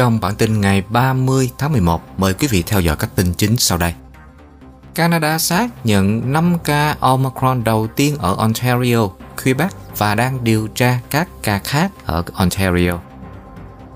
Trong 0.00 0.20
bản 0.20 0.34
tin 0.34 0.60
ngày 0.60 0.82
30 0.88 1.50
tháng 1.58 1.72
11, 1.72 2.02
mời 2.18 2.34
quý 2.34 2.46
vị 2.46 2.62
theo 2.66 2.80
dõi 2.80 2.96
các 2.96 3.10
tin 3.14 3.34
chính 3.34 3.56
sau 3.56 3.78
đây. 3.78 3.94
Canada 4.94 5.38
xác 5.38 5.86
nhận 5.86 6.32
5 6.32 6.56
ca 6.64 6.96
Omicron 7.00 7.64
đầu 7.64 7.86
tiên 7.86 8.16
ở 8.18 8.34
Ontario, 8.34 9.08
Quebec 9.44 9.70
và 9.96 10.14
đang 10.14 10.44
điều 10.44 10.68
tra 10.68 11.00
các 11.10 11.28
ca 11.42 11.58
khác 11.58 11.90
ở 12.06 12.22
Ontario. 12.34 12.98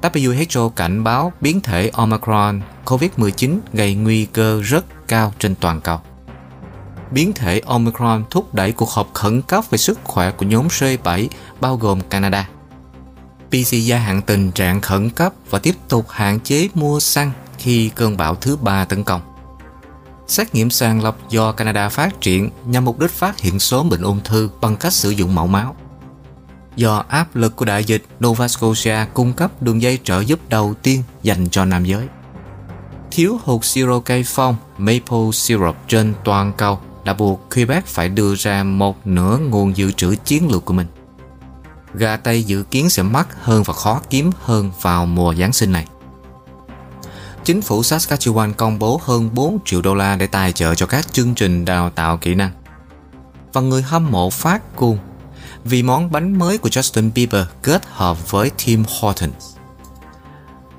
WHO 0.03 0.69
cảnh 0.69 1.05
báo 1.05 1.33
biến 1.41 1.61
thể 1.61 1.91
Omicron 1.93 2.61
COVID-19 2.85 3.59
gây 3.73 3.95
nguy 3.95 4.25
cơ 4.25 4.63
rất 4.63 5.09
cao 5.09 5.33
trên 5.39 5.55
toàn 5.55 5.81
cầu. 5.81 6.01
Biến 7.11 7.33
thể 7.33 7.61
Omicron 7.67 8.25
thúc 8.31 8.55
đẩy 8.55 8.73
cuộc 8.73 8.91
họp 8.91 9.15
khẩn 9.15 9.43
cấp 9.43 9.65
về 9.71 9.79
sức 9.79 9.99
khỏe 10.05 10.31
của 10.31 10.47
nhóm 10.47 10.69
C7 10.69 11.29
bao 11.61 11.77
gồm 11.77 12.01
Canada. 12.01 12.49
PC 13.55 13.73
gia 13.73 13.99
hạn 13.99 14.23
tình 14.23 14.51
trạng 14.51 14.81
khẩn 14.81 15.11
cấp 15.11 15.33
và 15.51 15.59
tiếp 15.59 15.75
tục 15.89 16.11
hạn 16.11 16.41
chế 16.41 16.69
mua 16.75 17.01
xăng 17.01 17.33
khi 17.59 17.91
cơn 17.95 18.17
bão 18.17 18.35
thứ 18.35 18.57
ba 18.57 18.85
tấn 18.85 19.05
công. 19.05 19.21
Xét 20.27 20.55
nghiệm 20.55 20.71
sàng 20.71 21.03
lọc 21.03 21.31
do 21.31 21.53
Canada 21.53 21.89
phát 21.89 22.21
triển 22.21 22.51
nhằm 22.67 22.85
mục 22.85 22.99
đích 22.99 23.11
phát 23.11 23.41
hiện 23.41 23.59
sớm 23.59 23.89
bệnh 23.89 24.03
ung 24.03 24.21
thư 24.25 24.51
bằng 24.61 24.77
cách 24.77 24.93
sử 24.93 25.11
dụng 25.11 25.35
mẫu 25.35 25.47
máu. 25.47 25.77
Do 26.77 27.05
áp 27.09 27.37
lực 27.37 27.57
của 27.57 27.65
đại 27.65 27.85
dịch, 27.85 28.05
Nova 28.25 28.49
Scotia 28.49 28.97
cung 29.15 29.33
cấp 29.33 29.63
đường 29.63 29.83
dây 29.83 29.99
trợ 30.05 30.21
giúp 30.21 30.41
đầu 30.49 30.75
tiên 30.83 31.03
dành 31.23 31.49
cho 31.51 31.65
nam 31.65 31.85
giới. 31.85 32.09
Thiếu 33.11 33.39
hụt 33.45 33.65
siro 33.65 34.01
cây 34.01 34.25
phong, 34.27 34.57
maple 34.79 35.31
syrup 35.33 35.77
trên 35.89 36.15
toàn 36.25 36.53
cầu 36.57 36.81
đã 37.05 37.15
buộc 37.15 37.51
Quebec 37.55 37.87
phải 37.87 38.09
đưa 38.09 38.35
ra 38.35 38.65
một 38.65 39.07
nửa 39.07 39.39
nguồn 39.39 39.77
dự 39.77 39.93
trữ 39.93 40.15
chiến 40.25 40.49
lược 40.51 40.65
của 40.65 40.75
mình. 40.75 40.87
Gà 41.95 42.17
Tây 42.17 42.43
dự 42.43 42.63
kiến 42.63 42.91
sẽ 42.91 43.03
mắc 43.03 43.29
hơn 43.43 43.63
và 43.63 43.75
khó 43.75 44.01
kiếm 44.11 44.31
hơn 44.43 44.71
vào 44.81 45.07
mùa 45.07 45.35
Giáng 45.35 45.53
sinh 45.53 45.73
này. 45.73 45.87
Chính 47.45 47.63
phủ 47.63 47.83
Saskatchewan 47.83 48.53
công 48.53 48.79
bố 48.79 49.01
hơn 49.05 49.31
4 49.35 49.59
triệu 49.65 49.83
đô 49.83 49.95
la 49.95 50.17
để 50.17 50.27
tài 50.27 50.53
trợ 50.53 50.75
cho 50.75 50.87
các 50.87 51.13
chương 51.13 51.35
trình 51.35 51.65
đào 51.65 51.91
tạo 51.91 52.17
kỹ 52.17 52.35
năng. 52.35 52.51
Và 53.53 53.61
người 53.61 53.83
hâm 53.83 54.11
mộ 54.11 54.31
phát 54.31 54.77
cuồng 54.77 54.99
vì 55.65 55.83
món 55.83 56.13
bánh 56.13 56.39
mới 56.39 56.59
của 56.59 56.69
Justin 56.69 57.11
Bieber 57.15 57.47
kết 57.63 57.83
hợp 57.91 58.31
với 58.31 58.51
Tim 58.65 58.85
Hortons. 59.01 59.57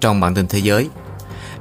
Trong 0.02 0.20
bản 0.20 0.36
tin 0.36 0.48
thế 0.48 0.60
giới, 0.60 0.90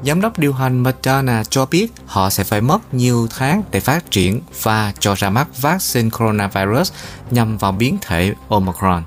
giám 0.05 0.20
đốc 0.20 0.39
điều 0.39 0.52
hành 0.52 0.83
Moderna 0.83 1.44
cho 1.44 1.66
biết 1.66 1.92
họ 2.06 2.30
sẽ 2.30 2.44
phải 2.44 2.61
mất 2.61 2.94
nhiều 2.94 3.28
tháng 3.36 3.62
để 3.70 3.80
phát 3.80 4.11
triển 4.11 4.41
và 4.62 4.92
cho 4.98 5.14
ra 5.14 5.30
mắt 5.30 5.62
vaccine 5.62 6.11
coronavirus 6.11 6.92
nhằm 7.30 7.58
vào 7.58 7.72
biến 7.72 7.98
thể 8.00 8.34
Omicron. 8.48 9.02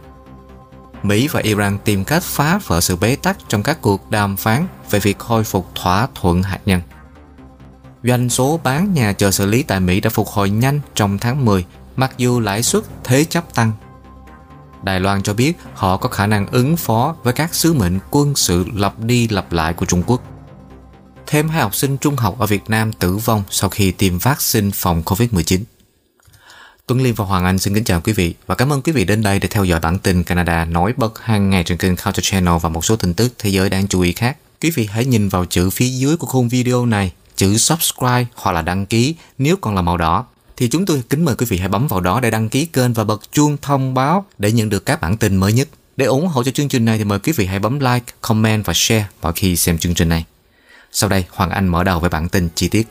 Mỹ 1.04 1.28
và 1.28 1.40
Iran 1.40 1.78
tìm 1.86 2.04
cách 2.04 2.24
phá 2.24 2.60
vỡ 2.68 2.82
sự 2.82 2.96
bế 2.96 3.16
tắc 3.16 3.38
trong 3.48 3.64
các 3.64 3.82
cuộc 3.82 4.12
đàm 4.12 4.38
phán 4.38 4.68
về 4.92 5.00
việc 5.00 5.20
khôi 5.20 5.44
phục 5.44 5.68
thỏa 5.76 6.08
thuận 6.16 6.44
hạt 6.44 6.60
nhân. 6.66 6.82
Doanh 8.04 8.30
số 8.30 8.60
bán 8.64 8.94
nhà 8.94 9.14
chờ 9.14 9.32
xử 9.32 9.46
lý 9.46 9.64
tại 9.64 9.80
Mỹ 9.80 10.00
đã 10.00 10.10
phục 10.10 10.28
hồi 10.28 10.50
nhanh 10.50 10.80
trong 10.96 11.18
tháng 11.18 11.46
10, 11.46 11.66
mặc 11.96 12.12
dù 12.18 12.40
lãi 12.40 12.64
suất 12.64 12.84
thế 13.04 13.24
chấp 13.24 13.54
tăng. 13.56 13.72
Đài 14.84 15.00
Loan 15.00 15.24
cho 15.24 15.34
biết 15.34 15.54
họ 15.74 15.98
có 15.98 16.10
khả 16.10 16.28
năng 16.28 16.48
ứng 16.48 16.78
phó 16.78 17.16
với 17.24 17.34
các 17.34 17.56
sứ 17.56 17.74
mệnh 17.74 18.00
quân 18.12 18.36
sự 18.36 18.66
lặp 18.74 19.00
đi 19.00 19.28
lặp 19.28 19.52
lại 19.52 19.74
của 19.74 19.86
Trung 19.86 20.04
Quốc. 20.08 20.22
Thêm 21.28 21.50
hai 21.50 21.62
học 21.62 21.76
sinh 21.76 21.98
trung 21.98 22.16
học 22.16 22.40
ở 22.40 22.46
Việt 22.46 22.70
Nam 22.70 22.94
tử 22.94 23.18
vong 23.18 23.44
sau 23.50 23.70
khi 23.70 23.92
tiêm 23.92 24.18
vaccine 24.18 24.70
phòng 24.74 25.02
COVID-19. 25.06 25.60
Tuấn 26.88 27.02
Liên 27.02 27.14
và 27.14 27.26
Hoàng 27.26 27.46
Anh 27.46 27.60
xin 27.60 27.74
kính 27.74 27.84
chào 27.84 28.02
quý 28.02 28.14
vị 28.14 28.34
và 28.46 28.56
cảm 28.56 28.74
ơn 28.74 28.82
quý 28.82 28.92
vị 28.92 29.06
đến 29.06 29.22
đây 29.22 29.40
để 29.40 29.48
theo 29.48 29.64
dõi 29.64 29.80
bản 29.80 30.00
tin 30.00 30.24
Canada 30.24 30.66
nổi 30.66 30.94
bật 30.98 31.20
hàng 31.20 31.50
ngày 31.50 31.64
trên 31.64 31.78
kênh 31.78 31.96
Culture 31.96 32.22
Channel 32.22 32.54
và 32.62 32.70
một 32.70 32.86
số 32.86 32.96
tin 32.96 33.14
tức 33.14 33.34
thế 33.38 33.50
giới 33.50 33.70
đáng 33.70 33.88
chú 33.88 34.02
ý 34.02 34.14
khác. 34.14 34.38
Quý 34.62 34.72
vị 34.76 34.88
hãy 34.92 35.06
nhìn 35.06 35.30
vào 35.30 35.46
chữ 35.46 35.70
phía 35.70 35.88
dưới 35.88 36.18
của 36.18 36.28
khung 36.28 36.50
video 36.50 36.86
này, 36.86 37.12
chữ 37.36 37.58
subscribe 37.58 38.26
hoặc 38.36 38.52
là 38.52 38.62
đăng 38.62 38.86
ký 38.86 39.16
nếu 39.38 39.56
còn 39.58 39.76
là 39.76 39.82
màu 39.82 39.98
đỏ 39.98 40.26
thì 40.58 40.70
chúng 40.70 40.86
tôi 40.86 41.04
kính 41.10 41.26
mời 41.26 41.36
quý 41.36 41.46
vị 41.50 41.58
hãy 41.58 41.70
bấm 41.70 41.88
vào 41.88 42.02
đó 42.02 42.20
để 42.20 42.32
đăng 42.32 42.50
ký 42.50 42.66
kênh 42.66 42.94
và 42.94 43.04
bật 43.04 43.22
chuông 43.32 43.58
thông 43.62 43.94
báo 43.94 44.26
để 44.38 44.52
nhận 44.52 44.70
được 44.70 44.86
các 44.86 45.02
bản 45.02 45.18
tin 45.18 45.36
mới 45.36 45.54
nhất. 45.54 45.68
Để 45.98 46.06
ủng 46.06 46.28
hộ 46.28 46.44
cho 46.44 46.52
chương 46.52 46.70
trình 46.70 46.86
này 46.86 46.98
thì 46.98 47.04
mời 47.04 47.20
quý 47.20 47.32
vị 47.32 47.46
hãy 47.46 47.60
bấm 47.60 47.80
like, 47.80 48.14
comment 48.22 48.66
và 48.66 48.74
share 48.76 49.08
mỗi 49.22 49.34
khi 49.34 49.56
xem 49.56 49.78
chương 49.78 49.94
trình 49.94 50.10
này. 50.10 50.26
Sau 50.92 51.10
đây, 51.10 51.26
Hoàng 51.30 51.50
Anh 51.50 51.68
mở 51.68 51.84
đầu 51.84 52.00
với 52.00 52.10
bản 52.10 52.30
tin 52.30 52.50
chi 52.56 52.68
tiết. 52.68 52.88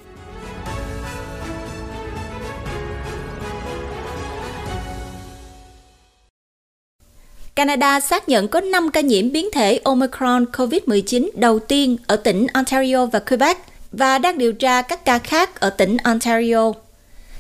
Canada 7.57 8.01
xác 8.01 8.29
nhận 8.29 8.49
có 8.49 8.61
5 8.61 8.91
ca 8.91 9.01
nhiễm 9.01 9.33
biến 9.33 9.49
thể 9.53 9.81
Omicron 9.85 10.45
COVID-19 10.53 11.29
đầu 11.35 11.59
tiên 11.59 11.97
ở 12.07 12.17
tỉnh 12.17 12.47
Ontario 12.53 13.07
và 13.07 13.19
Quebec 13.19 13.57
và 13.93 14.19
đang 14.19 14.39
điều 14.39 14.53
tra 14.53 14.83
các 14.83 15.05
ca 15.05 15.19
khác 15.19 15.61
ở 15.61 15.71
tỉnh 15.71 15.97
Ontario. 16.05 16.73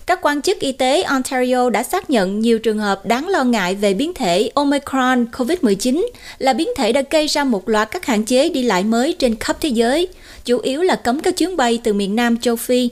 Các 0.06 0.18
quan 0.22 0.42
chức 0.42 0.58
y 0.58 0.72
tế 0.72 1.02
Ontario 1.02 1.70
đã 1.70 1.82
xác 1.82 2.10
nhận 2.10 2.40
nhiều 2.40 2.58
trường 2.58 2.78
hợp 2.78 3.06
đáng 3.06 3.28
lo 3.28 3.44
ngại 3.44 3.74
về 3.74 3.94
biến 3.94 4.14
thể 4.14 4.50
Omicron 4.54 5.26
COVID-19 5.32 6.06
là 6.38 6.52
biến 6.52 6.68
thể 6.76 6.92
đã 6.92 7.02
gây 7.10 7.26
ra 7.26 7.44
một 7.44 7.68
loạt 7.68 7.90
các 7.90 8.06
hạn 8.06 8.24
chế 8.24 8.48
đi 8.48 8.62
lại 8.62 8.84
mới 8.84 9.16
trên 9.18 9.36
khắp 9.36 9.56
thế 9.60 9.68
giới, 9.68 10.08
chủ 10.44 10.58
yếu 10.58 10.82
là 10.82 10.96
cấm 10.96 11.20
các 11.20 11.36
chuyến 11.36 11.56
bay 11.56 11.80
từ 11.84 11.92
miền 11.92 12.16
Nam 12.16 12.36
châu 12.36 12.56
Phi. 12.56 12.90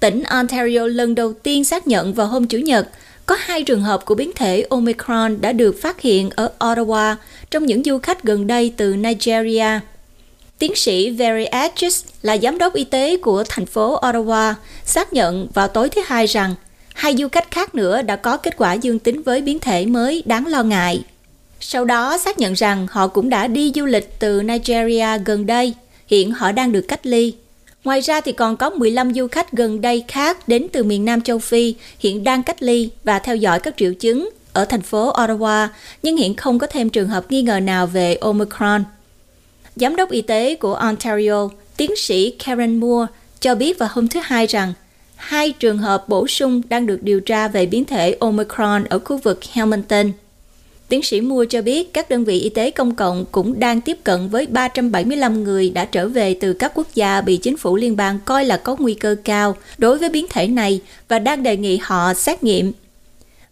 Tỉnh 0.00 0.22
Ontario 0.22 0.86
lần 0.86 1.14
đầu 1.14 1.32
tiên 1.32 1.64
xác 1.64 1.86
nhận 1.86 2.14
vào 2.14 2.26
hôm 2.26 2.46
Chủ 2.46 2.58
nhật 2.58 2.88
có 3.26 3.36
hai 3.38 3.62
trường 3.62 3.82
hợp 3.82 4.04
của 4.04 4.14
biến 4.14 4.30
thể 4.34 4.66
Omicron 4.70 5.40
đã 5.40 5.52
được 5.52 5.76
phát 5.82 6.00
hiện 6.00 6.30
ở 6.30 6.52
Ottawa 6.58 7.14
trong 7.50 7.66
những 7.66 7.84
du 7.84 7.98
khách 7.98 8.22
gần 8.22 8.46
đây 8.46 8.72
từ 8.76 8.96
Nigeria. 8.96 9.80
Tiến 10.58 10.74
sĩ 10.74 11.10
Very 11.10 11.44
Edges 11.44 12.04
là 12.22 12.36
giám 12.36 12.58
đốc 12.58 12.74
y 12.74 12.84
tế 12.84 13.16
của 13.16 13.44
thành 13.48 13.66
phố 13.66 14.00
Ottawa 14.00 14.54
xác 14.84 15.12
nhận 15.12 15.48
vào 15.54 15.68
tối 15.68 15.88
thứ 15.88 16.00
Hai 16.06 16.26
rằng 16.26 16.54
hai 16.94 17.16
du 17.16 17.28
khách 17.28 17.50
khác 17.50 17.74
nữa 17.74 18.02
đã 18.02 18.16
có 18.16 18.36
kết 18.36 18.56
quả 18.56 18.72
dương 18.72 18.98
tính 18.98 19.22
với 19.22 19.40
biến 19.42 19.58
thể 19.58 19.86
mới 19.86 20.22
đáng 20.26 20.46
lo 20.46 20.62
ngại. 20.62 21.04
Sau 21.60 21.84
đó 21.84 22.18
xác 22.18 22.38
nhận 22.38 22.52
rằng 22.52 22.86
họ 22.90 23.08
cũng 23.08 23.28
đã 23.28 23.46
đi 23.46 23.72
du 23.74 23.84
lịch 23.84 24.18
từ 24.18 24.42
Nigeria 24.42 25.18
gần 25.24 25.46
đây, 25.46 25.74
hiện 26.06 26.32
họ 26.32 26.52
đang 26.52 26.72
được 26.72 26.84
cách 26.88 27.06
ly. 27.06 27.34
Ngoài 27.86 28.00
ra 28.00 28.20
thì 28.20 28.32
còn 28.32 28.56
có 28.56 28.70
15 28.70 29.14
du 29.14 29.26
khách 29.26 29.52
gần 29.52 29.80
đây 29.80 30.04
khác 30.08 30.48
đến 30.48 30.66
từ 30.72 30.84
miền 30.84 31.04
Nam 31.04 31.20
châu 31.20 31.38
Phi 31.38 31.74
hiện 31.98 32.24
đang 32.24 32.42
cách 32.42 32.62
ly 32.62 32.90
và 33.04 33.18
theo 33.18 33.36
dõi 33.36 33.60
các 33.60 33.74
triệu 33.76 33.94
chứng 33.94 34.30
ở 34.52 34.64
thành 34.64 34.82
phố 34.82 35.12
Ottawa, 35.12 35.68
nhưng 36.02 36.16
hiện 36.16 36.34
không 36.34 36.58
có 36.58 36.66
thêm 36.66 36.88
trường 36.88 37.08
hợp 37.08 37.24
nghi 37.30 37.42
ngờ 37.42 37.60
nào 37.60 37.86
về 37.86 38.14
Omicron. 38.14 38.84
Giám 39.76 39.96
đốc 39.96 40.10
y 40.10 40.22
tế 40.22 40.54
của 40.54 40.74
Ontario, 40.74 41.48
tiến 41.76 41.96
sĩ 41.96 42.30
Karen 42.30 42.80
Moore, 42.80 43.12
cho 43.40 43.54
biết 43.54 43.78
vào 43.78 43.88
hôm 43.92 44.08
thứ 44.08 44.20
Hai 44.24 44.46
rằng 44.46 44.72
hai 45.16 45.52
trường 45.52 45.78
hợp 45.78 46.08
bổ 46.08 46.26
sung 46.26 46.62
đang 46.68 46.86
được 46.86 47.02
điều 47.02 47.20
tra 47.20 47.48
về 47.48 47.66
biến 47.66 47.84
thể 47.84 48.16
Omicron 48.20 48.84
ở 48.84 48.98
khu 48.98 49.16
vực 49.18 49.44
Hamilton. 49.52 50.12
Tiến 50.88 51.02
sĩ 51.02 51.20
Mua 51.20 51.44
cho 51.44 51.62
biết 51.62 51.92
các 51.92 52.10
đơn 52.10 52.24
vị 52.24 52.40
y 52.40 52.48
tế 52.48 52.70
công 52.70 52.94
cộng 52.94 53.24
cũng 53.32 53.60
đang 53.60 53.80
tiếp 53.80 53.98
cận 54.04 54.28
với 54.28 54.46
375 54.46 55.44
người 55.44 55.70
đã 55.70 55.84
trở 55.84 56.08
về 56.08 56.34
từ 56.40 56.52
các 56.52 56.72
quốc 56.74 56.86
gia 56.94 57.20
bị 57.20 57.36
chính 57.36 57.56
phủ 57.56 57.76
liên 57.76 57.96
bang 57.96 58.18
coi 58.24 58.44
là 58.44 58.56
có 58.56 58.76
nguy 58.78 58.94
cơ 58.94 59.16
cao 59.24 59.56
đối 59.78 59.98
với 59.98 60.08
biến 60.08 60.26
thể 60.30 60.46
này 60.46 60.80
và 61.08 61.18
đang 61.18 61.42
đề 61.42 61.56
nghị 61.56 61.78
họ 61.82 62.14
xét 62.14 62.42
nghiệm. 62.42 62.72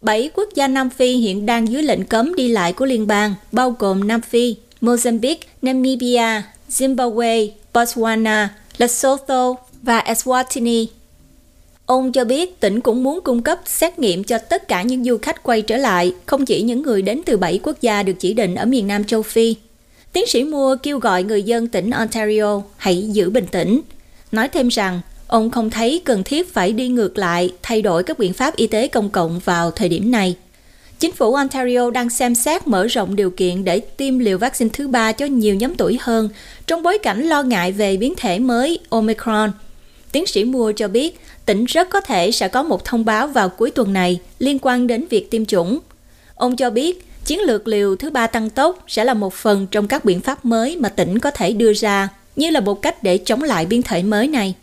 Bảy 0.00 0.30
quốc 0.34 0.48
gia 0.54 0.68
Nam 0.68 0.90
Phi 0.90 1.16
hiện 1.16 1.46
đang 1.46 1.68
dưới 1.68 1.82
lệnh 1.82 2.04
cấm 2.04 2.34
đi 2.34 2.48
lại 2.48 2.72
của 2.72 2.84
liên 2.84 3.06
bang, 3.06 3.34
bao 3.52 3.76
gồm 3.78 4.08
Nam 4.08 4.20
Phi, 4.20 4.56
Mozambique, 4.80 5.36
Namibia, 5.62 6.42
Zimbabwe, 6.70 7.48
Botswana, 7.74 8.46
Lesotho 8.78 9.54
và 9.82 10.00
Eswatini. 10.00 10.86
Ông 11.86 12.12
cho 12.12 12.24
biết 12.24 12.60
tỉnh 12.60 12.80
cũng 12.80 13.02
muốn 13.02 13.20
cung 13.24 13.42
cấp 13.42 13.60
xét 13.66 13.98
nghiệm 13.98 14.24
cho 14.24 14.38
tất 14.38 14.68
cả 14.68 14.82
những 14.82 15.04
du 15.04 15.18
khách 15.22 15.42
quay 15.42 15.62
trở 15.62 15.76
lại, 15.76 16.14
không 16.26 16.44
chỉ 16.44 16.62
những 16.62 16.82
người 16.82 17.02
đến 17.02 17.20
từ 17.26 17.36
7 17.36 17.60
quốc 17.62 17.80
gia 17.80 18.02
được 18.02 18.12
chỉ 18.18 18.34
định 18.34 18.54
ở 18.54 18.64
miền 18.64 18.86
Nam 18.86 19.04
châu 19.04 19.22
Phi. 19.22 19.56
Tiến 20.12 20.26
sĩ 20.26 20.44
Moore 20.44 20.80
kêu 20.82 20.98
gọi 20.98 21.22
người 21.22 21.42
dân 21.42 21.68
tỉnh 21.68 21.90
Ontario 21.90 22.62
hãy 22.76 23.08
giữ 23.12 23.30
bình 23.30 23.46
tĩnh, 23.50 23.80
nói 24.32 24.48
thêm 24.48 24.68
rằng 24.68 25.00
ông 25.26 25.50
không 25.50 25.70
thấy 25.70 26.02
cần 26.04 26.22
thiết 26.24 26.54
phải 26.54 26.72
đi 26.72 26.88
ngược 26.88 27.18
lại 27.18 27.52
thay 27.62 27.82
đổi 27.82 28.02
các 28.02 28.18
biện 28.18 28.32
pháp 28.32 28.56
y 28.56 28.66
tế 28.66 28.88
công 28.88 29.10
cộng 29.10 29.40
vào 29.44 29.70
thời 29.70 29.88
điểm 29.88 30.10
này. 30.10 30.36
Chính 30.98 31.12
phủ 31.12 31.34
Ontario 31.34 31.90
đang 31.90 32.10
xem 32.10 32.34
xét 32.34 32.66
mở 32.66 32.86
rộng 32.86 33.16
điều 33.16 33.30
kiện 33.30 33.64
để 33.64 33.80
tiêm 33.80 34.18
liều 34.18 34.38
vaccine 34.38 34.70
thứ 34.72 34.88
ba 34.88 35.12
cho 35.12 35.26
nhiều 35.26 35.54
nhóm 35.54 35.74
tuổi 35.74 35.98
hơn 36.00 36.28
trong 36.66 36.82
bối 36.82 36.98
cảnh 36.98 37.22
lo 37.22 37.42
ngại 37.42 37.72
về 37.72 37.96
biến 37.96 38.14
thể 38.16 38.38
mới 38.38 38.78
Omicron. 38.88 39.52
Tiến 40.14 40.26
sĩ 40.26 40.44
Mua 40.44 40.72
cho 40.72 40.88
biết 40.88 41.20
tỉnh 41.46 41.64
rất 41.64 41.90
có 41.90 42.00
thể 42.00 42.30
sẽ 42.30 42.48
có 42.48 42.62
một 42.62 42.84
thông 42.84 43.04
báo 43.04 43.26
vào 43.26 43.48
cuối 43.48 43.70
tuần 43.70 43.92
này 43.92 44.20
liên 44.38 44.58
quan 44.62 44.86
đến 44.86 45.06
việc 45.10 45.30
tiêm 45.30 45.44
chủng. 45.44 45.78
Ông 46.34 46.56
cho 46.56 46.70
biết 46.70 47.06
chiến 47.24 47.40
lược 47.40 47.68
liều 47.68 47.96
thứ 47.96 48.10
ba 48.10 48.26
tăng 48.26 48.50
tốc 48.50 48.84
sẽ 48.88 49.04
là 49.04 49.14
một 49.14 49.34
phần 49.34 49.66
trong 49.70 49.88
các 49.88 50.04
biện 50.04 50.20
pháp 50.20 50.44
mới 50.44 50.76
mà 50.76 50.88
tỉnh 50.88 51.18
có 51.18 51.30
thể 51.30 51.52
đưa 51.52 51.72
ra, 51.72 52.08
như 52.36 52.50
là 52.50 52.60
một 52.60 52.82
cách 52.82 53.02
để 53.02 53.18
chống 53.18 53.42
lại 53.42 53.66
biến 53.66 53.82
thể 53.82 54.02
mới 54.02 54.28
này. 54.28 54.54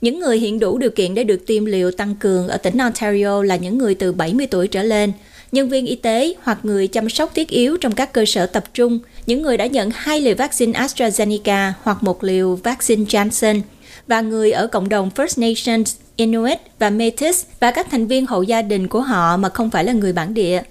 Những 0.00 0.20
người 0.20 0.38
hiện 0.38 0.58
đủ 0.58 0.78
điều 0.78 0.90
kiện 0.90 1.14
để 1.14 1.24
được 1.24 1.46
tiêm 1.46 1.64
liều 1.64 1.90
tăng 1.90 2.14
cường 2.14 2.48
ở 2.48 2.56
tỉnh 2.56 2.78
Ontario 2.78 3.42
là 3.42 3.56
những 3.56 3.78
người 3.78 3.94
từ 3.94 4.12
70 4.12 4.46
tuổi 4.46 4.68
trở 4.68 4.82
lên, 4.82 5.12
nhân 5.52 5.68
viên 5.68 5.86
y 5.86 5.96
tế 5.96 6.34
hoặc 6.42 6.58
người 6.62 6.86
chăm 6.86 7.08
sóc 7.08 7.34
thiết 7.34 7.48
yếu 7.48 7.76
trong 7.76 7.94
các 7.94 8.12
cơ 8.12 8.24
sở 8.24 8.46
tập 8.46 8.64
trung, 8.74 8.98
những 9.26 9.42
người 9.42 9.56
đã 9.56 9.66
nhận 9.66 9.90
hai 9.94 10.20
liều 10.20 10.34
vaccine 10.34 10.80
AstraZeneca 10.80 11.72
hoặc 11.82 12.02
một 12.02 12.24
liều 12.24 12.54
vaccine 12.54 13.04
Johnson, 13.04 13.60
và 14.08 14.20
người 14.20 14.52
ở 14.52 14.66
cộng 14.66 14.88
đồng 14.88 15.10
First 15.14 15.48
Nations, 15.48 15.96
Inuit 16.16 16.58
và 16.78 16.90
Métis 16.90 17.44
và 17.60 17.70
các 17.70 17.86
thành 17.90 18.06
viên 18.06 18.26
hộ 18.26 18.42
gia 18.42 18.62
đình 18.62 18.88
của 18.88 19.00
họ 19.00 19.36
mà 19.36 19.48
không 19.48 19.70
phải 19.70 19.84
là 19.84 19.92
người 19.92 20.12
bản 20.12 20.34
địa. 20.34 20.62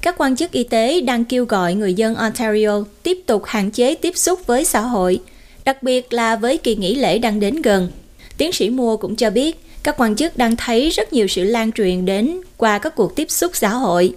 Các 0.00 0.14
quan 0.18 0.36
chức 0.36 0.52
y 0.52 0.64
tế 0.64 1.00
đang 1.00 1.24
kêu 1.24 1.44
gọi 1.44 1.74
người 1.74 1.94
dân 1.94 2.14
Ontario 2.14 2.84
tiếp 3.02 3.18
tục 3.26 3.42
hạn 3.46 3.70
chế 3.70 3.94
tiếp 3.94 4.16
xúc 4.16 4.46
với 4.46 4.64
xã 4.64 4.80
hội, 4.80 5.20
đặc 5.64 5.82
biệt 5.82 6.12
là 6.12 6.36
với 6.36 6.58
kỳ 6.58 6.76
nghỉ 6.76 6.94
lễ 6.94 7.18
đang 7.18 7.40
đến 7.40 7.62
gần. 7.62 7.88
Tiến 8.36 8.52
sĩ 8.52 8.70
Mua 8.70 8.96
cũng 8.96 9.16
cho 9.16 9.30
biết, 9.30 9.64
các 9.82 9.94
quan 9.98 10.16
chức 10.16 10.36
đang 10.36 10.56
thấy 10.56 10.90
rất 10.90 11.12
nhiều 11.12 11.28
sự 11.28 11.44
lan 11.44 11.72
truyền 11.72 12.04
đến 12.04 12.40
qua 12.56 12.78
các 12.78 12.94
cuộc 12.96 13.16
tiếp 13.16 13.30
xúc 13.30 13.50
xã 13.54 13.68
hội. 13.68 14.14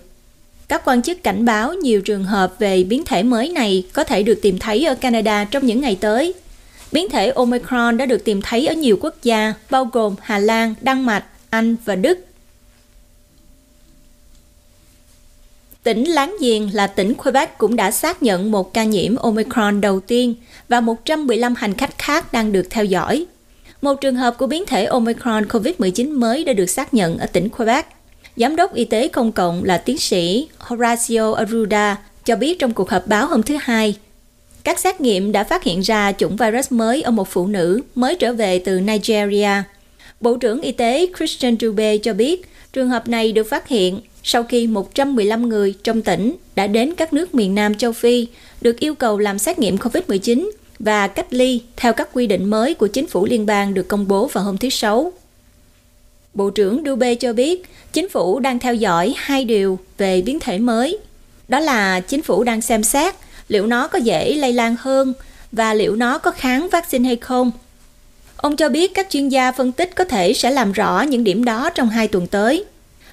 Các 0.67 0.81
quan 0.85 1.01
chức 1.01 1.23
cảnh 1.23 1.45
báo 1.45 1.73
nhiều 1.73 2.01
trường 2.01 2.23
hợp 2.23 2.53
về 2.59 2.83
biến 2.83 3.05
thể 3.05 3.23
mới 3.23 3.49
này 3.49 3.83
có 3.93 4.03
thể 4.03 4.23
được 4.23 4.39
tìm 4.41 4.59
thấy 4.59 4.85
ở 4.85 4.95
Canada 4.95 5.43
trong 5.43 5.65
những 5.65 5.81
ngày 5.81 5.97
tới. 6.01 6.33
Biến 6.91 7.09
thể 7.09 7.29
Omicron 7.29 7.97
đã 7.97 8.05
được 8.05 8.25
tìm 8.25 8.41
thấy 8.41 8.67
ở 8.67 8.73
nhiều 8.73 8.97
quốc 9.01 9.15
gia, 9.23 9.53
bao 9.69 9.85
gồm 9.85 10.15
Hà 10.21 10.39
Lan, 10.39 10.75
Đan 10.81 11.05
Mạch, 11.05 11.23
Anh 11.49 11.75
và 11.85 11.95
Đức. 11.95 12.19
Tỉnh 15.83 16.09
láng 16.09 16.35
giềng 16.41 16.73
là 16.73 16.87
tỉnh 16.87 17.13
Quebec 17.13 17.57
cũng 17.57 17.75
đã 17.75 17.91
xác 17.91 18.23
nhận 18.23 18.51
một 18.51 18.73
ca 18.73 18.83
nhiễm 18.83 19.15
Omicron 19.15 19.81
đầu 19.81 19.99
tiên 19.99 20.35
và 20.69 20.79
115 20.79 21.55
hành 21.55 21.73
khách 21.73 21.97
khác 21.97 22.33
đang 22.33 22.51
được 22.51 22.67
theo 22.69 22.85
dõi. 22.85 23.25
Một 23.81 24.01
trường 24.01 24.15
hợp 24.15 24.37
của 24.37 24.47
biến 24.47 24.65
thể 24.65 24.85
Omicron 24.85 25.43
COVID-19 25.43 26.19
mới 26.19 26.43
đã 26.43 26.53
được 26.53 26.65
xác 26.65 26.93
nhận 26.93 27.17
ở 27.17 27.25
tỉnh 27.25 27.49
Quebec. 27.49 27.85
Giám 28.35 28.55
đốc 28.55 28.73
Y 28.73 28.85
tế 28.85 29.07
Công 29.07 29.31
cộng 29.31 29.63
là 29.63 29.77
tiến 29.77 29.97
sĩ 29.97 30.47
Horacio 30.57 31.33
Arruda 31.33 31.97
cho 32.25 32.35
biết 32.35 32.59
trong 32.59 32.73
cuộc 32.73 32.89
họp 32.89 33.07
báo 33.07 33.27
hôm 33.27 33.43
thứ 33.43 33.57
Hai, 33.61 33.95
các 34.63 34.79
xét 34.79 35.01
nghiệm 35.01 35.31
đã 35.31 35.43
phát 35.43 35.63
hiện 35.63 35.79
ra 35.79 36.11
chủng 36.11 36.37
virus 36.37 36.71
mới 36.71 37.01
ở 37.01 37.11
một 37.11 37.27
phụ 37.29 37.47
nữ 37.47 37.81
mới 37.95 38.15
trở 38.15 38.33
về 38.33 38.59
từ 38.59 38.79
Nigeria. 38.79 39.49
Bộ 40.21 40.37
trưởng 40.37 40.61
Y 40.61 40.71
tế 40.71 41.07
Christian 41.17 41.57
Dube 41.61 41.97
cho 41.97 42.13
biết, 42.13 42.45
trường 42.73 42.89
hợp 42.89 43.07
này 43.07 43.31
được 43.31 43.49
phát 43.49 43.67
hiện 43.67 43.99
sau 44.23 44.43
khi 44.43 44.67
115 44.67 45.49
người 45.49 45.73
trong 45.83 46.01
tỉnh 46.01 46.35
đã 46.55 46.67
đến 46.67 46.93
các 46.97 47.13
nước 47.13 47.35
miền 47.35 47.55
Nam 47.55 47.75
châu 47.75 47.91
Phi 47.91 48.27
được 48.61 48.79
yêu 48.79 48.95
cầu 48.95 49.19
làm 49.19 49.39
xét 49.39 49.59
nghiệm 49.59 49.77
COVID-19 49.77 50.49
và 50.79 51.07
cách 51.07 51.33
ly 51.33 51.61
theo 51.75 51.93
các 51.93 52.09
quy 52.13 52.27
định 52.27 52.45
mới 52.45 52.73
của 52.73 52.87
chính 52.87 53.07
phủ 53.07 53.25
liên 53.25 53.45
bang 53.45 53.73
được 53.73 53.87
công 53.87 54.07
bố 54.07 54.27
vào 54.27 54.43
hôm 54.43 54.57
thứ 54.57 54.69
Sáu. 54.69 55.13
Bộ 56.33 56.49
trưởng 56.49 56.83
Dube 56.85 57.15
cho 57.15 57.33
biết, 57.33 57.65
chính 57.93 58.09
phủ 58.09 58.39
đang 58.39 58.59
theo 58.59 58.75
dõi 58.75 59.13
hai 59.17 59.43
điều 59.43 59.79
về 59.97 60.21
biến 60.21 60.39
thể 60.39 60.57
mới. 60.57 60.97
Đó 61.47 61.59
là 61.59 61.99
chính 61.99 62.21
phủ 62.21 62.43
đang 62.43 62.61
xem 62.61 62.83
xét 62.83 63.15
liệu 63.47 63.67
nó 63.67 63.87
có 63.87 63.99
dễ 63.99 64.33
lây 64.35 64.53
lan 64.53 64.75
hơn 64.79 65.13
và 65.51 65.73
liệu 65.73 65.95
nó 65.95 66.17
có 66.17 66.31
kháng 66.31 66.69
vaccine 66.69 67.07
hay 67.07 67.15
không. 67.15 67.51
Ông 68.37 68.55
cho 68.55 68.69
biết 68.69 68.93
các 68.93 69.07
chuyên 69.09 69.29
gia 69.29 69.51
phân 69.51 69.71
tích 69.71 69.95
có 69.95 70.03
thể 70.03 70.33
sẽ 70.33 70.51
làm 70.51 70.71
rõ 70.71 71.01
những 71.01 71.23
điểm 71.23 71.45
đó 71.45 71.69
trong 71.69 71.89
hai 71.89 72.07
tuần 72.07 72.27
tới. 72.27 72.65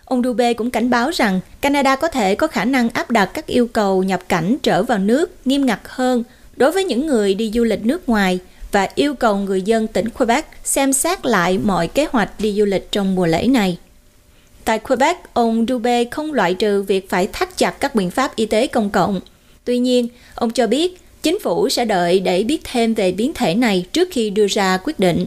Ông 0.04 0.22
Dubé 0.22 0.54
cũng 0.54 0.70
cảnh 0.70 0.90
báo 0.90 1.10
rằng 1.10 1.40
Canada 1.60 1.96
có 1.96 2.08
thể 2.08 2.34
có 2.34 2.46
khả 2.46 2.64
năng 2.64 2.88
áp 2.88 3.10
đặt 3.10 3.30
các 3.34 3.46
yêu 3.46 3.66
cầu 3.66 4.02
nhập 4.02 4.20
cảnh 4.28 4.56
trở 4.62 4.82
vào 4.82 4.98
nước 4.98 5.30
nghiêm 5.44 5.66
ngặt 5.66 5.80
hơn 5.84 6.24
đối 6.56 6.72
với 6.72 6.84
những 6.84 7.06
người 7.06 7.34
đi 7.34 7.50
du 7.54 7.64
lịch 7.64 7.86
nước 7.86 8.08
ngoài 8.08 8.38
và 8.72 8.88
yêu 8.94 9.14
cầu 9.14 9.36
người 9.36 9.62
dân 9.62 9.86
tỉnh 9.86 10.08
Quebec 10.08 10.46
xem 10.64 10.92
xét 10.92 11.26
lại 11.26 11.58
mọi 11.58 11.88
kế 11.88 12.06
hoạch 12.10 12.30
đi 12.38 12.52
du 12.52 12.64
lịch 12.64 12.92
trong 12.92 13.14
mùa 13.14 13.26
lễ 13.26 13.46
này. 13.46 13.78
Tại 14.64 14.78
Quebec, 14.78 15.16
ông 15.34 15.66
Dubé 15.68 16.04
không 16.04 16.32
loại 16.32 16.54
trừ 16.54 16.82
việc 16.82 17.10
phải 17.10 17.28
thắt 17.32 17.56
chặt 17.56 17.70
các 17.80 17.94
biện 17.94 18.10
pháp 18.10 18.36
y 18.36 18.46
tế 18.46 18.66
công 18.66 18.90
cộng. 18.90 19.20
Tuy 19.64 19.78
nhiên, 19.78 20.08
ông 20.34 20.50
cho 20.50 20.66
biết 20.66 21.00
chính 21.22 21.38
phủ 21.40 21.68
sẽ 21.68 21.84
đợi 21.84 22.20
để 22.20 22.42
biết 22.42 22.60
thêm 22.64 22.94
về 22.94 23.12
biến 23.12 23.34
thể 23.34 23.54
này 23.54 23.86
trước 23.92 24.08
khi 24.12 24.30
đưa 24.30 24.46
ra 24.46 24.76
quyết 24.84 25.00
định. 25.00 25.26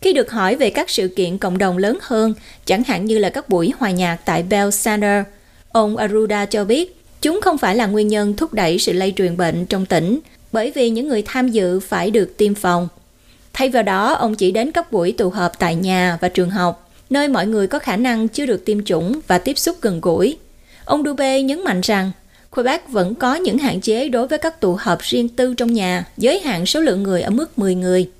Khi 0.00 0.12
được 0.12 0.30
hỏi 0.30 0.56
về 0.56 0.70
các 0.70 0.90
sự 0.90 1.08
kiện 1.08 1.38
cộng 1.38 1.58
đồng 1.58 1.78
lớn 1.78 1.98
hơn, 2.02 2.34
chẳng 2.64 2.84
hạn 2.84 3.04
như 3.04 3.18
là 3.18 3.30
các 3.30 3.48
buổi 3.48 3.72
hòa 3.78 3.90
nhạc 3.90 4.16
tại 4.24 4.42
Bell 4.42 4.70
Center, 4.84 5.24
ông 5.72 5.96
Aruda 5.96 6.46
cho 6.46 6.64
biết 6.64 6.96
chúng 7.22 7.40
không 7.42 7.58
phải 7.58 7.76
là 7.76 7.86
nguyên 7.86 8.08
nhân 8.08 8.36
thúc 8.36 8.54
đẩy 8.54 8.78
sự 8.78 8.92
lây 8.92 9.12
truyền 9.16 9.36
bệnh 9.36 9.66
trong 9.66 9.86
tỉnh, 9.86 10.20
bởi 10.52 10.70
vì 10.70 10.90
những 10.90 11.08
người 11.08 11.22
tham 11.26 11.48
dự 11.48 11.80
phải 11.80 12.10
được 12.10 12.36
tiêm 12.36 12.54
phòng. 12.54 12.88
Thay 13.52 13.68
vào 13.68 13.82
đó, 13.82 14.12
ông 14.12 14.34
chỉ 14.34 14.50
đến 14.50 14.72
các 14.72 14.92
buổi 14.92 15.12
tụ 15.12 15.30
họp 15.30 15.58
tại 15.58 15.74
nhà 15.74 16.18
và 16.20 16.28
trường 16.28 16.50
học, 16.50 16.90
nơi 17.10 17.28
mọi 17.28 17.46
người 17.46 17.66
có 17.66 17.78
khả 17.78 17.96
năng 17.96 18.28
chưa 18.28 18.46
được 18.46 18.64
tiêm 18.64 18.84
chủng 18.84 19.20
và 19.26 19.38
tiếp 19.38 19.58
xúc 19.58 19.76
gần 19.80 20.00
gũi. 20.00 20.36
Ông 20.84 21.04
Dubé 21.04 21.42
nhấn 21.42 21.64
mạnh 21.64 21.80
rằng 21.80 22.12
Quebec 22.50 22.88
vẫn 22.88 23.14
có 23.14 23.34
những 23.34 23.58
hạn 23.58 23.80
chế 23.80 24.08
đối 24.08 24.26
với 24.26 24.38
các 24.38 24.60
tụ 24.60 24.76
họp 24.80 25.00
riêng 25.00 25.28
tư 25.28 25.54
trong 25.54 25.72
nhà, 25.72 26.04
giới 26.16 26.40
hạn 26.40 26.66
số 26.66 26.80
lượng 26.80 27.02
người 27.02 27.22
ở 27.22 27.30
mức 27.30 27.58
10 27.58 27.74
người. 27.74 28.10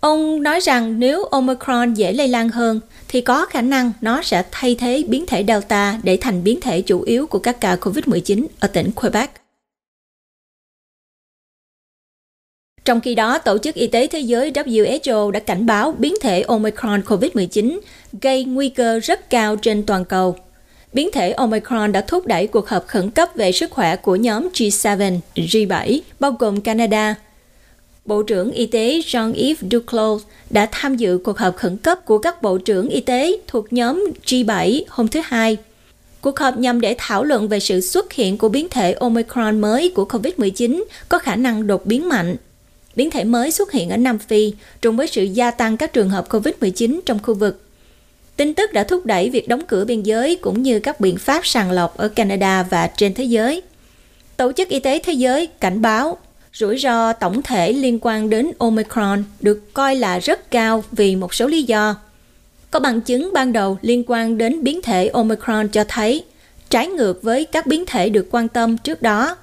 Ông 0.00 0.42
nói 0.42 0.60
rằng 0.60 1.00
nếu 1.00 1.24
Omicron 1.24 1.94
dễ 1.94 2.12
lây 2.12 2.28
lan 2.28 2.48
hơn, 2.48 2.80
thì 3.08 3.20
có 3.20 3.46
khả 3.46 3.62
năng 3.62 3.92
nó 4.00 4.22
sẽ 4.22 4.42
thay 4.50 4.74
thế 4.74 5.04
biến 5.08 5.26
thể 5.26 5.44
Delta 5.48 6.00
để 6.02 6.18
thành 6.20 6.44
biến 6.44 6.60
thể 6.60 6.82
chủ 6.82 7.02
yếu 7.02 7.26
của 7.26 7.38
các 7.38 7.60
ca 7.60 7.76
COVID-19 7.76 8.46
ở 8.60 8.68
tỉnh 8.68 8.90
Quebec. 8.92 9.30
Trong 12.84 13.00
khi 13.00 13.14
đó, 13.14 13.38
Tổ 13.38 13.58
chức 13.58 13.74
Y 13.74 13.86
tế 13.86 14.06
Thế 14.06 14.20
giới 14.20 14.50
WHO 14.50 15.30
đã 15.30 15.40
cảnh 15.40 15.66
báo 15.66 15.92
biến 15.98 16.14
thể 16.20 16.42
Omicron 16.42 17.00
COVID-19 17.00 17.78
gây 18.22 18.44
nguy 18.44 18.68
cơ 18.68 18.98
rất 18.98 19.30
cao 19.30 19.56
trên 19.56 19.86
toàn 19.86 20.04
cầu. 20.04 20.36
Biến 20.96 21.10
thể 21.12 21.32
Omicron 21.32 21.92
đã 21.92 22.00
thúc 22.00 22.26
đẩy 22.26 22.46
cuộc 22.46 22.68
họp 22.68 22.86
khẩn 22.86 23.10
cấp 23.10 23.28
về 23.34 23.52
sức 23.52 23.70
khỏe 23.70 23.96
của 23.96 24.16
nhóm 24.16 24.48
G7, 24.54 25.18
G7, 25.34 26.00
bao 26.20 26.32
gồm 26.38 26.60
Canada, 26.60 27.14
Bộ 28.04 28.22
trưởng 28.22 28.52
Y 28.52 28.66
tế 28.66 28.98
Jean-Yves 28.98 29.54
Duclos 29.70 30.22
đã 30.50 30.68
tham 30.72 30.96
dự 30.96 31.18
cuộc 31.24 31.38
họp 31.38 31.56
khẩn 31.56 31.76
cấp 31.76 32.04
của 32.04 32.18
các 32.18 32.42
bộ 32.42 32.58
trưởng 32.58 32.88
y 32.88 33.00
tế 33.00 33.38
thuộc 33.46 33.72
nhóm 33.72 34.06
G7 34.26 34.82
hôm 34.88 35.08
thứ 35.08 35.20
Hai. 35.24 35.56
Cuộc 36.20 36.38
họp 36.38 36.58
nhằm 36.58 36.80
để 36.80 36.94
thảo 36.98 37.24
luận 37.24 37.48
về 37.48 37.60
sự 37.60 37.80
xuất 37.80 38.12
hiện 38.12 38.38
của 38.38 38.48
biến 38.48 38.68
thể 38.70 38.92
Omicron 38.92 39.60
mới 39.60 39.88
của 39.88 40.04
COVID-19 40.04 40.84
có 41.08 41.18
khả 41.18 41.36
năng 41.36 41.66
đột 41.66 41.86
biến 41.86 42.08
mạnh. 42.08 42.36
Biến 42.94 43.10
thể 43.10 43.24
mới 43.24 43.50
xuất 43.50 43.72
hiện 43.72 43.90
ở 43.90 43.96
Nam 43.96 44.18
Phi, 44.18 44.52
trùng 44.82 44.96
với 44.96 45.06
sự 45.06 45.22
gia 45.22 45.50
tăng 45.50 45.76
các 45.76 45.92
trường 45.92 46.10
hợp 46.10 46.28
COVID-19 46.28 47.00
trong 47.06 47.18
khu 47.22 47.34
vực. 47.34 47.65
Tin 48.36 48.54
tức 48.54 48.72
đã 48.72 48.84
thúc 48.84 49.06
đẩy 49.06 49.30
việc 49.30 49.48
đóng 49.48 49.62
cửa 49.66 49.84
biên 49.84 50.02
giới 50.02 50.36
cũng 50.36 50.62
như 50.62 50.80
các 50.80 51.00
biện 51.00 51.16
pháp 51.18 51.46
sàng 51.46 51.70
lọc 51.70 51.96
ở 51.96 52.08
Canada 52.08 52.62
và 52.62 52.86
trên 52.86 53.14
thế 53.14 53.24
giới. 53.24 53.62
Tổ 54.36 54.52
chức 54.52 54.68
Y 54.68 54.80
tế 54.80 54.98
Thế 54.98 55.12
giới 55.12 55.46
cảnh 55.46 55.82
báo 55.82 56.18
rủi 56.54 56.78
ro 56.78 57.12
tổng 57.12 57.42
thể 57.42 57.72
liên 57.72 57.98
quan 58.02 58.30
đến 58.30 58.50
Omicron 58.58 59.24
được 59.40 59.74
coi 59.74 59.96
là 59.96 60.18
rất 60.18 60.50
cao 60.50 60.84
vì 60.92 61.16
một 61.16 61.34
số 61.34 61.46
lý 61.46 61.62
do. 61.62 61.96
Có 62.70 62.80
bằng 62.80 63.00
chứng 63.00 63.30
ban 63.32 63.52
đầu 63.52 63.78
liên 63.82 64.04
quan 64.06 64.38
đến 64.38 64.64
biến 64.64 64.82
thể 64.82 65.08
Omicron 65.08 65.68
cho 65.68 65.84
thấy, 65.88 66.24
trái 66.70 66.86
ngược 66.86 67.22
với 67.22 67.44
các 67.44 67.66
biến 67.66 67.84
thể 67.86 68.08
được 68.08 68.28
quan 68.30 68.48
tâm 68.48 68.78
trước 68.78 69.02
đó, 69.02 69.36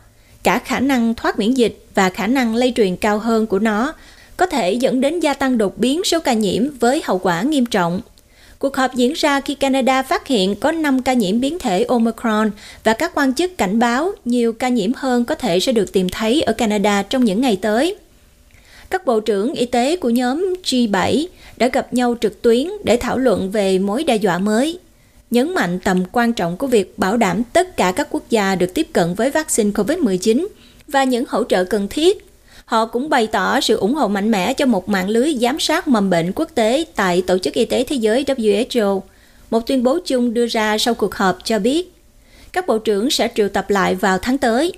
cả 0.43 0.59
khả 0.59 0.79
năng 0.79 1.13
thoát 1.13 1.39
miễn 1.39 1.53
dịch 1.53 1.85
và 1.95 2.09
khả 2.09 2.27
năng 2.27 2.55
lây 2.55 2.73
truyền 2.75 2.95
cao 2.95 3.19
hơn 3.19 3.45
của 3.45 3.59
nó 3.59 3.93
có 4.37 4.45
thể 4.45 4.73
dẫn 4.73 5.01
đến 5.01 5.19
gia 5.19 5.33
tăng 5.33 5.57
đột 5.57 5.77
biến 5.77 6.03
số 6.03 6.19
ca 6.19 6.33
nhiễm 6.33 6.77
với 6.79 7.01
hậu 7.05 7.17
quả 7.19 7.41
nghiêm 7.41 7.65
trọng 7.65 8.01
Cuộc 8.63 8.75
họp 8.75 8.95
diễn 8.95 9.13
ra 9.13 9.41
khi 9.41 9.55
Canada 9.55 10.03
phát 10.03 10.27
hiện 10.27 10.55
có 10.55 10.71
5 10.71 11.01
ca 11.01 11.13
nhiễm 11.13 11.39
biến 11.39 11.59
thể 11.59 11.83
Omicron 11.83 12.51
và 12.83 12.93
các 12.93 13.11
quan 13.15 13.33
chức 13.33 13.57
cảnh 13.57 13.79
báo 13.79 14.11
nhiều 14.25 14.53
ca 14.53 14.69
nhiễm 14.69 14.91
hơn 14.95 15.25
có 15.25 15.35
thể 15.35 15.59
sẽ 15.59 15.71
được 15.71 15.93
tìm 15.93 16.09
thấy 16.09 16.41
ở 16.41 16.53
Canada 16.53 17.03
trong 17.03 17.25
những 17.25 17.41
ngày 17.41 17.55
tới. 17.61 17.95
Các 18.89 19.05
bộ 19.05 19.19
trưởng 19.19 19.53
y 19.53 19.65
tế 19.65 19.97
của 19.97 20.09
nhóm 20.09 20.53
G7 20.63 21.25
đã 21.57 21.67
gặp 21.67 21.93
nhau 21.93 22.15
trực 22.21 22.41
tuyến 22.41 22.67
để 22.83 22.97
thảo 22.97 23.17
luận 23.17 23.51
về 23.51 23.79
mối 23.79 24.03
đe 24.03 24.15
dọa 24.15 24.37
mới, 24.37 24.79
nhấn 25.31 25.53
mạnh 25.53 25.79
tầm 25.79 26.03
quan 26.11 26.33
trọng 26.33 26.57
của 26.57 26.67
việc 26.67 26.99
bảo 26.99 27.17
đảm 27.17 27.43
tất 27.53 27.77
cả 27.77 27.91
các 27.91 28.07
quốc 28.11 28.23
gia 28.29 28.55
được 28.55 28.73
tiếp 28.73 28.87
cận 28.93 29.13
với 29.13 29.29
vaccine 29.29 29.71
COVID-19 29.71 30.47
và 30.87 31.03
những 31.03 31.25
hỗ 31.27 31.43
trợ 31.43 31.63
cần 31.63 31.87
thiết 31.89 32.25
Họ 32.65 32.85
cũng 32.85 33.09
bày 33.09 33.27
tỏ 33.27 33.59
sự 33.59 33.77
ủng 33.77 33.93
hộ 33.93 34.07
mạnh 34.07 34.31
mẽ 34.31 34.53
cho 34.53 34.65
một 34.65 34.89
mạng 34.89 35.09
lưới 35.09 35.35
giám 35.41 35.59
sát 35.59 35.87
mầm 35.87 36.09
bệnh 36.09 36.31
quốc 36.35 36.49
tế 36.55 36.85
tại 36.95 37.23
Tổ 37.27 37.37
chức 37.37 37.53
Y 37.53 37.65
tế 37.65 37.83
Thế 37.83 37.95
giới 37.95 38.23
WHO. 38.23 39.01
Một 39.49 39.67
tuyên 39.67 39.83
bố 39.83 39.99
chung 40.05 40.33
đưa 40.33 40.47
ra 40.47 40.77
sau 40.77 40.93
cuộc 40.93 41.15
họp 41.15 41.37
cho 41.43 41.59
biết, 41.59 41.93
các 42.53 42.67
bộ 42.67 42.77
trưởng 42.77 43.09
sẽ 43.09 43.29
triệu 43.35 43.49
tập 43.49 43.69
lại 43.69 43.95
vào 43.95 44.17
tháng 44.17 44.37
tới. 44.37 44.73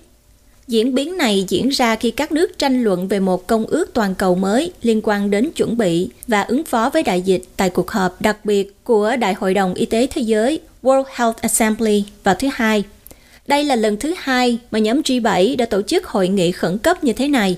Diễn 0.67 0.95
biến 0.95 1.17
này 1.17 1.45
diễn 1.47 1.69
ra 1.69 1.95
khi 1.95 2.11
các 2.11 2.31
nước 2.31 2.57
tranh 2.57 2.83
luận 2.83 3.07
về 3.07 3.19
một 3.19 3.47
công 3.47 3.65
ước 3.65 3.93
toàn 3.93 4.15
cầu 4.15 4.35
mới 4.35 4.71
liên 4.81 5.01
quan 5.03 5.31
đến 5.31 5.51
chuẩn 5.51 5.77
bị 5.77 6.09
và 6.27 6.41
ứng 6.41 6.63
phó 6.63 6.89
với 6.89 7.03
đại 7.03 7.21
dịch 7.21 7.43
tại 7.57 7.69
cuộc 7.69 7.91
họp 7.91 8.21
đặc 8.21 8.45
biệt 8.45 8.83
của 8.83 9.15
Đại 9.15 9.33
hội 9.33 9.53
đồng 9.53 9.73
Y 9.73 9.85
tế 9.85 10.07
Thế 10.07 10.21
giới 10.21 10.59
World 10.83 11.03
Health 11.15 11.37
Assembly 11.41 12.03
vào 12.23 12.35
thứ 12.35 12.47
Hai. 12.53 12.83
Đây 13.47 13.63
là 13.63 13.75
lần 13.75 13.97
thứ 13.97 14.13
hai 14.17 14.59
mà 14.71 14.79
nhóm 14.79 15.01
G7 15.01 15.57
đã 15.57 15.65
tổ 15.65 15.81
chức 15.81 16.05
hội 16.05 16.27
nghị 16.27 16.51
khẩn 16.51 16.77
cấp 16.77 17.03
như 17.03 17.13
thế 17.13 17.27
này. 17.27 17.57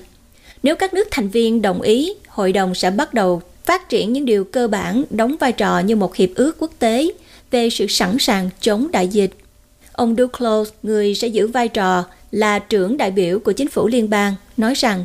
Nếu 0.62 0.76
các 0.76 0.94
nước 0.94 1.08
thành 1.10 1.28
viên 1.28 1.62
đồng 1.62 1.80
ý, 1.80 2.12
hội 2.28 2.52
đồng 2.52 2.74
sẽ 2.74 2.90
bắt 2.90 3.14
đầu 3.14 3.42
phát 3.64 3.88
triển 3.88 4.12
những 4.12 4.24
điều 4.24 4.44
cơ 4.44 4.68
bản 4.68 5.04
đóng 5.10 5.36
vai 5.40 5.52
trò 5.52 5.78
như 5.78 5.96
một 5.96 6.16
hiệp 6.16 6.30
ước 6.34 6.56
quốc 6.58 6.70
tế 6.78 7.08
về 7.50 7.70
sự 7.70 7.86
sẵn 7.86 8.16
sàng 8.18 8.50
chống 8.60 8.90
đại 8.92 9.08
dịch. 9.08 9.30
Ông 9.92 10.16
Duclos, 10.18 10.68
người 10.82 11.14
sẽ 11.14 11.28
giữ 11.28 11.46
vai 11.46 11.68
trò 11.68 12.04
là 12.32 12.58
trưởng 12.58 12.96
đại 12.96 13.10
biểu 13.10 13.38
của 13.38 13.52
chính 13.52 13.68
phủ 13.68 13.88
liên 13.88 14.10
bang, 14.10 14.34
nói 14.56 14.74
rằng 14.74 15.04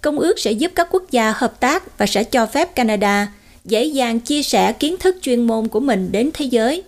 công 0.00 0.18
ước 0.18 0.38
sẽ 0.38 0.52
giúp 0.52 0.72
các 0.74 0.88
quốc 0.90 1.10
gia 1.10 1.32
hợp 1.36 1.60
tác 1.60 1.98
và 1.98 2.06
sẽ 2.06 2.24
cho 2.24 2.46
phép 2.46 2.74
Canada 2.74 3.32
dễ 3.64 3.84
dàng 3.84 4.20
chia 4.20 4.42
sẻ 4.42 4.72
kiến 4.72 4.96
thức 5.00 5.16
chuyên 5.22 5.46
môn 5.46 5.68
của 5.68 5.80
mình 5.80 6.08
đến 6.12 6.30
thế 6.34 6.44
giới. 6.44 6.82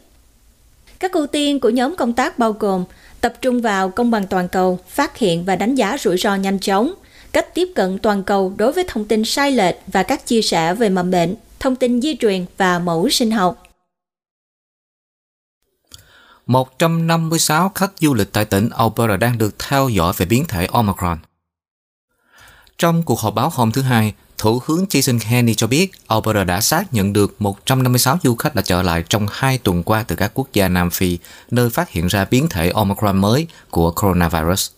Các 0.98 1.12
ưu 1.12 1.26
tiên 1.26 1.60
của 1.60 1.68
nhóm 1.68 1.96
công 1.96 2.12
tác 2.12 2.38
bao 2.38 2.52
gồm 2.52 2.84
tập 3.20 3.34
trung 3.40 3.60
vào 3.60 3.88
công 3.90 4.10
bằng 4.10 4.26
toàn 4.26 4.48
cầu, 4.48 4.78
phát 4.88 5.18
hiện 5.18 5.44
và 5.44 5.56
đánh 5.56 5.74
giá 5.74 5.96
rủi 6.00 6.16
ro 6.16 6.34
nhanh 6.34 6.58
chóng, 6.58 6.94
cách 7.32 7.54
tiếp 7.54 7.68
cận 7.74 7.98
toàn 7.98 8.22
cầu 8.22 8.54
đối 8.56 8.72
với 8.72 8.84
thông 8.88 9.04
tin 9.04 9.24
sai 9.24 9.52
lệch 9.52 9.76
và 9.86 10.02
các 10.02 10.26
chia 10.26 10.42
sẻ 10.42 10.74
về 10.74 10.88
mầm 10.88 11.10
bệnh, 11.10 11.34
thông 11.60 11.76
tin 11.76 12.00
di 12.00 12.16
truyền 12.16 12.46
và 12.56 12.78
mẫu 12.78 13.08
sinh 13.08 13.30
học. 13.30 13.62
156 16.46 17.72
khách 17.74 17.92
du 18.00 18.14
lịch 18.14 18.32
tại 18.32 18.44
tỉnh 18.44 18.68
Alberta 18.70 19.16
đang 19.16 19.38
được 19.38 19.58
theo 19.58 19.88
dõi 19.88 20.12
về 20.16 20.26
biến 20.26 20.44
thể 20.48 20.66
Omicron. 20.72 21.18
Trong 22.78 23.02
cuộc 23.02 23.20
họp 23.20 23.34
báo 23.34 23.50
hôm 23.54 23.72
thứ 23.72 23.82
Hai, 23.82 24.14
Thủ 24.38 24.60
tướng 24.68 24.84
Jason 24.84 25.18
Kenney 25.30 25.54
cho 25.54 25.66
biết 25.66 25.90
Alberta 26.06 26.44
đã 26.44 26.60
xác 26.60 26.94
nhận 26.94 27.12
được 27.12 27.34
156 27.38 28.18
du 28.22 28.34
khách 28.34 28.54
đã 28.54 28.62
trở 28.62 28.82
lại 28.82 29.04
trong 29.08 29.26
hai 29.30 29.58
tuần 29.58 29.82
qua 29.82 30.02
từ 30.02 30.16
các 30.16 30.30
quốc 30.34 30.48
gia 30.52 30.68
Nam 30.68 30.90
Phi, 30.90 31.18
nơi 31.50 31.70
phát 31.70 31.90
hiện 31.90 32.06
ra 32.06 32.24
biến 32.30 32.48
thể 32.48 32.70
Omicron 32.70 33.18
mới 33.18 33.46
của 33.70 33.90
coronavirus. 33.90 34.70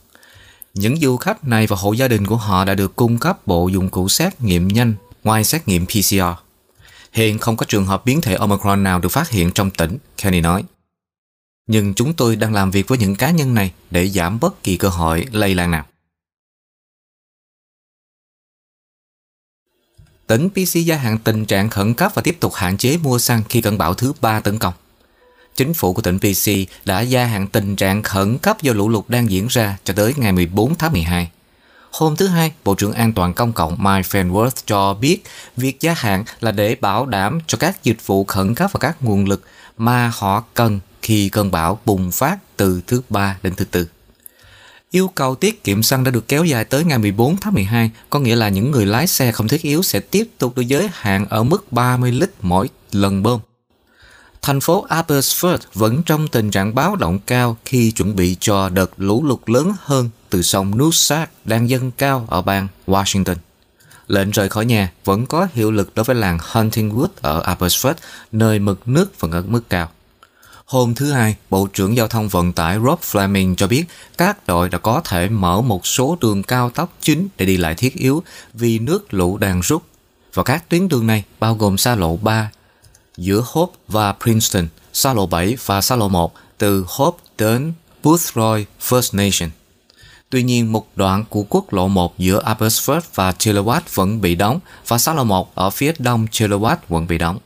Những 0.74 0.96
du 0.96 1.16
khách 1.16 1.44
này 1.44 1.66
và 1.66 1.76
hộ 1.76 1.92
gia 1.92 2.08
đình 2.08 2.26
của 2.26 2.36
họ 2.36 2.64
đã 2.64 2.74
được 2.74 2.96
cung 2.96 3.18
cấp 3.18 3.46
bộ 3.46 3.68
dụng 3.68 3.88
cụ 3.88 4.08
xét 4.08 4.40
nghiệm 4.40 4.68
nhanh 4.68 4.94
ngoài 5.24 5.44
xét 5.44 5.68
nghiệm 5.68 5.86
PCR. 5.86 6.22
Hiện 7.12 7.38
không 7.38 7.56
có 7.56 7.66
trường 7.68 7.86
hợp 7.86 8.04
biến 8.04 8.20
thể 8.20 8.34
Omicron 8.34 8.82
nào 8.82 8.98
được 8.98 9.08
phát 9.08 9.30
hiện 9.30 9.50
trong 9.52 9.70
tỉnh, 9.70 9.98
Kenny 10.16 10.40
nói. 10.40 10.64
Nhưng 11.66 11.94
chúng 11.94 12.14
tôi 12.14 12.36
đang 12.36 12.52
làm 12.52 12.70
việc 12.70 12.88
với 12.88 12.98
những 12.98 13.16
cá 13.16 13.30
nhân 13.30 13.54
này 13.54 13.72
để 13.90 14.08
giảm 14.08 14.40
bất 14.40 14.62
kỳ 14.62 14.76
cơ 14.76 14.88
hội 14.88 15.26
lây 15.32 15.54
lan 15.54 15.70
nào. 15.70 15.86
Tỉnh 20.26 20.48
PC 20.50 20.74
gia 20.74 20.96
hạn 20.96 21.18
tình 21.18 21.46
trạng 21.46 21.70
khẩn 21.70 21.94
cấp 21.94 22.12
và 22.14 22.22
tiếp 22.22 22.36
tục 22.40 22.52
hạn 22.54 22.76
chế 22.76 22.96
mua 22.96 23.18
xăng 23.18 23.42
khi 23.48 23.60
cơn 23.60 23.78
bão 23.78 23.94
thứ 23.94 24.12
ba 24.20 24.40
tấn 24.40 24.58
công. 24.58 24.74
Chính 25.56 25.74
phủ 25.74 25.92
của 25.92 26.02
tỉnh 26.02 26.18
PC 26.18 26.50
đã 26.84 27.00
gia 27.00 27.24
hạn 27.24 27.46
tình 27.46 27.76
trạng 27.76 28.02
khẩn 28.02 28.38
cấp 28.38 28.62
do 28.62 28.72
lũ 28.72 28.88
lụt 28.88 29.04
đang 29.08 29.30
diễn 29.30 29.46
ra 29.50 29.76
cho 29.84 29.94
tới 29.94 30.14
ngày 30.16 30.32
14 30.32 30.74
tháng 30.74 30.92
12. 30.92 31.30
Hôm 31.92 32.16
thứ 32.16 32.26
Hai, 32.26 32.52
Bộ 32.64 32.74
trưởng 32.74 32.92
An 32.92 33.12
toàn 33.12 33.34
Công 33.34 33.52
cộng 33.52 33.76
Mike 33.78 34.08
Fenworth 34.08 34.50
cho 34.66 34.94
biết 34.94 35.24
việc 35.56 35.80
gia 35.80 35.94
hạn 35.94 36.24
là 36.40 36.50
để 36.50 36.76
bảo 36.80 37.06
đảm 37.06 37.40
cho 37.46 37.58
các 37.58 37.84
dịch 37.84 38.06
vụ 38.06 38.24
khẩn 38.24 38.54
cấp 38.54 38.70
và 38.72 38.78
các 38.80 38.96
nguồn 39.02 39.24
lực 39.24 39.42
mà 39.78 40.12
họ 40.14 40.44
cần 40.54 40.80
khi 41.02 41.28
cơn 41.28 41.50
bão 41.50 41.78
bùng 41.84 42.10
phát 42.10 42.38
từ 42.56 42.80
thứ 42.86 43.02
ba 43.08 43.38
đến 43.42 43.54
thứ 43.54 43.64
tư. 43.64 43.86
Yêu 44.90 45.10
cầu 45.14 45.34
tiết 45.34 45.64
kiệm 45.64 45.82
xăng 45.82 46.04
đã 46.04 46.10
được 46.10 46.28
kéo 46.28 46.44
dài 46.44 46.64
tới 46.64 46.84
ngày 46.84 46.98
14 46.98 47.36
tháng 47.36 47.54
12, 47.54 47.90
có 48.10 48.18
nghĩa 48.18 48.36
là 48.36 48.48
những 48.48 48.70
người 48.70 48.86
lái 48.86 49.06
xe 49.06 49.32
không 49.32 49.48
thiết 49.48 49.62
yếu 49.62 49.82
sẽ 49.82 50.00
tiếp 50.00 50.28
tục 50.38 50.56
được 50.56 50.62
giới 50.62 50.88
hạn 50.92 51.26
ở 51.30 51.42
mức 51.42 51.72
30 51.72 52.12
lít 52.12 52.30
mỗi 52.42 52.68
lần 52.92 53.22
bơm. 53.22 53.40
Thành 54.42 54.60
phố 54.60 54.86
Abbotsford 54.88 55.58
vẫn 55.74 56.02
trong 56.02 56.28
tình 56.28 56.50
trạng 56.50 56.74
báo 56.74 56.96
động 56.96 57.18
cao 57.26 57.56
khi 57.64 57.90
chuẩn 57.90 58.16
bị 58.16 58.36
cho 58.40 58.68
đợt 58.68 58.90
lũ 58.96 59.24
lụt 59.24 59.40
lớn 59.46 59.72
hơn 59.80 60.10
từ 60.30 60.42
sông 60.42 60.78
Noosak 60.78 61.30
đang 61.44 61.68
dâng 61.68 61.90
cao 61.90 62.26
ở 62.30 62.42
bang 62.42 62.68
Washington. 62.86 63.34
Lệnh 64.06 64.30
rời 64.30 64.48
khỏi 64.48 64.64
nhà 64.64 64.92
vẫn 65.04 65.26
có 65.26 65.48
hiệu 65.52 65.70
lực 65.70 65.94
đối 65.94 66.04
với 66.04 66.16
làng 66.16 66.38
Huntingwood 66.38 67.06
ở 67.20 67.42
Abbotsford, 67.42 67.94
nơi 68.32 68.58
mực 68.58 68.88
nước 68.88 69.20
vẫn 69.20 69.30
ở 69.30 69.42
mức 69.42 69.70
cao. 69.70 69.90
Hôm 70.64 70.94
thứ 70.94 71.12
Hai, 71.12 71.36
Bộ 71.50 71.68
trưởng 71.72 71.96
Giao 71.96 72.08
thông 72.08 72.28
Vận 72.28 72.52
tải 72.52 72.78
Rob 72.78 72.98
Fleming 73.00 73.54
cho 73.54 73.66
biết 73.66 73.84
các 74.18 74.46
đội 74.46 74.68
đã 74.68 74.78
có 74.78 75.00
thể 75.04 75.28
mở 75.28 75.60
một 75.60 75.86
số 75.86 76.16
đường 76.20 76.42
cao 76.42 76.70
tốc 76.70 76.92
chính 77.00 77.28
để 77.36 77.46
đi 77.46 77.56
lại 77.56 77.74
thiết 77.74 77.94
yếu 77.94 78.22
vì 78.54 78.78
nước 78.78 79.14
lũ 79.14 79.38
đang 79.38 79.60
rút. 79.60 79.82
Và 80.34 80.42
các 80.42 80.68
tuyến 80.68 80.88
đường 80.88 81.06
này 81.06 81.24
bao 81.40 81.54
gồm 81.54 81.78
xa 81.78 81.94
lộ 81.94 82.16
3 82.16 82.50
giữa 83.16 83.42
Hope 83.46 83.72
và 83.88 84.12
Princeton, 84.12 84.68
xa 84.92 85.12
lộ 85.14 85.26
7 85.26 85.56
và 85.66 85.80
xa 85.80 85.96
lộ 85.96 86.08
1 86.08 86.34
từ 86.58 86.84
Hope 86.88 87.22
đến 87.38 87.72
Boothroyd 88.02 88.66
First 88.80 89.16
Nation. 89.16 89.50
Tuy 90.30 90.42
nhiên, 90.42 90.72
một 90.72 90.86
đoạn 90.96 91.24
của 91.28 91.44
quốc 91.48 91.72
lộ 91.72 91.88
1 91.88 92.18
giữa 92.18 92.42
Abbotsford 92.44 93.00
và 93.14 93.32
Chilliwack 93.32 93.80
vẫn 93.94 94.20
bị 94.20 94.34
đóng 94.34 94.60
và 94.88 94.98
xa 94.98 95.14
lộ 95.14 95.24
1 95.24 95.54
ở 95.54 95.70
phía 95.70 95.92
đông 95.98 96.26
Chilliwack 96.26 96.76
vẫn 96.88 97.06
bị 97.06 97.18
đóng. 97.18 97.38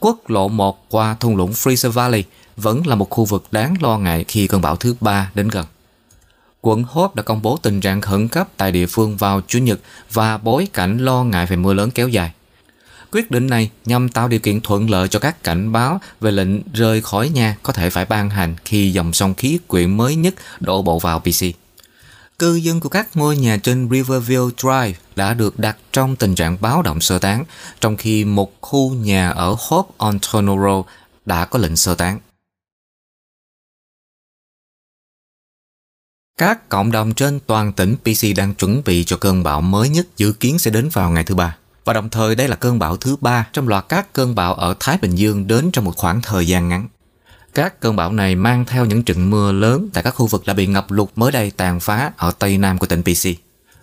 Quốc 0.00 0.30
lộ 0.30 0.48
1 0.48 0.84
qua 0.88 1.16
thung 1.20 1.36
lũng 1.36 1.52
Fraser 1.52 1.90
Valley 1.90 2.24
vẫn 2.56 2.86
là 2.86 2.94
một 2.94 3.10
khu 3.10 3.24
vực 3.24 3.44
đáng 3.50 3.74
lo 3.80 3.98
ngại 3.98 4.24
khi 4.28 4.46
cơn 4.46 4.60
bão 4.60 4.76
thứ 4.76 4.94
ba 5.00 5.30
đến 5.34 5.48
gần. 5.48 5.66
Quận 6.60 6.84
Hope 6.88 7.12
đã 7.14 7.22
công 7.22 7.42
bố 7.42 7.58
tình 7.62 7.80
trạng 7.80 8.00
khẩn 8.00 8.28
cấp 8.28 8.48
tại 8.56 8.72
địa 8.72 8.86
phương 8.86 9.16
vào 9.16 9.40
Chủ 9.46 9.58
nhật 9.58 9.80
và 10.12 10.38
bối 10.38 10.68
cảnh 10.72 10.98
lo 10.98 11.24
ngại 11.24 11.46
về 11.46 11.56
mưa 11.56 11.74
lớn 11.74 11.90
kéo 11.90 12.08
dài. 12.08 12.32
Quyết 13.12 13.30
định 13.30 13.46
này 13.46 13.70
nhằm 13.84 14.08
tạo 14.08 14.28
điều 14.28 14.40
kiện 14.40 14.60
thuận 14.60 14.90
lợi 14.90 15.08
cho 15.08 15.18
các 15.18 15.44
cảnh 15.44 15.72
báo 15.72 16.00
về 16.20 16.30
lệnh 16.30 16.72
rời 16.72 17.02
khỏi 17.02 17.28
nhà 17.28 17.56
có 17.62 17.72
thể 17.72 17.90
phải 17.90 18.04
ban 18.04 18.30
hành 18.30 18.56
khi 18.64 18.92
dòng 18.92 19.12
sông 19.12 19.34
khí 19.34 19.58
quyển 19.66 19.96
mới 19.96 20.16
nhất 20.16 20.34
đổ 20.60 20.82
bộ 20.82 20.98
vào 20.98 21.20
PC. 21.20 21.44
Cư 22.38 22.54
dân 22.54 22.80
của 22.80 22.88
các 22.88 23.16
ngôi 23.16 23.36
nhà 23.36 23.56
trên 23.56 23.88
Riverview 23.88 24.50
Drive 24.58 25.00
đã 25.16 25.34
được 25.34 25.58
đặt 25.58 25.76
trong 25.92 26.16
tình 26.16 26.34
trạng 26.34 26.56
báo 26.60 26.82
động 26.82 27.00
sơ 27.00 27.18
tán, 27.18 27.44
trong 27.80 27.96
khi 27.96 28.24
một 28.24 28.60
khu 28.60 28.94
nhà 28.94 29.30
ở 29.30 29.56
Hope 29.58 29.94
on 29.98 30.18
Tonoro 30.32 30.82
đã 31.26 31.44
có 31.44 31.58
lệnh 31.58 31.76
sơ 31.76 31.94
tán. 31.94 32.20
Các 36.38 36.68
cộng 36.68 36.90
đồng 36.90 37.14
trên 37.14 37.40
toàn 37.46 37.72
tỉnh 37.72 37.96
PC 37.96 38.36
đang 38.36 38.54
chuẩn 38.54 38.82
bị 38.84 39.04
cho 39.04 39.16
cơn 39.16 39.42
bão 39.42 39.60
mới 39.60 39.88
nhất 39.88 40.06
dự 40.16 40.32
kiến 40.32 40.58
sẽ 40.58 40.70
đến 40.70 40.88
vào 40.88 41.10
ngày 41.10 41.24
thứ 41.24 41.34
ba. 41.34 41.56
Và 41.88 41.94
đồng 41.94 42.08
thời 42.08 42.34
đây 42.34 42.48
là 42.48 42.56
cơn 42.56 42.78
bão 42.78 42.96
thứ 42.96 43.16
ba 43.20 43.46
trong 43.52 43.68
loạt 43.68 43.84
các 43.88 44.12
cơn 44.12 44.34
bão 44.34 44.54
ở 44.54 44.74
Thái 44.80 44.98
Bình 45.02 45.14
Dương 45.14 45.46
đến 45.46 45.70
trong 45.72 45.84
một 45.84 45.96
khoảng 45.96 46.22
thời 46.22 46.46
gian 46.46 46.68
ngắn. 46.68 46.88
Các 47.54 47.80
cơn 47.80 47.96
bão 47.96 48.12
này 48.12 48.34
mang 48.34 48.64
theo 48.64 48.84
những 48.84 49.02
trận 49.02 49.30
mưa 49.30 49.52
lớn 49.52 49.88
tại 49.92 50.02
các 50.02 50.10
khu 50.10 50.26
vực 50.26 50.42
đã 50.46 50.54
bị 50.54 50.66
ngập 50.66 50.90
lụt 50.90 51.08
mới 51.16 51.32
đây 51.32 51.50
tàn 51.50 51.80
phá 51.80 52.12
ở 52.16 52.30
tây 52.30 52.58
nam 52.58 52.78
của 52.78 52.86
tỉnh 52.86 53.02
PC. 53.02 53.28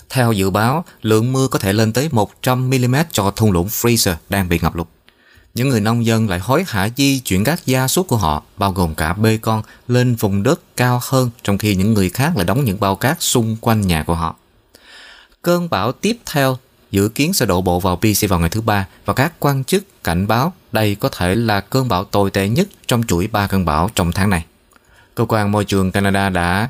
Theo 0.09 0.31
dự 0.31 0.49
báo, 0.49 0.85
lượng 1.01 1.33
mưa 1.33 1.47
có 1.47 1.59
thể 1.59 1.73
lên 1.73 1.93
tới 1.93 2.09
100mm 2.11 3.03
cho 3.11 3.31
thung 3.31 3.51
lũng 3.51 3.67
Fraser 3.67 4.15
đang 4.29 4.49
bị 4.49 4.59
ngập 4.61 4.75
lụt. 4.75 4.87
Những 5.55 5.69
người 5.69 5.81
nông 5.81 6.05
dân 6.05 6.29
lại 6.29 6.39
hối 6.39 6.63
hả 6.67 6.89
di 6.97 7.19
chuyển 7.19 7.43
các 7.43 7.65
gia 7.65 7.87
súc 7.87 8.07
của 8.07 8.17
họ, 8.17 8.43
bao 8.57 8.71
gồm 8.71 8.95
cả 8.95 9.13
bê 9.13 9.37
con, 9.37 9.63
lên 9.87 10.15
vùng 10.15 10.43
đất 10.43 10.61
cao 10.77 10.99
hơn, 11.03 11.29
trong 11.43 11.57
khi 11.57 11.75
những 11.75 11.93
người 11.93 12.09
khác 12.09 12.35
lại 12.35 12.45
đóng 12.45 12.63
những 12.63 12.79
bao 12.79 12.95
cát 12.95 13.21
xung 13.21 13.57
quanh 13.61 13.81
nhà 13.81 14.03
của 14.03 14.15
họ. 14.15 14.35
Cơn 15.41 15.69
bão 15.69 15.91
tiếp 15.91 16.17
theo 16.25 16.57
dự 16.95 17.09
kiến 17.09 17.33
sẽ 17.33 17.45
đổ 17.45 17.61
bộ 17.61 17.79
vào 17.79 17.95
PC 17.95 18.29
vào 18.29 18.39
ngày 18.39 18.49
thứ 18.49 18.61
ba 18.61 18.87
và 19.05 19.13
các 19.13 19.33
quan 19.39 19.63
chức 19.63 20.03
cảnh 20.03 20.27
báo 20.27 20.53
đây 20.71 20.95
có 20.95 21.09
thể 21.09 21.35
là 21.35 21.61
cơn 21.61 21.87
bão 21.87 22.03
tồi 22.03 22.31
tệ 22.31 22.49
nhất 22.49 22.67
trong 22.87 23.03
chuỗi 23.03 23.27
ba 23.27 23.47
cơn 23.47 23.65
bão 23.65 23.89
trong 23.95 24.11
tháng 24.11 24.29
này. 24.29 24.45
Cơ 25.15 25.25
quan 25.29 25.51
môi 25.51 25.65
trường 25.65 25.91
Canada 25.91 26.29
đã 26.29 26.69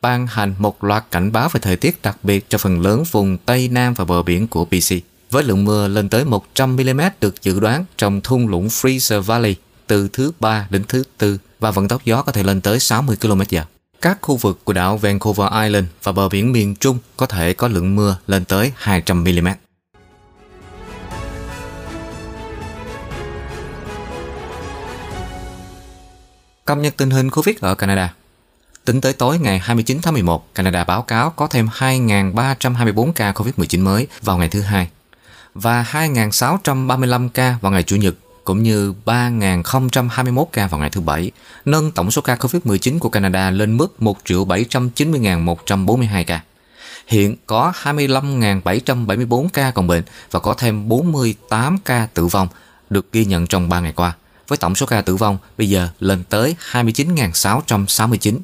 ban 0.00 0.26
hành 0.26 0.54
một 0.58 0.84
loạt 0.84 1.04
cảnh 1.10 1.32
báo 1.32 1.48
về 1.48 1.60
thời 1.60 1.76
tiết 1.76 2.02
đặc 2.02 2.16
biệt 2.22 2.46
cho 2.48 2.58
phần 2.58 2.80
lớn 2.80 3.04
vùng 3.10 3.36
Tây 3.38 3.68
Nam 3.68 3.94
và 3.94 4.04
bờ 4.04 4.22
biển 4.22 4.48
của 4.48 4.64
BC 4.64 4.94
với 5.30 5.44
lượng 5.44 5.64
mưa 5.64 5.88
lên 5.88 6.08
tới 6.08 6.24
100mm 6.24 7.10
được 7.20 7.42
dự 7.42 7.60
đoán 7.60 7.84
trong 7.96 8.20
thung 8.20 8.48
lũng 8.48 8.68
Fraser 8.68 9.20
Valley 9.20 9.54
từ 9.86 10.08
thứ 10.12 10.32
ba 10.40 10.66
đến 10.70 10.84
thứ 10.88 11.02
tư 11.18 11.38
và 11.60 11.70
vận 11.70 11.88
tốc 11.88 12.04
gió 12.04 12.22
có 12.22 12.32
thể 12.32 12.42
lên 12.42 12.60
tới 12.60 12.80
60 12.80 13.16
km/h. 13.20 13.62
Các 14.00 14.18
khu 14.22 14.36
vực 14.36 14.60
của 14.64 14.72
đảo 14.72 14.96
Vancouver 14.96 15.52
Island 15.62 15.86
và 16.02 16.12
bờ 16.12 16.28
biển 16.28 16.52
miền 16.52 16.74
Trung 16.74 16.98
có 17.16 17.26
thể 17.26 17.52
có 17.52 17.68
lượng 17.68 17.96
mưa 17.96 18.16
lên 18.26 18.44
tới 18.44 18.72
200mm. 18.82 19.54
Cập 26.66 26.78
nhật 26.78 26.96
tình 26.96 27.10
hình 27.10 27.30
Covid 27.30 27.56
ở 27.60 27.74
Canada. 27.74 28.14
Tính 28.84 29.00
tới 29.00 29.12
tối 29.12 29.38
ngày 29.38 29.58
29 29.58 29.98
tháng 30.02 30.14
11, 30.14 30.54
Canada 30.54 30.84
báo 30.84 31.02
cáo 31.02 31.30
có 31.30 31.46
thêm 31.46 31.68
2.324 31.78 33.12
ca 33.12 33.32
COVID-19 33.32 33.82
mới 33.82 34.06
vào 34.22 34.38
ngày 34.38 34.48
thứ 34.48 34.60
hai 34.60 34.88
và 35.54 35.86
2.635 35.92 37.28
ca 37.28 37.56
vào 37.60 37.72
ngày 37.72 37.82
Chủ 37.82 37.96
nhật 37.96 38.14
cũng 38.44 38.62
như 38.62 38.94
3.021 39.04 40.44
ca 40.44 40.66
vào 40.66 40.80
ngày 40.80 40.90
thứ 40.90 41.00
Bảy, 41.00 41.30
nâng 41.64 41.90
tổng 41.90 42.10
số 42.10 42.22
ca 42.22 42.34
COVID-19 42.34 42.98
của 42.98 43.08
Canada 43.08 43.50
lên 43.50 43.76
mức 43.76 43.96
1.790.142 44.00 46.24
ca. 46.26 46.40
Hiện 47.06 47.36
có 47.46 47.72
25.774 47.82 49.48
ca 49.52 49.70
còn 49.70 49.86
bệnh 49.86 50.02
và 50.30 50.40
có 50.40 50.54
thêm 50.54 50.88
48 50.88 51.78
ca 51.84 52.08
tử 52.14 52.26
vong 52.26 52.48
được 52.90 53.12
ghi 53.12 53.24
nhận 53.24 53.46
trong 53.46 53.68
3 53.68 53.80
ngày 53.80 53.92
qua 53.92 54.14
với 54.48 54.58
tổng 54.58 54.74
số 54.74 54.86
ca 54.86 55.00
tử 55.00 55.16
vong 55.16 55.38
bây 55.58 55.68
giờ 55.68 55.88
lên 56.00 56.24
tới 56.28 56.56
29.669. 56.72 58.38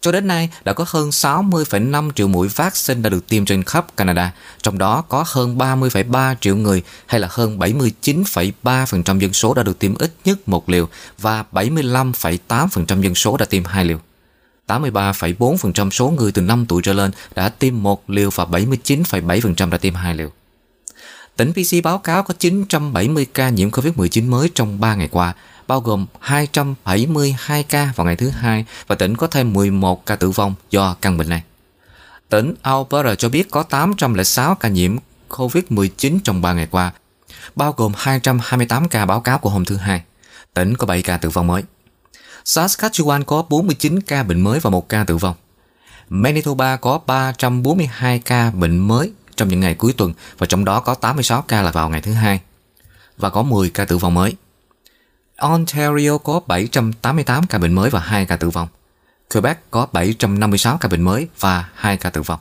Cho 0.00 0.12
đến 0.12 0.26
nay, 0.26 0.50
đã 0.64 0.72
có 0.72 0.84
hơn 0.88 1.08
60,5 1.08 2.10
triệu 2.10 2.28
mũi 2.28 2.48
vaccine 2.48 3.00
đã 3.00 3.10
được 3.10 3.28
tiêm 3.28 3.44
trên 3.44 3.62
khắp 3.62 3.96
Canada, 3.96 4.32
trong 4.62 4.78
đó 4.78 5.04
có 5.08 5.24
hơn 5.26 5.58
30,3 5.58 6.34
triệu 6.40 6.56
người 6.56 6.82
hay 7.06 7.20
là 7.20 7.28
hơn 7.30 7.58
79,3% 7.58 9.18
dân 9.18 9.32
số 9.32 9.54
đã 9.54 9.62
được 9.62 9.78
tiêm 9.78 9.94
ít 9.94 10.12
nhất 10.24 10.48
một 10.48 10.68
liều 10.68 10.88
và 11.18 11.44
75,8% 11.52 13.02
dân 13.02 13.14
số 13.14 13.36
đã 13.36 13.44
tiêm 13.44 13.64
hai 13.64 13.84
liều. 13.84 13.98
83,4% 14.66 15.90
số 15.90 16.10
người 16.10 16.32
từ 16.32 16.42
5 16.42 16.66
tuổi 16.68 16.82
trở 16.82 16.92
lên 16.92 17.10
đã 17.34 17.48
tiêm 17.48 17.82
một 17.82 18.10
liều 18.10 18.30
và 18.30 18.44
79,7% 18.44 19.70
đã 19.70 19.78
tiêm 19.78 19.94
hai 19.94 20.14
liều. 20.14 20.30
Tỉnh 21.36 21.52
PC 21.52 21.84
báo 21.84 21.98
cáo 21.98 22.22
có 22.22 22.34
970 22.38 23.26
ca 23.34 23.48
nhiễm 23.48 23.70
COVID-19 23.70 24.30
mới 24.30 24.50
trong 24.54 24.80
3 24.80 24.94
ngày 24.94 25.08
qua, 25.10 25.34
bao 25.68 25.80
gồm 25.80 26.06
272 26.20 27.62
ca 27.62 27.92
vào 27.96 28.06
ngày 28.06 28.16
thứ 28.16 28.28
hai 28.28 28.64
và 28.86 28.94
tỉnh 28.94 29.16
có 29.16 29.26
thêm 29.26 29.52
11 29.52 30.06
ca 30.06 30.16
tử 30.16 30.30
vong 30.30 30.54
do 30.70 30.96
căn 31.00 31.16
bệnh 31.16 31.28
này. 31.28 31.42
Tỉnh 32.28 32.54
Alberta 32.62 33.14
cho 33.14 33.28
biết 33.28 33.50
có 33.50 33.62
806 33.62 34.54
ca 34.54 34.68
nhiễm 34.68 34.96
COVID-19 35.28 36.18
trong 36.24 36.42
3 36.42 36.52
ngày 36.52 36.66
qua, 36.70 36.92
bao 37.56 37.74
gồm 37.76 37.92
228 37.96 38.88
ca 38.88 39.06
báo 39.06 39.20
cáo 39.20 39.38
của 39.38 39.50
hôm 39.50 39.64
thứ 39.64 39.76
hai. 39.76 40.02
Tỉnh 40.54 40.76
có 40.76 40.86
7 40.86 41.02
ca 41.02 41.16
tử 41.16 41.30
vong 41.30 41.46
mới. 41.46 41.62
Saskatchewan 42.44 43.24
có 43.24 43.42
49 43.42 44.00
ca 44.00 44.22
bệnh 44.22 44.40
mới 44.40 44.60
và 44.60 44.70
một 44.70 44.88
ca 44.88 45.04
tử 45.04 45.16
vong. 45.16 45.34
Manitoba 46.08 46.76
có 46.76 47.00
342 47.06 48.18
ca 48.18 48.50
bệnh 48.50 48.78
mới 48.78 49.12
trong 49.40 49.48
những 49.48 49.60
ngày 49.60 49.74
cuối 49.74 49.92
tuần 49.92 50.12
và 50.38 50.46
trong 50.46 50.64
đó 50.64 50.80
có 50.80 50.94
86 50.94 51.42
ca 51.42 51.62
là 51.62 51.70
vào 51.70 51.88
ngày 51.88 52.00
thứ 52.00 52.12
hai 52.12 52.40
và 53.18 53.30
có 53.30 53.42
10 53.42 53.70
ca 53.70 53.84
tử 53.84 53.98
vong 53.98 54.14
mới. 54.14 54.34
Ontario 55.36 56.18
có 56.18 56.40
788 56.46 57.46
ca 57.46 57.58
bệnh 57.58 57.74
mới 57.74 57.90
và 57.90 58.00
2 58.00 58.26
ca 58.26 58.36
tử 58.36 58.50
vong. 58.50 58.68
Quebec 59.32 59.70
có 59.70 59.86
756 59.92 60.76
ca 60.76 60.88
bệnh 60.88 61.02
mới 61.02 61.28
và 61.38 61.68
2 61.74 61.96
ca 61.96 62.10
tử 62.10 62.22
vong. 62.22 62.40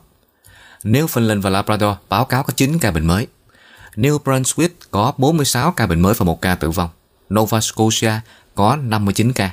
Newfoundland 0.83 1.41
và 1.41 1.49
Labrador 1.49 1.95
báo 2.09 2.25
cáo 2.25 2.43
có 2.43 2.53
9 2.55 2.79
ca 2.79 2.91
bệnh 2.91 3.07
mới. 3.07 3.27
New 3.95 4.19
Brunswick 4.19 4.69
có 4.91 5.13
46 5.17 5.71
ca 5.71 5.87
bệnh 5.87 6.01
mới 6.01 6.13
và 6.13 6.23
1 6.23 6.41
ca 6.41 6.55
tử 6.55 6.69
vong. 6.69 6.89
Nova 7.33 7.59
Scotia 7.59 8.13
có 8.55 8.75
59 8.75 9.33
ca. 9.33 9.51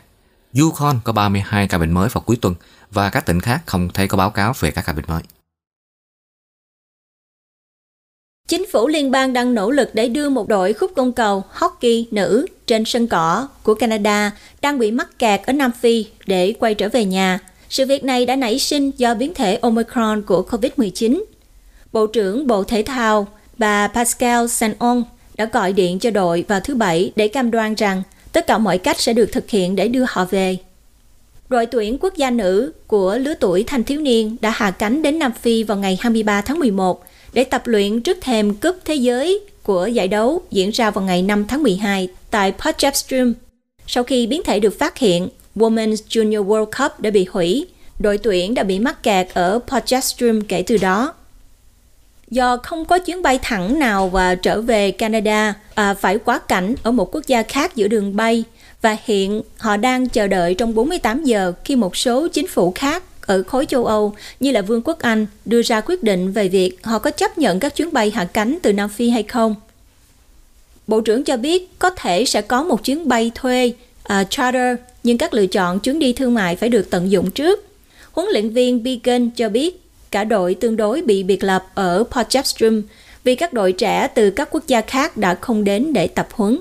Yukon 0.59 1.01
có 1.05 1.13
32 1.13 1.69
ca 1.69 1.79
bệnh 1.79 1.93
mới 1.93 2.09
vào 2.09 2.23
cuối 2.23 2.37
tuần 2.41 2.55
và 2.91 3.11
các 3.11 3.27
tỉnh 3.27 3.41
khác 3.41 3.63
không 3.67 3.89
thấy 3.95 4.09
có 4.09 4.19
báo 4.19 4.31
cáo 4.31 4.53
về 4.61 4.71
các 4.71 4.83
ca 4.87 4.93
bệnh 4.93 5.05
mới. 5.09 5.23
Chính 8.49 8.67
phủ 8.67 8.89
liên 8.89 9.11
bang 9.11 9.33
đang 9.33 9.55
nỗ 9.55 9.71
lực 9.71 9.91
để 9.95 10.09
đưa 10.09 10.29
một 10.29 10.49
đội 10.49 10.73
khúc 10.73 10.93
côn 10.97 11.13
cầu 11.13 11.43
hockey 11.51 12.07
nữ 12.11 12.47
trên 12.67 12.85
sân 12.85 13.09
cỏ 13.09 13.49
của 13.63 13.75
Canada 13.75 14.33
đang 14.63 14.79
bị 14.79 14.91
mắc 14.91 15.19
kẹt 15.19 15.41
ở 15.47 15.53
Nam 15.53 15.71
Phi 15.81 16.07
để 16.27 16.55
quay 16.61 16.75
trở 16.75 16.89
về 16.89 17.05
nhà. 17.05 17.39
Sự 17.69 17.87
việc 17.87 18.05
này 18.05 18.27
đã 18.27 18.37
nảy 18.37 18.59
sinh 18.59 18.91
do 18.97 19.15
biến 19.15 19.35
thể 19.35 19.57
Omicron 19.57 20.23
của 20.23 20.47
COVID-19. 20.51 21.25
Bộ 21.93 22.07
trưởng 22.07 22.47
Bộ 22.47 22.65
Thể 22.65 22.83
thao, 22.83 23.27
bà 23.59 23.89
Pascal 23.89 24.45
Saint-On 24.45 25.03
đã 25.37 25.45
gọi 25.45 25.73
điện 25.73 25.99
cho 25.99 26.11
đội 26.11 26.45
vào 26.49 26.61
thứ 26.61 26.75
Bảy 26.75 27.13
để 27.17 27.29
cam 27.29 27.51
đoan 27.51 27.75
rằng 27.75 28.03
tất 28.33 28.47
cả 28.47 28.59
mọi 28.59 28.79
cách 28.79 29.01
sẽ 29.01 29.13
được 29.13 29.33
thực 29.33 29.51
hiện 29.51 29.77
để 29.77 29.89
đưa 29.89 30.05
họ 30.09 30.25
về. 30.25 30.57
Đội 31.49 31.67
tuyển 31.67 31.99
quốc 32.01 32.17
gia 32.17 32.31
nữ 32.31 32.73
của 32.87 33.19
lứa 33.19 33.35
tuổi 33.41 33.65
thanh 33.67 33.85
thiếu 33.85 34.01
niên 34.01 34.37
đã 34.41 34.51
hạ 34.51 34.71
cánh 34.71 35.03
đến 35.03 35.19
Nam 35.19 35.33
Phi 35.33 35.63
vào 35.63 35.77
ngày 35.77 35.99
23 36.01 36.41
tháng 36.41 36.59
11 36.59 37.05
để 37.37 37.45
tập 37.45 37.67
luyện 37.67 38.01
trước 38.01 38.19
thềm 38.21 38.55
cúp 38.55 38.77
thế 38.85 38.95
giới 38.95 39.41
của 39.63 39.87
giải 39.87 40.09
đấu 40.09 40.43
diễn 40.51 40.71
ra 40.71 40.91
vào 40.91 41.05
ngày 41.05 41.23
5 41.23 41.45
tháng 41.49 41.63
12 41.63 42.09
tại 42.31 42.53
Potchefstroom. 42.59 43.33
Sau 43.87 44.05
khi 44.05 44.27
biến 44.27 44.43
thể 44.45 44.61
được 44.61 44.79
phát 44.79 44.99
hiện, 44.99 45.29
Women's 45.57 45.97
Junior 46.09 46.47
World 46.47 46.65
Cup 46.65 47.01
đã 47.01 47.11
bị 47.11 47.27
hủy. 47.31 47.67
Đội 47.99 48.19
tuyển 48.19 48.55
đã 48.55 48.63
bị 48.63 48.79
mắc 48.79 49.03
kẹt 49.03 49.29
ở 49.35 49.61
Potchefstroom 49.69 50.43
kể 50.49 50.63
từ 50.67 50.77
đó. 50.77 51.15
Do 52.31 52.57
không 52.57 52.85
có 52.85 52.99
chuyến 52.99 53.23
bay 53.23 53.39
thẳng 53.43 53.79
nào 53.79 54.09
và 54.09 54.35
trở 54.35 54.61
về 54.61 54.91
Canada, 54.91 55.55
à, 55.75 55.95
phải 55.95 56.19
quá 56.19 56.39
cảnh 56.39 56.75
ở 56.83 56.91
một 56.91 57.15
quốc 57.15 57.27
gia 57.27 57.43
khác 57.43 57.77
giữa 57.77 57.89
đường 57.89 58.17
bay 58.17 58.45
và 58.83 58.97
hiện 59.05 59.43
họ 59.59 59.77
đang 59.77 60.09
chờ 60.09 60.27
đợi 60.27 60.55
trong 60.55 60.75
48 60.75 61.25
giờ 61.25 61.53
khi 61.65 61.77
một 61.77 61.97
số 61.97 62.29
chính 62.29 62.49
phủ 62.49 62.73
khác 62.75 63.03
ở 63.27 63.43
khối 63.43 63.67
châu 63.67 63.87
Âu 63.87 64.15
như 64.41 64.51
là 64.51 64.63
Vương 64.63 64.83
quốc 64.85 64.99
Anh 64.99 65.27
đưa 65.45 65.63
ra 65.63 65.81
quyết 65.81 66.03
định 66.03 66.33
về 66.33 66.49
việc 66.49 66.79
họ 66.83 66.99
có 66.99 67.11
chấp 67.11 67.39
nhận 67.39 67.61
các 67.61 67.77
chuyến 67.77 67.93
bay 67.93 68.11
hạ 68.11 68.25
cánh 68.25 68.59
từ 68.63 68.73
Nam 68.73 68.89
Phi 68.89 69.11
hay 69.11 69.23
không. 69.23 69.55
Bộ 70.87 71.01
trưởng 71.01 71.25
cho 71.25 71.37
biết 71.37 71.79
có 71.79 71.91
thể 71.91 72.25
sẽ 72.25 72.43
có 72.43 72.63
một 72.63 72.85
chuyến 72.85 73.09
bay 73.09 73.31
thuê 73.35 73.73
uh, 74.13 74.27
charter 74.31 74.79
nhưng 75.03 75.19
các 75.19 75.35
lựa 75.35 75.47
chọn 75.47 75.81
chuyến 75.81 75.99
đi 75.99 76.13
thương 76.13 76.35
mại 76.35 76.57
phải 76.57 76.69
được 76.69 76.91
tận 76.91 77.11
dụng 77.11 77.31
trước. 77.31 77.65
Huấn 78.13 78.29
luyện 78.33 78.51
viên 78.51 78.83
Beacon 78.83 79.31
cho 79.31 79.49
biết 79.49 79.83
cả 80.11 80.25
đội 80.25 80.55
tương 80.55 80.77
đối 80.77 81.03
bị 81.03 81.23
biệt 81.23 81.45
lập 81.45 81.67
ở 81.75 82.05
Potchefstroom 82.11 82.83
vì 83.25 83.35
các 83.35 83.53
đội 83.53 83.73
trẻ 83.73 84.09
từ 84.15 84.31
các 84.31 84.49
quốc 84.51 84.67
gia 84.67 84.81
khác 84.81 85.17
đã 85.17 85.35
không 85.35 85.65
đến 85.65 85.93
để 85.93 86.07
tập 86.07 86.29
huấn. 86.33 86.59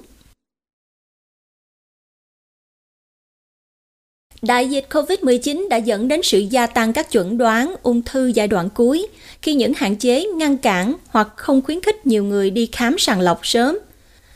Đại 4.41 4.69
dịch 4.69 4.85
COVID-19 4.89 5.69
đã 5.69 5.77
dẫn 5.77 6.07
đến 6.07 6.23
sự 6.23 6.39
gia 6.39 6.67
tăng 6.67 6.93
các 6.93 7.11
chuẩn 7.11 7.37
đoán 7.37 7.75
ung 7.83 8.01
thư 8.01 8.27
giai 8.27 8.47
đoạn 8.47 8.69
cuối 8.69 9.07
khi 9.41 9.53
những 9.53 9.73
hạn 9.75 9.95
chế 9.95 10.25
ngăn 10.25 10.57
cản 10.57 10.95
hoặc 11.07 11.27
không 11.35 11.61
khuyến 11.61 11.81
khích 11.81 12.07
nhiều 12.07 12.23
người 12.23 12.49
đi 12.49 12.69
khám 12.71 12.97
sàng 12.97 13.21
lọc 13.21 13.47
sớm. 13.47 13.77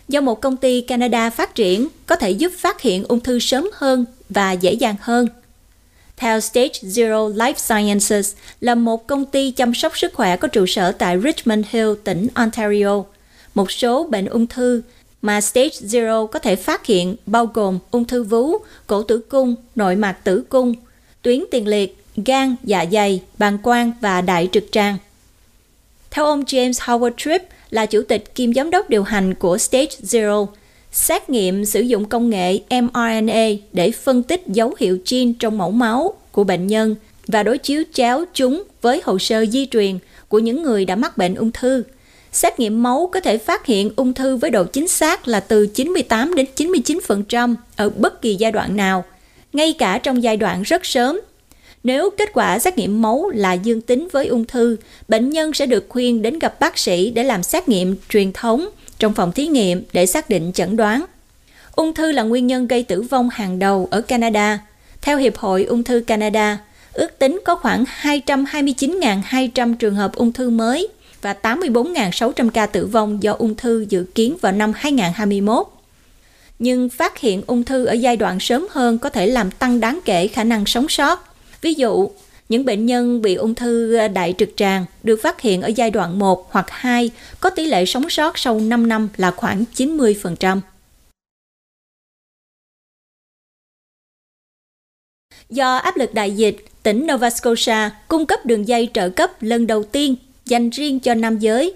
Do 0.08 0.22
một 0.22 0.42
công 0.42 0.58
ty 0.58 0.82
Canada 0.82 1.30
phát 1.30 1.56
triển 1.56 1.88
có 2.06 2.16
thể 2.16 2.32
giúp 2.32 2.52
phát 2.58 2.82
hiện 2.82 3.04
ung 3.04 3.20
thư 3.20 3.40
sớm 3.40 3.70
hơn 3.74 4.06
và 4.30 4.52
dễ 4.52 4.74
dàng 4.74 4.96
hơn. 5.02 5.28
Theo 6.18 6.40
Stage 6.40 6.80
Zero 6.82 7.34
Life 7.34 7.54
Sciences 7.58 8.34
là 8.62 8.76
một 8.76 9.08
công 9.08 9.26
ty 9.26 9.52
chăm 9.52 9.74
sóc 9.74 9.98
sức 9.98 10.14
khỏe 10.14 10.38
có 10.38 10.48
trụ 10.48 10.66
sở 10.66 10.92
tại 10.92 11.18
Richmond 11.24 11.66
Hill, 11.70 11.94
tỉnh 12.04 12.28
Ontario. 12.34 13.04
Một 13.56 13.72
số 13.72 14.04
bệnh 14.04 14.26
ung 14.26 14.48
thư 14.48 14.82
mà 15.22 15.42
Stage 15.42 15.70
Zero 15.70 16.28
có 16.28 16.40
thể 16.40 16.56
phát 16.56 16.86
hiện 16.86 17.16
bao 17.26 17.46
gồm 17.46 17.80
ung 17.92 18.06
thư 18.06 18.24
vú, 18.24 18.58
cổ 18.88 19.04
tử 19.04 19.20
cung, 19.20 19.56
nội 19.76 19.96
mạc 19.96 20.14
tử 20.24 20.44
cung, 20.50 20.74
tuyến 21.22 21.44
tiền 21.52 21.68
liệt, 21.68 21.98
gan, 22.26 22.56
dạ 22.64 22.86
dày, 22.92 23.22
bàng 23.38 23.58
quang 23.58 23.92
và 24.02 24.22
đại 24.22 24.50
trực 24.52 24.66
tràng. 24.72 24.98
Theo 26.12 26.26
ông 26.26 26.44
James 26.44 26.72
Howard 26.72 27.12
Tripp 27.18 27.46
là 27.70 27.86
chủ 27.86 28.02
tịch 28.02 28.36
kiêm 28.36 28.54
giám 28.54 28.70
đốc 28.70 28.90
điều 28.90 29.04
hành 29.04 29.36
của 29.36 29.58
Stage 29.58 29.96
Zero, 30.02 30.48
xét 30.92 31.30
nghiệm 31.30 31.66
sử 31.66 31.82
dụng 31.82 32.06
công 32.06 32.30
nghệ 32.30 32.60
mRNA 32.70 33.48
để 33.74 33.92
phân 33.92 34.24
tích 34.24 34.44
dấu 34.48 34.76
hiệu 34.80 34.98
gene 35.10 35.32
trong 35.40 35.58
mẫu 35.58 35.72
máu 35.72 36.14
của 36.32 36.44
bệnh 36.44 36.68
nhân 36.68 36.96
và 37.28 37.44
đối 37.44 37.58
chiếu 37.58 37.84
chéo 37.94 38.26
chúng 38.34 38.64
với 38.82 39.02
hồ 39.06 39.20
sơ 39.20 39.46
di 39.46 39.66
truyền 39.66 40.00
của 40.28 40.40
những 40.40 40.64
người 40.64 40.86
đã 40.86 40.96
mắc 40.96 41.18
bệnh 41.18 41.36
ung 41.36 41.52
thư– 41.52 41.84
Xét 42.32 42.60
nghiệm 42.60 42.84
máu 42.84 43.10
có 43.14 43.20
thể 43.20 43.38
phát 43.38 43.66
hiện 43.66 43.92
ung 43.96 44.14
thư 44.14 44.36
với 44.36 44.52
độ 44.52 44.64
chính 44.64 44.88
xác 44.88 45.28
là 45.28 45.40
từ 45.40 45.68
98 45.68 46.36
đến 46.36 46.46
99% 46.56 47.56
ở 47.76 47.90
bất 47.90 48.22
kỳ 48.22 48.36
giai 48.36 48.52
đoạn 48.52 48.76
nào, 48.76 49.04
ngay 49.54 49.74
cả 49.74 49.98
trong 49.98 50.24
giai 50.24 50.38
đoạn 50.38 50.62
rất 50.62 50.86
sớm. 50.86 51.20
Nếu 51.84 52.10
kết 52.18 52.30
quả 52.34 52.60
xét 52.60 52.78
nghiệm 52.78 53.02
máu 53.02 53.30
là 53.34 53.54
dương 53.54 53.82
tính 53.82 54.08
với 54.12 54.28
ung 54.28 54.46
thư, 54.46 54.78
bệnh 55.08 55.30
nhân 55.30 55.54
sẽ 55.54 55.66
được 55.66 55.86
khuyên 55.90 56.22
đến 56.22 56.40
gặp 56.40 56.60
bác 56.60 56.78
sĩ 56.78 57.10
để 57.10 57.24
làm 57.24 57.44
xét 57.44 57.70
nghiệm 57.70 57.96
truyền 58.10 58.34
thống 58.34 58.70
trong 59.00 59.14
phòng 59.14 59.32
thí 59.32 59.48
nghiệm 59.48 59.84
để 59.94 60.06
xác 60.06 60.30
định 60.30 60.52
chẩn 60.54 60.76
đoán. 60.76 61.06
Ung 61.76 61.94
thư 61.94 62.12
là 62.12 62.24
nguyên 62.24 62.48
nhân 62.48 62.68
gây 62.68 62.84
tử 62.84 63.02
vong 63.02 63.30
hàng 63.30 63.60
đầu 63.60 63.88
ở 63.92 64.02
Canada. 64.02 64.60
Theo 65.02 65.18
Hiệp 65.18 65.38
hội 65.38 65.64
Ung 65.64 65.84
thư 65.84 66.04
Canada, 66.08 66.58
ước 66.94 67.20
tính 67.20 67.42
có 67.46 67.56
khoảng 67.56 67.84
229.200 68.02 69.76
trường 69.76 69.96
hợp 69.96 70.16
ung 70.16 70.34
thư 70.34 70.50
mới 70.50 70.88
và 71.22 71.36
84.600 71.42 72.50
ca 72.50 72.66
tử 72.66 72.86
vong 72.86 73.24
do 73.24 73.34
ung 73.34 73.56
thư 73.56 73.86
dự 73.90 74.06
kiến 74.16 74.38
vào 74.42 74.52
năm 74.52 74.72
2021. 74.76 75.68
Nhưng 76.60 76.90
phát 76.90 77.18
hiện 77.18 77.42
ung 77.48 77.64
thư 77.64 77.86
ở 77.86 77.94
giai 77.94 78.18
đoạn 78.18 78.40
sớm 78.40 78.68
hơn 78.70 78.98
có 78.98 79.10
thể 79.10 79.28
làm 79.28 79.52
tăng 79.52 79.80
đáng 79.80 80.00
kể 80.06 80.28
khả 80.28 80.44
năng 80.44 80.66
sống 80.66 80.90
sót. 80.90 81.36
Ví 81.62 81.74
dụ, 81.74 82.10
những 82.50 82.66
bệnh 82.66 82.86
nhân 82.86 83.22
bị 83.22 83.36
ung 83.36 83.56
thư 83.56 83.98
đại 84.08 84.34
trực 84.38 84.50
tràng 84.56 84.86
được 85.04 85.20
phát 85.24 85.42
hiện 85.42 85.62
ở 85.62 85.68
giai 85.68 85.92
đoạn 85.92 86.20
1 86.20 86.48
hoặc 86.52 86.66
2 86.70 87.12
có 87.40 87.50
tỷ 87.50 87.66
lệ 87.66 87.86
sống 87.86 88.10
sót 88.10 88.38
sau 88.38 88.60
5 88.60 88.88
năm 88.88 89.10
là 89.18 89.32
khoảng 89.32 89.64
90%. 89.76 90.60
Do 95.50 95.76
áp 95.76 95.98
lực 95.98 96.14
đại 96.14 96.32
dịch, 96.32 96.58
tỉnh 96.84 97.08
Nova 97.08 97.30
Scotia 97.30 97.90
cung 98.08 98.26
cấp 98.26 98.46
đường 98.46 98.68
dây 98.68 98.90
trợ 98.94 99.10
cấp 99.10 99.32
lần 99.42 99.68
đầu 99.68 99.84
tiên 99.84 100.16
dành 100.50 100.70
riêng 100.70 101.00
cho 101.00 101.14
nam 101.14 101.40
giới. 101.40 101.74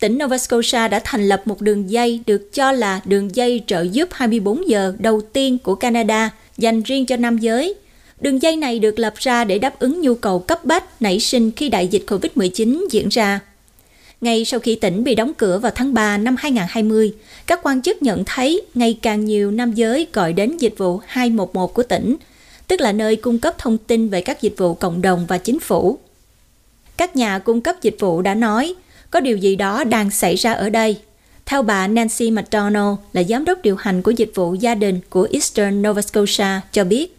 Tỉnh 0.00 0.18
Nova 0.18 0.38
Scotia 0.38 0.88
đã 0.88 1.00
thành 1.04 1.28
lập 1.28 1.42
một 1.44 1.60
đường 1.60 1.90
dây 1.90 2.20
được 2.26 2.52
cho 2.52 2.72
là 2.72 3.00
đường 3.04 3.36
dây 3.36 3.62
trợ 3.66 3.82
giúp 3.82 4.08
24 4.12 4.68
giờ 4.68 4.94
đầu 4.98 5.20
tiên 5.20 5.58
của 5.58 5.74
Canada 5.74 6.30
dành 6.58 6.82
riêng 6.82 7.06
cho 7.06 7.16
nam 7.16 7.38
giới. 7.38 7.74
Đường 8.20 8.42
dây 8.42 8.56
này 8.56 8.78
được 8.78 8.98
lập 8.98 9.14
ra 9.16 9.44
để 9.44 9.58
đáp 9.58 9.78
ứng 9.78 10.00
nhu 10.00 10.14
cầu 10.14 10.38
cấp 10.38 10.64
bách 10.64 11.02
nảy 11.02 11.20
sinh 11.20 11.50
khi 11.50 11.68
đại 11.68 11.88
dịch 11.88 12.04
COVID-19 12.06 12.86
diễn 12.90 13.08
ra. 13.08 13.40
Ngay 14.20 14.44
sau 14.44 14.60
khi 14.60 14.74
tỉnh 14.74 15.04
bị 15.04 15.14
đóng 15.14 15.32
cửa 15.34 15.58
vào 15.58 15.72
tháng 15.74 15.94
3 15.94 16.18
năm 16.18 16.36
2020, 16.38 17.12
các 17.46 17.60
quan 17.62 17.82
chức 17.82 18.02
nhận 18.02 18.22
thấy 18.26 18.62
ngày 18.74 18.98
càng 19.02 19.24
nhiều 19.24 19.50
nam 19.50 19.72
giới 19.72 20.06
gọi 20.12 20.32
đến 20.32 20.56
dịch 20.56 20.74
vụ 20.78 21.00
211 21.06 21.74
của 21.74 21.82
tỉnh, 21.82 22.16
tức 22.68 22.80
là 22.80 22.92
nơi 22.92 23.16
cung 23.16 23.38
cấp 23.38 23.54
thông 23.58 23.78
tin 23.78 24.08
về 24.08 24.20
các 24.20 24.42
dịch 24.42 24.54
vụ 24.58 24.74
cộng 24.74 25.02
đồng 25.02 25.26
và 25.28 25.38
chính 25.38 25.60
phủ. 25.60 25.98
Các 26.96 27.16
nhà 27.16 27.38
cung 27.38 27.60
cấp 27.60 27.76
dịch 27.82 27.96
vụ 28.00 28.22
đã 28.22 28.34
nói 28.34 28.74
có 29.10 29.20
điều 29.20 29.36
gì 29.36 29.56
đó 29.56 29.84
đang 29.84 30.10
xảy 30.10 30.36
ra 30.36 30.52
ở 30.52 30.70
đây. 30.70 30.96
Theo 31.46 31.62
bà 31.62 31.86
Nancy 31.86 32.30
McDonald 32.30 32.96
là 33.12 33.22
giám 33.22 33.44
đốc 33.44 33.62
điều 33.62 33.76
hành 33.76 34.02
của 34.02 34.10
dịch 34.10 34.32
vụ 34.34 34.54
gia 34.54 34.74
đình 34.74 35.00
của 35.10 35.28
Eastern 35.32 35.82
Nova 35.82 36.02
Scotia 36.02 36.60
cho 36.72 36.84
biết, 36.84 37.16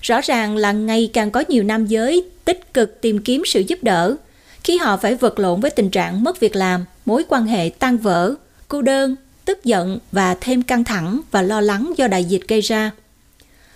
rõ 0.00 0.20
ràng 0.20 0.56
là 0.56 0.72
ngày 0.72 1.10
càng 1.12 1.30
có 1.30 1.44
nhiều 1.48 1.64
nam 1.64 1.86
giới 1.86 2.24
tích 2.44 2.74
cực 2.74 3.00
tìm 3.00 3.18
kiếm 3.18 3.42
sự 3.46 3.60
giúp 3.60 3.78
đỡ 3.82 4.16
khi 4.64 4.76
họ 4.76 4.96
phải 4.96 5.14
vật 5.14 5.38
lộn 5.38 5.60
với 5.60 5.70
tình 5.70 5.90
trạng 5.90 6.24
mất 6.24 6.40
việc 6.40 6.56
làm, 6.56 6.84
mối 7.04 7.24
quan 7.28 7.46
hệ 7.46 7.70
tan 7.78 7.98
vỡ, 7.98 8.34
cô 8.68 8.82
đơn, 8.82 9.16
tức 9.44 9.64
giận 9.64 9.98
và 10.12 10.36
thêm 10.40 10.62
căng 10.62 10.84
thẳng 10.84 11.20
và 11.30 11.42
lo 11.42 11.60
lắng 11.60 11.92
do 11.96 12.08
đại 12.08 12.24
dịch 12.24 12.48
gây 12.48 12.60
ra. 12.60 12.90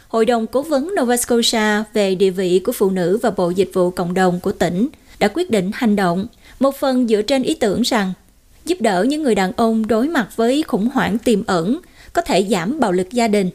Hội 0.08 0.26
đồng 0.26 0.46
Cố 0.46 0.62
vấn 0.62 0.94
Nova 1.00 1.16
Scotia 1.16 1.82
về 1.92 2.14
địa 2.14 2.30
vị 2.30 2.58
của 2.64 2.72
phụ 2.72 2.90
nữ 2.90 3.18
và 3.22 3.30
Bộ 3.30 3.50
Dịch 3.50 3.70
vụ 3.72 3.90
Cộng 3.90 4.14
đồng 4.14 4.40
của 4.40 4.52
tỉnh 4.52 4.88
đã 5.18 5.28
quyết 5.28 5.50
định 5.50 5.70
hành 5.74 5.96
động, 5.96 6.26
một 6.60 6.76
phần 6.76 7.08
dựa 7.08 7.22
trên 7.22 7.42
ý 7.42 7.54
tưởng 7.54 7.82
rằng 7.82 8.12
giúp 8.64 8.80
đỡ 8.80 9.04
những 9.08 9.22
người 9.22 9.34
đàn 9.34 9.52
ông 9.52 9.86
đối 9.86 10.08
mặt 10.08 10.28
với 10.36 10.62
khủng 10.62 10.88
hoảng 10.94 11.18
tiềm 11.18 11.46
ẩn 11.46 11.80
có 12.12 12.22
thể 12.22 12.46
giảm 12.50 12.80
bạo 12.80 12.92
lực 12.92 13.10
gia 13.10 13.28
đình. 13.28 13.50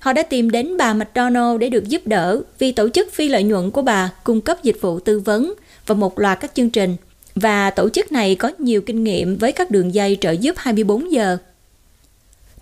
Họ 0.00 0.12
đã 0.12 0.22
tìm 0.22 0.50
đến 0.50 0.76
bà 0.76 0.94
McDonald 0.94 1.60
để 1.60 1.68
được 1.68 1.88
giúp 1.88 2.06
đỡ 2.06 2.40
vì 2.58 2.72
tổ 2.72 2.88
chức 2.88 3.12
phi 3.12 3.28
lợi 3.28 3.42
nhuận 3.42 3.70
của 3.70 3.82
bà 3.82 4.12
cung 4.24 4.40
cấp 4.40 4.62
dịch 4.62 4.80
vụ 4.80 5.00
tư 5.00 5.20
vấn 5.20 5.54
và 5.86 5.94
một 5.94 6.18
loạt 6.18 6.40
các 6.40 6.54
chương 6.54 6.70
trình 6.70 6.96
và 7.34 7.70
tổ 7.70 7.88
chức 7.88 8.12
này 8.12 8.34
có 8.34 8.52
nhiều 8.58 8.80
kinh 8.80 9.04
nghiệm 9.04 9.36
với 9.36 9.52
các 9.52 9.70
đường 9.70 9.94
dây 9.94 10.18
trợ 10.20 10.30
giúp 10.30 10.54
24 10.58 11.12
giờ. 11.12 11.38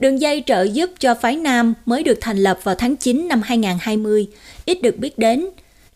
Đường 0.01 0.21
dây 0.21 0.43
trợ 0.47 0.63
giúp 0.63 0.91
cho 0.99 1.15
phái 1.15 1.37
nam 1.37 1.75
mới 1.87 2.03
được 2.03 2.19
thành 2.21 2.39
lập 2.39 2.59
vào 2.63 2.75
tháng 2.75 2.97
9 2.97 3.29
năm 3.29 3.43
2020, 3.45 4.27
ít 4.65 4.83
được 4.83 4.99
biết 4.99 5.19
đến. 5.19 5.47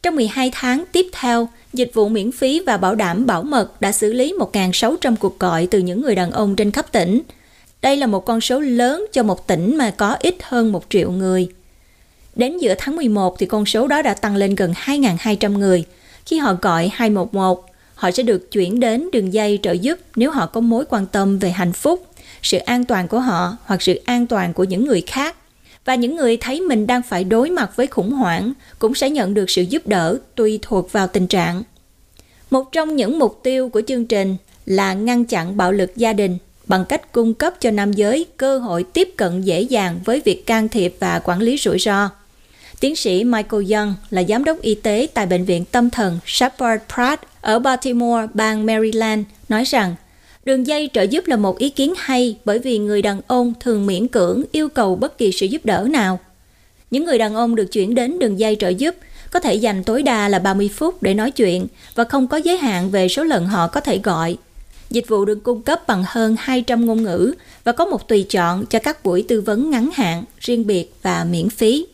Trong 0.03 0.17
12 0.17 0.51
tháng 0.55 0.85
tiếp 0.93 1.07
theo, 1.13 1.49
dịch 1.73 1.91
vụ 1.95 2.09
miễn 2.09 2.33
phí 2.33 2.63
và 2.67 2.77
bảo 2.77 2.95
đảm 2.95 3.27
bảo 3.27 3.43
mật 3.43 3.81
đã 3.81 3.93
xử 3.93 4.13
lý 4.13 4.35
1.600 4.39 5.17
cuộc 5.17 5.39
gọi 5.39 5.67
từ 5.67 5.79
những 5.79 6.03
người 6.03 6.15
đàn 6.15 6.31
ông 6.31 6.57
trên 6.57 6.71
khắp 6.71 6.93
tỉnh. 6.93 7.21
Đây 7.83 7.97
là 7.97 8.07
một 8.07 8.25
con 8.25 8.41
số 8.41 8.61
lớn 8.61 9.07
cho 9.13 9.23
một 9.23 9.47
tỉnh 9.47 9.79
mà 9.79 9.91
có 9.91 10.17
ít 10.21 10.37
hơn 10.43 10.73
1 10.73 10.85
triệu 10.89 11.11
người. 11.11 11.49
Đến 12.37 12.59
giữa 12.59 12.75
tháng 12.79 12.97
11 12.97 13.39
thì 13.39 13.47
con 13.47 13.67
số 13.67 13.87
đó 13.87 14.03
đã 14.03 14.15
tăng 14.15 14.37
lên 14.37 14.55
gần 14.55 14.73
2.200 14.73 15.59
người. 15.59 15.85
Khi 16.27 16.39
họ 16.39 16.57
gọi 16.63 16.91
211, 16.93 17.67
họ 17.95 18.11
sẽ 18.11 18.23
được 18.23 18.51
chuyển 18.53 18.81
đến 18.81 19.09
đường 19.13 19.33
dây 19.33 19.59
trợ 19.63 19.73
giúp 19.73 19.99
nếu 20.17 20.31
họ 20.31 20.47
có 20.47 20.61
mối 20.61 20.85
quan 20.89 21.07
tâm 21.07 21.39
về 21.39 21.51
hạnh 21.51 21.73
phúc, 21.73 22.07
sự 22.43 22.59
an 22.59 22.85
toàn 22.85 23.09
của 23.09 23.21
họ 23.21 23.57
hoặc 23.65 23.83
sự 23.83 24.01
an 24.05 24.27
toàn 24.27 24.55
của 24.55 24.65
những 24.65 24.85
người 24.85 25.03
khác. 25.07 25.37
Và 25.85 25.95
những 25.95 26.17
người 26.17 26.37
thấy 26.37 26.61
mình 26.61 26.87
đang 26.87 27.03
phải 27.03 27.25
đối 27.25 27.51
mặt 27.51 27.77
với 27.77 27.87
khủng 27.87 28.13
hoảng 28.13 28.53
cũng 28.79 28.95
sẽ 28.95 29.11
nhận 29.11 29.35
được 29.35 29.51
sự 29.51 29.63
giúp 29.63 29.87
đỡ 29.87 30.19
tùy 30.35 30.59
thuộc 30.63 30.93
vào 30.93 31.07
tình 31.07 31.27
trạng. 31.27 31.63
Một 32.51 32.73
trong 32.73 32.97
những 32.97 33.19
mục 33.19 33.41
tiêu 33.43 33.69
của 33.69 33.83
chương 33.87 34.05
trình 34.05 34.37
là 34.67 34.95
ngăn 34.95 35.25
chặn 35.25 35.57
bạo 35.57 35.73
lực 35.73 35.97
gia 35.97 36.13
đình 36.13 36.39
bằng 36.67 36.85
cách 36.85 37.13
cung 37.13 37.35
cấp 37.35 37.55
cho 37.61 37.71
nam 37.71 37.93
giới 37.93 38.27
cơ 38.37 38.59
hội 38.59 38.85
tiếp 38.93 39.09
cận 39.17 39.43
dễ 39.43 39.61
dàng 39.61 40.01
với 40.05 40.23
việc 40.25 40.47
can 40.47 40.69
thiệp 40.69 40.97
và 40.99 41.21
quản 41.25 41.41
lý 41.41 41.57
rủi 41.57 41.79
ro. 41.79 42.11
Tiến 42.81 42.97
sĩ 42.97 43.25
Michael 43.25 43.73
Young 43.73 43.95
là 44.11 44.23
giám 44.29 44.45
đốc 44.45 44.61
y 44.61 44.75
tế 44.75 45.07
tại 45.15 45.27
Bệnh 45.27 45.45
viện 45.45 45.65
Tâm 45.65 45.91
thần 45.91 46.19
Shepard 46.27 46.83
Pratt 46.95 47.23
ở 47.41 47.59
Baltimore, 47.59 48.27
bang 48.35 48.67
Maryland, 48.67 49.23
nói 49.49 49.65
rằng 49.65 49.95
đường 50.51 50.67
dây 50.67 50.91
trợ 50.93 51.03
giúp 51.03 51.27
là 51.27 51.37
một 51.37 51.59
ý 51.59 51.71
kiến 51.71 51.95
hay 51.97 52.37
bởi 52.45 52.59
vì 52.59 52.79
người 52.79 53.03
đàn 53.03 53.21
ông 53.27 53.53
thường 53.61 53.87
miễn 53.87 54.09
cưỡng 54.09 54.43
yêu 54.53 54.69
cầu 54.69 54.97
bất 54.97 55.19
kỳ 55.19 55.33
sự 55.33 55.47
giúp 55.47 55.65
đỡ 55.65 55.87
nào. 55.91 56.21
Những 56.91 57.05
người 57.05 57.19
đàn 57.19 57.35
ông 57.35 57.55
được 57.55 57.65
chuyển 57.73 57.95
đến 57.95 58.19
đường 58.19 58.39
dây 58.39 58.57
trợ 58.61 58.69
giúp 58.69 58.95
có 59.31 59.41
thể 59.41 59.55
dành 59.55 59.85
tối 59.85 60.03
đa 60.03 60.29
là 60.29 60.39
30 60.39 60.71
phút 60.75 61.03
để 61.03 61.15
nói 61.15 61.31
chuyện 61.31 61.67
và 61.95 62.05
không 62.05 62.29
có 62.29 62.37
giới 62.37 62.57
hạn 62.57 62.91
về 62.91 63.09
số 63.09 63.25
lần 63.25 63.47
họ 63.47 63.69
có 63.69 63.81
thể 63.81 63.99
gọi. 63.99 64.37
Dịch 64.91 65.09
vụ 65.09 65.25
được 65.25 65.43
cung 65.43 65.63
cấp 65.63 65.87
bằng 65.87 66.05
hơn 66.07 66.37
200 66.39 66.87
ngôn 66.87 67.03
ngữ 67.03 67.33
và 67.65 67.73
có 67.73 67.87
một 67.87 68.09
tùy 68.09 68.27
chọn 68.31 68.67
cho 68.67 68.79
các 68.79 69.05
buổi 69.05 69.25
tư 69.29 69.41
vấn 69.41 69.71
ngắn 69.71 69.91
hạn, 69.95 70.25
riêng 70.41 70.67
biệt 70.67 70.93
và 71.03 71.25
miễn 71.25 71.51
phí. 71.51 71.87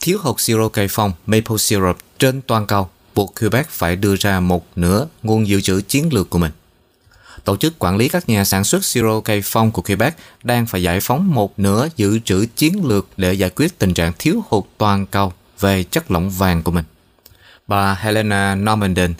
Thiếu 0.00 0.18
hụt 0.22 0.40
siro 0.40 0.68
cây 0.68 0.86
phong 0.90 1.12
maple 1.26 1.56
syrup 1.58 1.96
trên 2.18 2.40
toàn 2.46 2.66
cầu 2.66 2.88
buộc 3.16 3.34
Quebec 3.40 3.68
phải 3.68 3.96
đưa 3.96 4.16
ra 4.16 4.40
một 4.40 4.66
nửa 4.76 5.06
nguồn 5.22 5.48
dự 5.48 5.60
trữ 5.60 5.80
chiến 5.80 6.08
lược 6.12 6.30
của 6.30 6.38
mình. 6.38 6.52
Tổ 7.44 7.56
chức 7.56 7.78
quản 7.78 7.96
lý 7.96 8.08
các 8.08 8.28
nhà 8.28 8.44
sản 8.44 8.64
xuất 8.64 8.84
siro 8.84 9.20
cây 9.20 9.42
phong 9.44 9.70
của 9.70 9.82
Quebec 9.82 10.16
đang 10.42 10.66
phải 10.66 10.82
giải 10.82 11.00
phóng 11.00 11.34
một 11.34 11.58
nửa 11.58 11.88
dự 11.96 12.18
trữ 12.18 12.46
chiến 12.56 12.86
lược 12.86 13.08
để 13.16 13.32
giải 13.32 13.50
quyết 13.50 13.78
tình 13.78 13.94
trạng 13.94 14.12
thiếu 14.18 14.42
hụt 14.48 14.64
toàn 14.78 15.06
cầu 15.06 15.32
về 15.60 15.82
chất 15.82 16.10
lỏng 16.10 16.30
vàng 16.30 16.62
của 16.62 16.70
mình. 16.70 16.84
Bà 17.66 17.94
Helena 17.94 18.54
Normandin, 18.54 19.14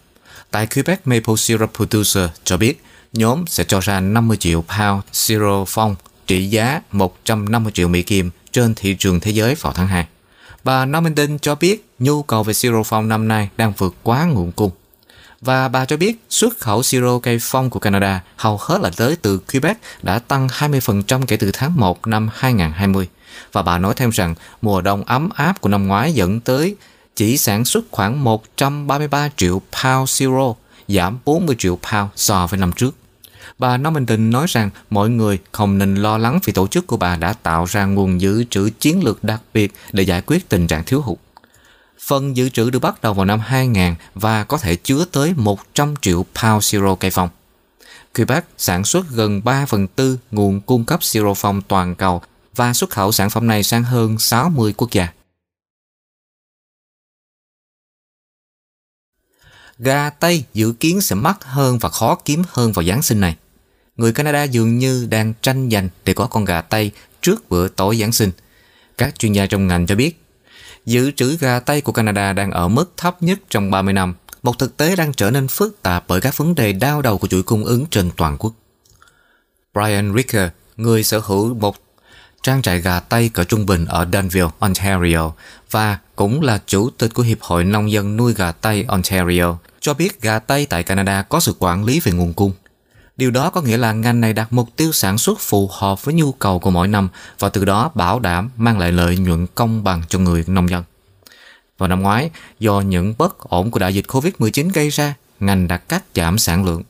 tại 0.51 0.67
Quebec 0.67 1.07
Maple 1.07 1.37
Syrup 1.37 1.71
Producer, 1.75 2.31
cho 2.45 2.57
biết 2.57 2.83
nhóm 3.13 3.45
sẽ 3.47 3.65
cho 3.65 3.81
ra 3.81 4.01
50 4.01 4.37
triệu 4.37 4.65
pound 4.79 5.05
siro 5.13 5.65
phong 5.69 5.97
trị 6.27 6.47
giá 6.47 6.81
150 6.93 7.73
triệu 7.73 7.89
Mỹ 7.89 8.03
Kim 8.03 8.31
trên 8.53 8.75
thị 8.75 8.97
trường 8.99 9.21
thế 9.21 9.31
giới 9.31 9.55
vào 9.55 9.73
tháng 9.73 9.89
2. 9.89 10.07
Bà 10.65 10.85
Normandin 10.85 11.39
cho 11.39 11.55
biết 11.55 11.86
nhu 11.99 12.23
cầu 12.23 12.43
về 12.43 12.53
siro 12.53 12.83
phong 12.83 13.09
năm 13.09 13.29
nay 13.29 13.49
đang 13.57 13.73
vượt 13.79 13.95
quá 14.03 14.25
nguồn 14.25 14.53
cung. 14.53 14.71
Và 15.41 15.69
bà 15.69 15.85
cho 15.85 15.97
biết 15.97 16.25
xuất 16.31 16.59
khẩu 16.59 16.83
siro 16.83 17.19
cây 17.19 17.39
phong 17.41 17.71
của 17.71 17.81
Canada 17.81 18.23
hầu 18.37 18.59
hết 18.61 18.81
là 18.81 18.91
tới 18.97 19.17
từ 19.23 19.39
Quebec 19.39 19.77
đã 20.03 20.19
tăng 20.19 20.47
20% 20.47 21.23
kể 21.27 21.37
từ 21.37 21.51
tháng 21.53 21.77
1 21.77 22.07
năm 22.07 22.29
2020. 22.35 23.09
Và 23.53 23.63
bà 23.63 23.79
nói 23.79 23.95
thêm 23.97 24.11
rằng 24.11 24.35
mùa 24.63 24.81
đông 24.81 25.05
ấm 25.05 25.29
áp 25.35 25.61
của 25.61 25.69
năm 25.69 25.87
ngoái 25.87 26.13
dẫn 26.13 26.41
tới 26.41 26.77
chỉ 27.17 27.39
sản 27.39 27.65
xuất 27.65 27.85
khoảng 27.91 28.25
133 28.25 29.29
triệu 29.37 29.63
pound 29.83 30.11
siro, 30.11 30.55
giảm 30.89 31.19
40 31.25 31.57
triệu 31.59 31.79
pound 31.93 32.11
so 32.17 32.47
với 32.47 32.59
năm 32.59 32.73
trước. 32.73 32.95
Bà 33.59 33.77
Normanton 33.77 34.31
nói 34.31 34.47
rằng 34.49 34.71
mọi 34.91 35.11
người 35.11 35.39
không 35.53 35.79
nên 35.79 35.95
lo 35.95 36.19
lắng 36.19 36.39
vì 36.45 36.53
tổ 36.53 36.67
chức 36.67 36.87
của 36.87 36.97
bà 36.97 37.17
đã 37.17 37.33
tạo 37.33 37.65
ra 37.65 37.85
nguồn 37.85 38.21
dự 38.21 38.45
trữ 38.45 38.71
chiến 38.81 39.05
lược 39.05 39.25
đặc 39.25 39.41
biệt 39.55 39.73
để 39.93 40.03
giải 40.03 40.23
quyết 40.27 40.49
tình 40.49 40.67
trạng 40.67 40.85
thiếu 40.85 41.01
hụt. 41.01 41.19
Phần 42.07 42.37
dự 42.37 42.49
trữ 42.49 42.71
được 42.71 42.79
bắt 42.79 43.03
đầu 43.03 43.15
vào 43.15 43.25
năm 43.25 43.41
2000 43.41 43.95
và 44.15 44.45
có 44.45 44.59
thể 44.59 44.77
chứa 44.77 45.05
tới 45.13 45.35
100 45.37 45.95
triệu 45.97 46.25
pound 46.43 46.65
siro 46.65 46.95
cây 46.95 47.11
phong. 47.11 47.29
Quebec 48.15 48.45
sản 48.59 48.85
xuất 48.85 49.07
gần 49.11 49.45
3 49.45 49.67
phần 49.67 49.89
tư 49.89 50.19
nguồn 50.31 50.61
cung 50.61 50.85
cấp 50.85 51.05
siro 51.05 51.35
phong 51.35 51.63
toàn 51.63 51.95
cầu 51.95 52.23
và 52.57 52.73
xuất 52.73 52.91
khẩu 52.91 53.13
sản 53.13 53.31
phẩm 53.31 53.47
này 53.47 53.63
sang 53.63 53.85
hơn 53.85 54.19
60 54.19 54.75
quốc 54.77 54.91
gia. 54.93 55.09
Gà 59.79 60.11
Tây 60.11 60.45
dự 60.55 60.73
kiến 60.81 61.01
sẽ 61.01 61.15
mắc 61.15 61.45
hơn 61.45 61.79
và 61.79 61.89
khó 61.89 62.15
kiếm 62.25 62.43
hơn 62.49 62.73
vào 62.73 62.85
Giáng 62.85 63.03
sinh 63.03 63.21
này. 63.21 63.37
Người 63.97 64.13
Canada 64.13 64.43
dường 64.43 64.79
như 64.79 65.07
đang 65.11 65.33
tranh 65.43 65.71
giành 65.71 65.89
để 66.05 66.15
có 66.15 66.27
con 66.27 66.45
gà 66.45 66.61
Tây 66.61 66.91
trước 67.23 67.49
bữa 67.49 67.69
tối 67.69 67.97
Giáng 67.97 68.13
sinh. 68.13 68.31
Các 68.99 69.19
chuyên 69.19 69.33
gia 69.33 69.47
trong 69.47 69.67
ngành 69.67 69.87
cho 69.87 69.95
biết, 69.95 70.26
dự 70.87 71.11
trữ 71.11 71.37
gà 71.41 71.61
Tây 71.61 71.81
của 71.81 71.93
Canada 71.93 72.33
đang 72.33 72.51
ở 72.51 72.69
mức 72.69 72.93
thấp 72.97 73.23
nhất 73.23 73.39
trong 73.51 73.71
30 73.71 73.95
năm, 73.95 74.15
một 74.43 74.59
thực 74.59 74.77
tế 74.77 74.97
đang 74.97 75.13
trở 75.13 75.31
nên 75.31 75.49
phức 75.49 75.83
tạp 75.83 76.05
bởi 76.09 76.21
các 76.21 76.37
vấn 76.37 76.55
đề 76.55 76.73
đau 76.73 77.03
đầu 77.03 77.19
của 77.19 77.29
chuỗi 77.29 77.43
cung 77.43 77.65
ứng 77.65 77.87
trên 77.91 78.11
toàn 78.17 78.37
quốc. 78.39 78.53
Brian 79.75 80.15
Ricker, 80.17 80.49
người 80.77 81.05
sở 81.05 81.19
hữu 81.19 81.55
một 81.55 81.77
trang 82.43 82.63
trại 82.63 82.81
gà 82.81 83.01
Tây 83.01 83.29
cỡ 83.29 83.45
trung 83.45 83.67
bình 83.67 83.87
ở 83.87 84.07
Danville, 84.13 84.49
Ontario 84.59 85.33
và 85.71 85.99
cũng 86.17 86.43
là 86.43 86.61
chủ 86.67 86.91
tịch 86.91 87.15
của 87.15 87.23
Hiệp 87.23 87.41
hội 87.41 87.65
Nông 87.65 87.91
dân 87.91 88.17
nuôi 88.17 88.35
gà 88.35 88.53
Tây 88.53 88.85
Ontario, 88.89 89.59
cho 89.81 89.95
biết 89.95 90.23
gà 90.23 90.39
Tây 90.39 90.67
tại 90.67 90.83
Canada 90.83 91.23
có 91.23 91.41
sự 91.41 91.55
quản 91.59 91.85
lý 91.85 92.01
về 92.01 92.13
nguồn 92.13 92.33
cung. 92.33 92.53
Điều 93.17 93.31
đó 93.31 93.51
có 93.51 93.61
nghĩa 93.61 93.77
là 93.77 93.93
ngành 93.93 94.21
này 94.21 94.33
đặt 94.33 94.53
mục 94.53 94.69
tiêu 94.77 94.93
sản 94.93 95.19
xuất 95.19 95.41
phù 95.41 95.71
hợp 95.73 96.05
với 96.05 96.15
nhu 96.15 96.33
cầu 96.33 96.59
của 96.59 96.71
mỗi 96.71 96.89
năm 96.89 97.09
và 97.39 97.49
từ 97.49 97.65
đó 97.65 97.91
bảo 97.95 98.21
đảm 98.21 98.51
mang 98.57 98.79
lại 98.79 98.93
lợi 98.93 99.17
nhuận 99.17 99.47
công 99.55 99.85
bằng 99.85 100.03
cho 100.09 100.19
người 100.19 100.45
nông 100.47 100.71
dân. 100.71 100.85
Vào 101.79 101.89
năm 101.89 102.03
ngoái, 102.03 102.31
do 102.61 102.81
những 102.81 103.15
bất 103.19 103.39
ổn 103.39 103.71
của 103.71 103.79
đại 103.79 103.95
dịch 103.95 104.05
Covid-19 104.09 104.71
gây 104.75 104.89
ra, 104.89 105.15
ngành 105.41 105.69
đã 105.69 105.77
cắt 105.77 106.05
giảm 106.15 106.39
sản 106.39 106.65
lượng. 106.65 106.83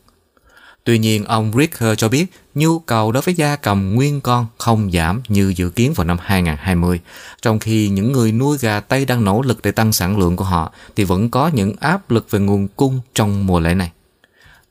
Tuy 0.85 0.99
nhiên, 0.99 1.25
ông 1.25 1.53
Ricker 1.57 1.99
cho 1.99 2.09
biết 2.09 2.27
nhu 2.55 2.79
cầu 2.79 3.13
đối 3.13 3.23
với 3.23 3.35
gia 3.35 3.57
cầm 3.57 3.95
nguyên 3.95 4.21
con 4.21 4.47
không 4.59 4.91
giảm 4.93 5.23
như 5.29 5.53
dự 5.57 5.71
kiến 5.71 5.93
vào 5.93 6.05
năm 6.05 6.17
2020. 6.21 7.01
Trong 7.43 7.59
khi 7.59 7.89
những 7.89 8.13
người 8.13 8.33
nuôi 8.33 8.59
gà 8.61 8.81
Tây 8.81 9.05
đang 9.05 9.25
nỗ 9.25 9.43
lực 9.43 9.63
để 9.63 9.71
tăng 9.71 9.93
sản 9.93 10.19
lượng 10.19 10.37
của 10.37 10.45
họ, 10.45 10.73
thì 10.97 11.05
vẫn 11.05 11.31
có 11.31 11.51
những 11.55 11.75
áp 11.81 12.11
lực 12.11 12.31
về 12.31 12.39
nguồn 12.39 12.69
cung 12.69 13.01
trong 13.15 13.47
mùa 13.47 13.61
lễ 13.61 13.75
này. 13.75 13.91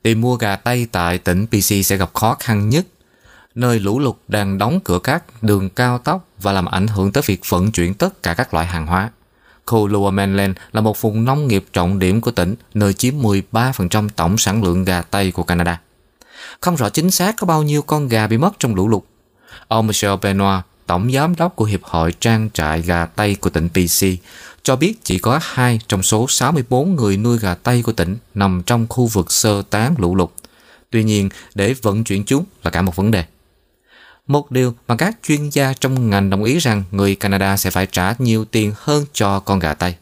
Tìm 0.06 0.20
mua 0.20 0.36
gà 0.36 0.56
Tây 0.56 0.86
tại 0.92 1.18
tỉnh 1.18 1.46
PC 1.46 1.84
sẽ 1.84 1.96
gặp 1.96 2.14
khó 2.14 2.36
khăn 2.40 2.68
nhất, 2.68 2.86
nơi 3.54 3.80
lũ 3.80 3.98
lụt 3.98 4.16
đang 4.28 4.58
đóng 4.58 4.80
cửa 4.84 4.98
các 4.98 5.42
đường 5.42 5.70
cao 5.70 5.98
tốc 5.98 6.28
và 6.38 6.52
làm 6.52 6.66
ảnh 6.66 6.86
hưởng 6.86 7.12
tới 7.12 7.22
việc 7.26 7.40
vận 7.48 7.72
chuyển 7.72 7.94
tất 7.94 8.22
cả 8.22 8.34
các 8.34 8.54
loại 8.54 8.66
hàng 8.66 8.86
hóa. 8.86 9.10
Khu 9.66 9.88
Lower 9.88 10.10
Mainland 10.10 10.56
là 10.72 10.80
một 10.80 11.00
vùng 11.00 11.24
nông 11.24 11.48
nghiệp 11.48 11.64
trọng 11.72 11.98
điểm 11.98 12.20
của 12.20 12.30
tỉnh, 12.30 12.54
nơi 12.74 12.92
chiếm 12.92 13.14
13% 13.14 14.08
tổng 14.16 14.38
sản 14.38 14.62
lượng 14.62 14.84
gà 14.84 15.02
Tây 15.02 15.30
của 15.32 15.42
Canada. 15.42 15.80
Không 16.60 16.76
rõ 16.76 16.88
chính 16.88 17.10
xác 17.10 17.36
có 17.36 17.46
bao 17.46 17.62
nhiêu 17.62 17.82
con 17.82 18.08
gà 18.08 18.26
bị 18.26 18.38
mất 18.38 18.58
trong 18.58 18.74
lũ 18.74 18.88
lụt. 18.88 19.02
Ông 19.68 19.86
Michel 19.86 20.12
Benoit, 20.22 20.64
tổng 20.86 21.12
giám 21.12 21.36
đốc 21.36 21.56
của 21.56 21.64
Hiệp 21.64 21.84
hội 21.84 22.12
Trang 22.20 22.48
trại 22.54 22.82
gà 22.82 23.06
Tây 23.06 23.34
của 23.34 23.50
tỉnh 23.50 23.68
PC, 23.68 24.06
cho 24.66 24.76
biết 24.76 24.94
chỉ 25.04 25.18
có 25.18 25.40
2 25.42 25.80
trong 25.88 26.02
số 26.02 26.26
64 26.28 26.96
người 26.96 27.16
nuôi 27.16 27.38
gà 27.38 27.54
Tây 27.54 27.82
của 27.82 27.92
tỉnh 27.92 28.16
nằm 28.34 28.62
trong 28.66 28.86
khu 28.88 29.06
vực 29.06 29.32
sơ 29.32 29.62
tán 29.70 29.94
lũ 29.98 30.14
lụt. 30.14 30.30
Tuy 30.90 31.04
nhiên, 31.04 31.28
để 31.54 31.74
vận 31.82 32.04
chuyển 32.04 32.24
chúng 32.24 32.44
là 32.64 32.70
cả 32.70 32.82
một 32.82 32.96
vấn 32.96 33.10
đề. 33.10 33.24
Một 34.26 34.50
điều 34.50 34.74
mà 34.88 34.96
các 34.96 35.16
chuyên 35.22 35.48
gia 35.48 35.72
trong 35.72 36.10
ngành 36.10 36.30
đồng 36.30 36.44
ý 36.44 36.58
rằng 36.58 36.84
người 36.90 37.14
Canada 37.14 37.56
sẽ 37.56 37.70
phải 37.70 37.86
trả 37.86 38.14
nhiều 38.18 38.44
tiền 38.44 38.72
hơn 38.76 39.04
cho 39.12 39.40
con 39.40 39.58
gà 39.58 39.74
Tây. 39.74 39.94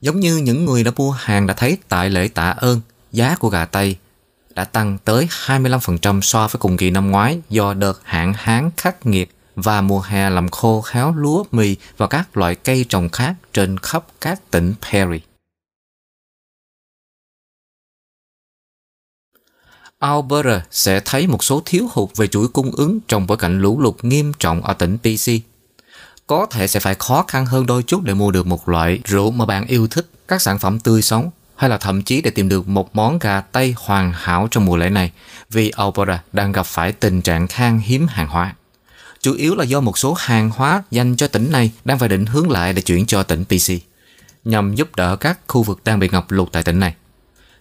Giống 0.00 0.20
như 0.20 0.36
những 0.36 0.64
người 0.64 0.84
đã 0.84 0.90
mua 0.96 1.10
hàng 1.10 1.46
đã 1.46 1.54
thấy 1.54 1.78
tại 1.88 2.10
lễ 2.10 2.28
tạ 2.28 2.50
ơn, 2.50 2.80
giá 3.12 3.36
của 3.36 3.48
gà 3.48 3.64
Tây 3.64 3.96
đã 4.54 4.64
tăng 4.64 4.98
tới 5.04 5.28
25% 5.46 6.20
so 6.20 6.48
với 6.48 6.58
cùng 6.58 6.76
kỳ 6.76 6.90
năm 6.90 7.10
ngoái 7.10 7.38
do 7.50 7.74
đợt 7.74 8.00
hạn 8.04 8.32
hán 8.36 8.70
khắc 8.76 9.06
nghiệt 9.06 9.30
và 9.56 9.80
mùa 9.80 10.00
hè 10.00 10.30
làm 10.30 10.48
khô 10.48 10.84
héo 10.90 11.12
lúa 11.12 11.44
mì 11.52 11.76
và 11.96 12.06
các 12.06 12.36
loại 12.36 12.54
cây 12.54 12.84
trồng 12.88 13.08
khác 13.08 13.34
trên 13.52 13.78
khắp 13.78 14.04
các 14.20 14.50
tỉnh 14.50 14.74
Perry. 14.90 15.20
Alberta 19.98 20.62
sẽ 20.70 21.00
thấy 21.04 21.26
một 21.26 21.44
số 21.44 21.62
thiếu 21.64 21.88
hụt 21.92 22.08
về 22.16 22.26
chuỗi 22.26 22.48
cung 22.48 22.70
ứng 22.70 22.98
trong 23.08 23.26
bối 23.26 23.36
cảnh 23.36 23.60
lũ 23.60 23.80
lụt 23.80 23.94
nghiêm 24.02 24.32
trọng 24.38 24.62
ở 24.62 24.74
tỉnh 24.74 24.98
BC. 25.02 25.32
Có 26.26 26.46
thể 26.46 26.66
sẽ 26.66 26.80
phải 26.80 26.94
khó 26.94 27.24
khăn 27.28 27.46
hơn 27.46 27.66
đôi 27.66 27.82
chút 27.82 28.02
để 28.02 28.14
mua 28.14 28.30
được 28.30 28.46
một 28.46 28.68
loại 28.68 29.00
rượu 29.04 29.30
mà 29.30 29.46
bạn 29.46 29.66
yêu 29.66 29.88
thích, 29.88 30.10
các 30.28 30.42
sản 30.42 30.58
phẩm 30.58 30.80
tươi 30.80 31.02
sống 31.02 31.30
hay 31.56 31.70
là 31.70 31.78
thậm 31.78 32.02
chí 32.02 32.20
để 32.22 32.30
tìm 32.30 32.48
được 32.48 32.68
một 32.68 32.96
món 32.96 33.18
gà 33.18 33.40
Tây 33.40 33.74
hoàn 33.76 34.12
hảo 34.14 34.48
trong 34.50 34.64
mùa 34.64 34.76
lễ 34.76 34.90
này 34.90 35.12
vì 35.50 35.70
Alberta 35.70 36.22
đang 36.32 36.52
gặp 36.52 36.66
phải 36.66 36.92
tình 36.92 37.22
trạng 37.22 37.48
khan 37.48 37.78
hiếm 37.84 38.06
hàng 38.06 38.28
hóa. 38.28 38.54
Chủ 39.22 39.34
yếu 39.34 39.54
là 39.54 39.64
do 39.64 39.80
một 39.80 39.98
số 39.98 40.14
hàng 40.18 40.50
hóa 40.50 40.82
dành 40.90 41.16
cho 41.16 41.26
tỉnh 41.28 41.52
này 41.52 41.70
đang 41.84 41.98
phải 41.98 42.08
định 42.08 42.26
hướng 42.26 42.50
lại 42.50 42.72
để 42.72 42.82
chuyển 42.82 43.06
cho 43.06 43.22
tỉnh 43.22 43.44
PC 43.44 43.72
nhằm 44.44 44.74
giúp 44.74 44.96
đỡ 44.96 45.16
các 45.16 45.38
khu 45.48 45.62
vực 45.62 45.80
đang 45.84 45.98
bị 45.98 46.08
ngập 46.08 46.30
lụt 46.30 46.52
tại 46.52 46.62
tỉnh 46.62 46.80
này. 46.80 46.94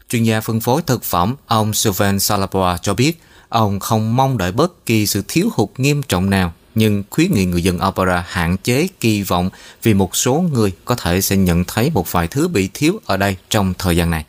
Chuyên 0.10 0.24
gia 0.24 0.41
phân 0.41 0.60
phối 0.60 0.82
thực 0.82 1.04
phẩm 1.04 1.36
ông 1.47 1.74
Sylvain 1.74 2.19
Salaboa 2.19 2.78
cho 2.78 2.93
biết 2.93 3.21
ông 3.50 3.80
không 3.80 4.15
mong 4.15 4.38
đợi 4.38 4.52
bất 4.52 4.86
kỳ 4.86 5.08
sự 5.08 5.24
thiếu 5.28 5.50
hụt 5.54 5.69
nghiêm 5.78 6.04
trọng 6.04 6.30
nào 6.30 6.54
nhưng 6.76 7.04
khuyến 7.10 7.34
nghị 7.34 7.45
người 7.45 7.63
dân 7.63 7.80
Opera 7.88 8.26
hạn 8.28 8.58
chế 8.58 8.88
kỳ 9.00 9.24
vọng 9.24 9.50
vì 9.84 9.93
một 9.93 10.15
số 10.15 10.45
người 10.54 10.71
có 10.86 10.95
thể 10.95 11.21
sẽ 11.21 11.38
nhận 11.38 11.63
thấy 11.63 11.91
một 11.93 12.12
vài 12.12 12.28
thứ 12.28 12.47
bị 12.47 12.69
thiếu 12.74 13.00
ở 13.06 13.17
đây 13.17 13.38
trong 13.50 13.74
thời 13.78 13.97
gian 13.97 14.12
này. 14.12 14.26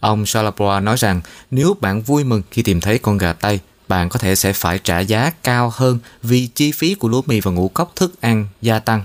Ông 0.00 0.26
Salaboa 0.26 0.80
nói 0.80 0.96
rằng 0.98 1.20
nếu 1.50 1.76
bạn 1.80 2.02
vui 2.02 2.24
mừng 2.24 2.42
khi 2.50 2.62
tìm 2.62 2.80
thấy 2.80 2.98
con 2.98 3.18
gà 3.18 3.32
Tây, 3.32 3.60
bạn 3.88 4.08
có 4.08 4.18
thể 4.18 4.34
sẽ 4.34 4.52
phải 4.52 4.78
trả 4.84 5.00
giá 5.00 5.32
cao 5.42 5.72
hơn 5.74 5.98
vì 6.22 6.46
chi 6.54 6.72
phí 6.72 6.94
của 6.94 7.08
lúa 7.08 7.22
mì 7.26 7.40
và 7.40 7.50
ngũ 7.50 7.68
cốc 7.68 7.92
thức 7.96 8.20
ăn 8.20 8.46
gia 8.62 8.78
tăng. 8.78 9.04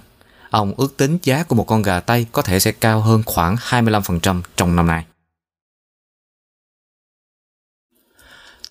Ông 0.50 0.74
ước 0.78 0.98
tính 0.98 1.18
giá 1.24 1.44
của 1.44 1.56
một 1.56 1.64
con 1.64 1.82
gà 1.82 2.00
Tây 2.00 2.26
có 2.32 2.42
thể 2.42 2.60
sẽ 2.60 2.72
cao 2.72 3.02
hơn 3.02 3.24
khoảng 3.26 3.56
25% 3.56 4.42
trong 4.56 4.76
năm 4.76 4.88
nay. 4.88 5.04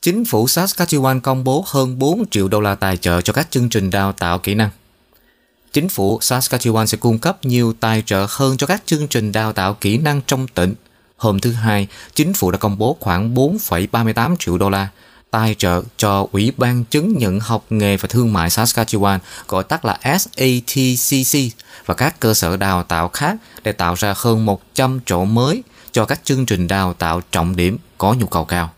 chính 0.02 0.24
phủ 0.24 0.46
Saskatchewan 0.46 1.20
công 1.20 1.44
bố 1.44 1.64
hơn 1.66 1.98
4 1.98 2.24
triệu 2.30 2.48
đô 2.48 2.60
la 2.60 2.74
tài 2.74 2.96
trợ 2.96 3.20
cho 3.20 3.32
các 3.32 3.50
chương 3.50 3.68
trình 3.68 3.90
đào 3.90 4.12
tạo 4.12 4.38
kỹ 4.38 4.54
năng. 4.54 4.70
Chính 5.72 5.88
phủ 5.88 6.18
Saskatchewan 6.18 6.86
sẽ 6.86 6.98
cung 6.98 7.18
cấp 7.18 7.44
nhiều 7.44 7.72
tài 7.80 8.02
trợ 8.06 8.26
hơn 8.28 8.56
cho 8.56 8.66
các 8.66 8.82
chương 8.86 9.08
trình 9.08 9.32
đào 9.32 9.52
tạo 9.52 9.74
kỹ 9.74 9.98
năng 9.98 10.20
trong 10.26 10.48
tỉnh. 10.48 10.74
Hôm 11.16 11.40
thứ 11.40 11.52
Hai, 11.52 11.88
chính 12.14 12.32
phủ 12.32 12.50
đã 12.50 12.58
công 12.58 12.78
bố 12.78 12.96
khoảng 13.00 13.34
4,38 13.34 14.36
triệu 14.38 14.58
đô 14.58 14.70
la 14.70 14.88
tài 15.32 15.54
trợ 15.54 15.82
cho 15.96 16.26
Ủy 16.32 16.52
ban 16.56 16.84
chứng 16.84 17.18
nhận 17.18 17.40
học 17.40 17.64
nghề 17.70 17.96
và 17.96 18.06
thương 18.08 18.32
mại 18.32 18.48
Saskatchewan, 18.48 19.18
gọi 19.48 19.64
tắt 19.64 19.84
là 19.84 19.98
SATCC, 20.02 21.38
và 21.86 21.94
các 21.94 22.20
cơ 22.20 22.34
sở 22.34 22.56
đào 22.56 22.82
tạo 22.82 23.08
khác 23.08 23.36
để 23.62 23.72
tạo 23.72 23.94
ra 23.94 24.14
hơn 24.16 24.46
100 24.46 25.00
chỗ 25.06 25.24
mới 25.24 25.62
cho 25.92 26.04
các 26.04 26.20
chương 26.24 26.46
trình 26.46 26.68
đào 26.68 26.94
tạo 26.94 27.20
trọng 27.30 27.56
điểm 27.56 27.78
có 27.98 28.14
nhu 28.14 28.26
cầu 28.26 28.44
cao. 28.44 28.70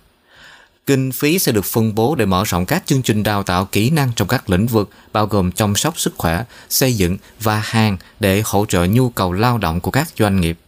Kinh 0.87 1.13
phí 1.13 1.39
sẽ 1.39 1.53
được 1.53 1.65
phân 1.65 1.95
bố 1.95 2.15
để 2.15 2.27
mở 2.27 2.45
rộng 2.47 2.67
các 2.67 2.83
chương 2.87 3.03
trình 3.03 3.23
đào 3.23 3.43
tạo 3.43 3.65
kỹ 3.65 3.91
năng 3.91 4.13
trong 4.17 4.29
các 4.29 4.51
lĩnh 4.51 4.67
vực 4.67 4.91
bao 5.13 5.27
gồm 5.27 5.53
chăm 5.53 5.77
sóc 5.77 6.01
sức 6.01 6.15
khỏe, 6.19 6.45
xây 6.69 6.97
dựng 6.97 7.17
và 7.41 7.59
hàng 7.65 7.97
để 8.21 8.43
hỗ 8.45 8.67
trợ 8.69 8.85
nhu 8.85 9.11
cầu 9.11 9.33
lao 9.33 9.59
động 9.59 9.81
của 9.81 9.91
các 9.91 10.09
doanh 10.19 10.41
nghiệp. 10.41 10.59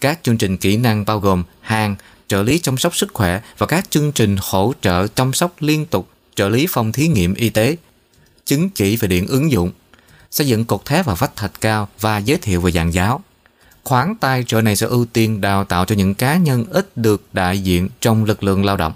Các 0.00 0.18
chương 0.22 0.36
trình 0.36 0.56
kỹ 0.56 0.76
năng 0.76 1.04
bao 1.04 1.18
gồm 1.18 1.42
hàng, 1.60 1.96
trợ 2.32 2.42
lý 2.42 2.58
chăm 2.58 2.76
sóc 2.76 2.96
sức 2.96 3.10
khỏe 3.14 3.40
và 3.58 3.66
các 3.66 3.90
chương 3.90 4.12
trình 4.12 4.36
hỗ 4.40 4.72
trợ 4.80 5.06
chăm 5.06 5.32
sóc 5.32 5.52
liên 5.60 5.86
tục, 5.86 6.08
trợ 6.34 6.48
lý 6.48 6.66
phòng 6.70 6.92
thí 6.92 7.08
nghiệm 7.08 7.34
y 7.34 7.50
tế, 7.50 7.76
chứng 8.44 8.70
chỉ 8.70 8.96
về 8.96 9.08
điện 9.08 9.26
ứng 9.26 9.50
dụng, 9.50 9.70
xây 10.30 10.46
dựng 10.46 10.64
cột 10.64 10.84
thép 10.84 11.06
và 11.06 11.14
vách 11.14 11.36
thạch 11.36 11.60
cao 11.60 11.88
và 12.00 12.18
giới 12.18 12.38
thiệu 12.38 12.60
về 12.60 12.72
dạng 12.72 12.92
giáo. 12.92 13.22
Khoản 13.84 14.14
tài 14.20 14.44
trợ 14.46 14.60
này 14.60 14.76
sẽ 14.76 14.86
ưu 14.86 15.06
tiên 15.12 15.40
đào 15.40 15.64
tạo 15.64 15.84
cho 15.84 15.94
những 15.94 16.14
cá 16.14 16.36
nhân 16.36 16.64
ít 16.70 16.96
được 16.96 17.22
đại 17.32 17.58
diện 17.58 17.88
trong 18.00 18.24
lực 18.24 18.42
lượng 18.42 18.64
lao 18.64 18.76
động 18.76 18.92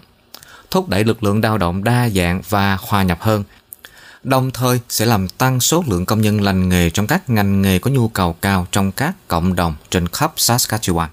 thúc 0.70 0.88
đẩy 0.88 1.04
lực 1.04 1.22
lượng 1.22 1.40
lao 1.42 1.58
động 1.58 1.84
đa 1.84 2.08
dạng 2.08 2.42
và 2.48 2.78
hòa 2.80 3.02
nhập 3.02 3.18
hơn 3.20 3.44
đồng 4.22 4.50
thời 4.50 4.80
sẽ 4.88 5.06
làm 5.06 5.28
tăng 5.28 5.60
số 5.60 5.84
lượng 5.86 6.06
công 6.06 6.20
nhân 6.20 6.40
lành 6.40 6.68
nghề 6.68 6.90
trong 6.90 7.06
các 7.06 7.30
ngành 7.30 7.62
nghề 7.62 7.78
có 7.78 7.90
nhu 7.90 8.08
cầu 8.08 8.32
cao 8.32 8.66
trong 8.72 8.92
các 8.92 9.14
cộng 9.28 9.56
đồng 9.56 9.74
trên 9.90 10.08
khắp 10.08 10.32
Saskatchewan. 10.36 11.06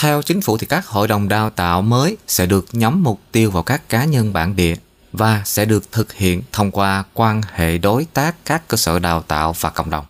Theo 0.00 0.22
chính 0.22 0.40
phủ 0.40 0.58
thì 0.58 0.66
các 0.66 0.86
hội 0.86 1.08
đồng 1.08 1.28
đào 1.28 1.50
tạo 1.50 1.82
mới 1.82 2.16
sẽ 2.26 2.46
được 2.46 2.66
nhắm 2.72 3.02
mục 3.02 3.20
tiêu 3.32 3.50
vào 3.50 3.62
các 3.62 3.88
cá 3.88 4.04
nhân 4.04 4.32
bản 4.32 4.56
địa 4.56 4.74
và 5.12 5.42
sẽ 5.44 5.64
được 5.64 5.92
thực 5.92 6.12
hiện 6.12 6.42
thông 6.52 6.70
qua 6.70 7.04
quan 7.14 7.42
hệ 7.52 7.78
đối 7.78 8.06
tác 8.14 8.36
các 8.44 8.68
cơ 8.68 8.76
sở 8.76 8.98
đào 8.98 9.22
tạo 9.22 9.54
và 9.60 9.70
cộng 9.70 9.90
đồng. 9.90 10.04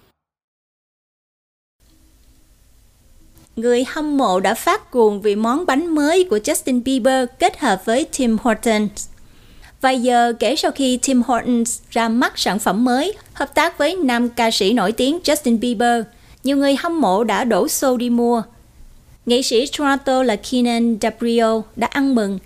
người 3.56 3.84
hâm 3.88 4.16
mộ 4.16 4.40
đã 4.40 4.54
phát 4.54 4.90
cuồng 4.90 5.22
vì 5.22 5.34
món 5.34 5.66
bánh 5.66 5.94
mới 5.94 6.26
của 6.30 6.38
Justin 6.38 6.82
Bieber 6.82 7.28
kết 7.38 7.58
hợp 7.58 7.82
với 7.84 8.06
Tim 8.18 8.36
Hortons. 8.42 9.08
Vài 9.80 10.02
giờ 10.02 10.32
kể 10.40 10.56
sau 10.56 10.70
khi 10.70 10.98
Tim 11.02 11.22
Hortons 11.22 11.80
ra 11.90 12.08
mắt 12.08 12.38
sản 12.38 12.58
phẩm 12.58 12.84
mới, 12.84 13.12
hợp 13.32 13.54
tác 13.54 13.78
với 13.78 13.96
nam 13.96 14.28
ca 14.28 14.50
sĩ 14.50 14.72
nổi 14.72 14.92
tiếng 14.92 15.18
Justin 15.24 15.58
Bieber, 15.58 16.04
nhiều 16.44 16.56
người 16.56 16.76
hâm 16.76 17.00
mộ 17.00 17.24
đã 17.24 17.44
đổ 17.44 17.68
xô 17.68 17.96
đi 17.96 18.10
mua. 18.10 18.42
Nghệ 19.28 19.42
sĩ 19.42 19.66
Toronto 19.78 20.22
là 20.22 20.36
Keenan 20.36 20.96
Dabrio 21.02 21.62
đã 21.76 21.86
ăn 21.86 22.14
mừng 22.14 22.38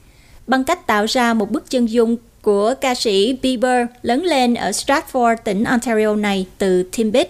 bằng 0.47 0.64
cách 0.64 0.87
tạo 0.87 1.05
ra 1.07 1.35
một 1.35 1.51
bức 1.51 1.71
chân 1.71 1.87
dung 1.87 2.16
của 2.42 2.75
ca 2.81 2.95
sĩ 2.95 3.38
Bieber 3.42 3.87
lớn 4.03 4.25
lên 4.25 4.55
ở 4.55 4.71
Stratford, 4.71 5.37
tỉnh 5.45 5.64
Ontario 5.64 6.14
này 6.16 6.47
từ 6.59 6.83
Timbit. 6.83 7.29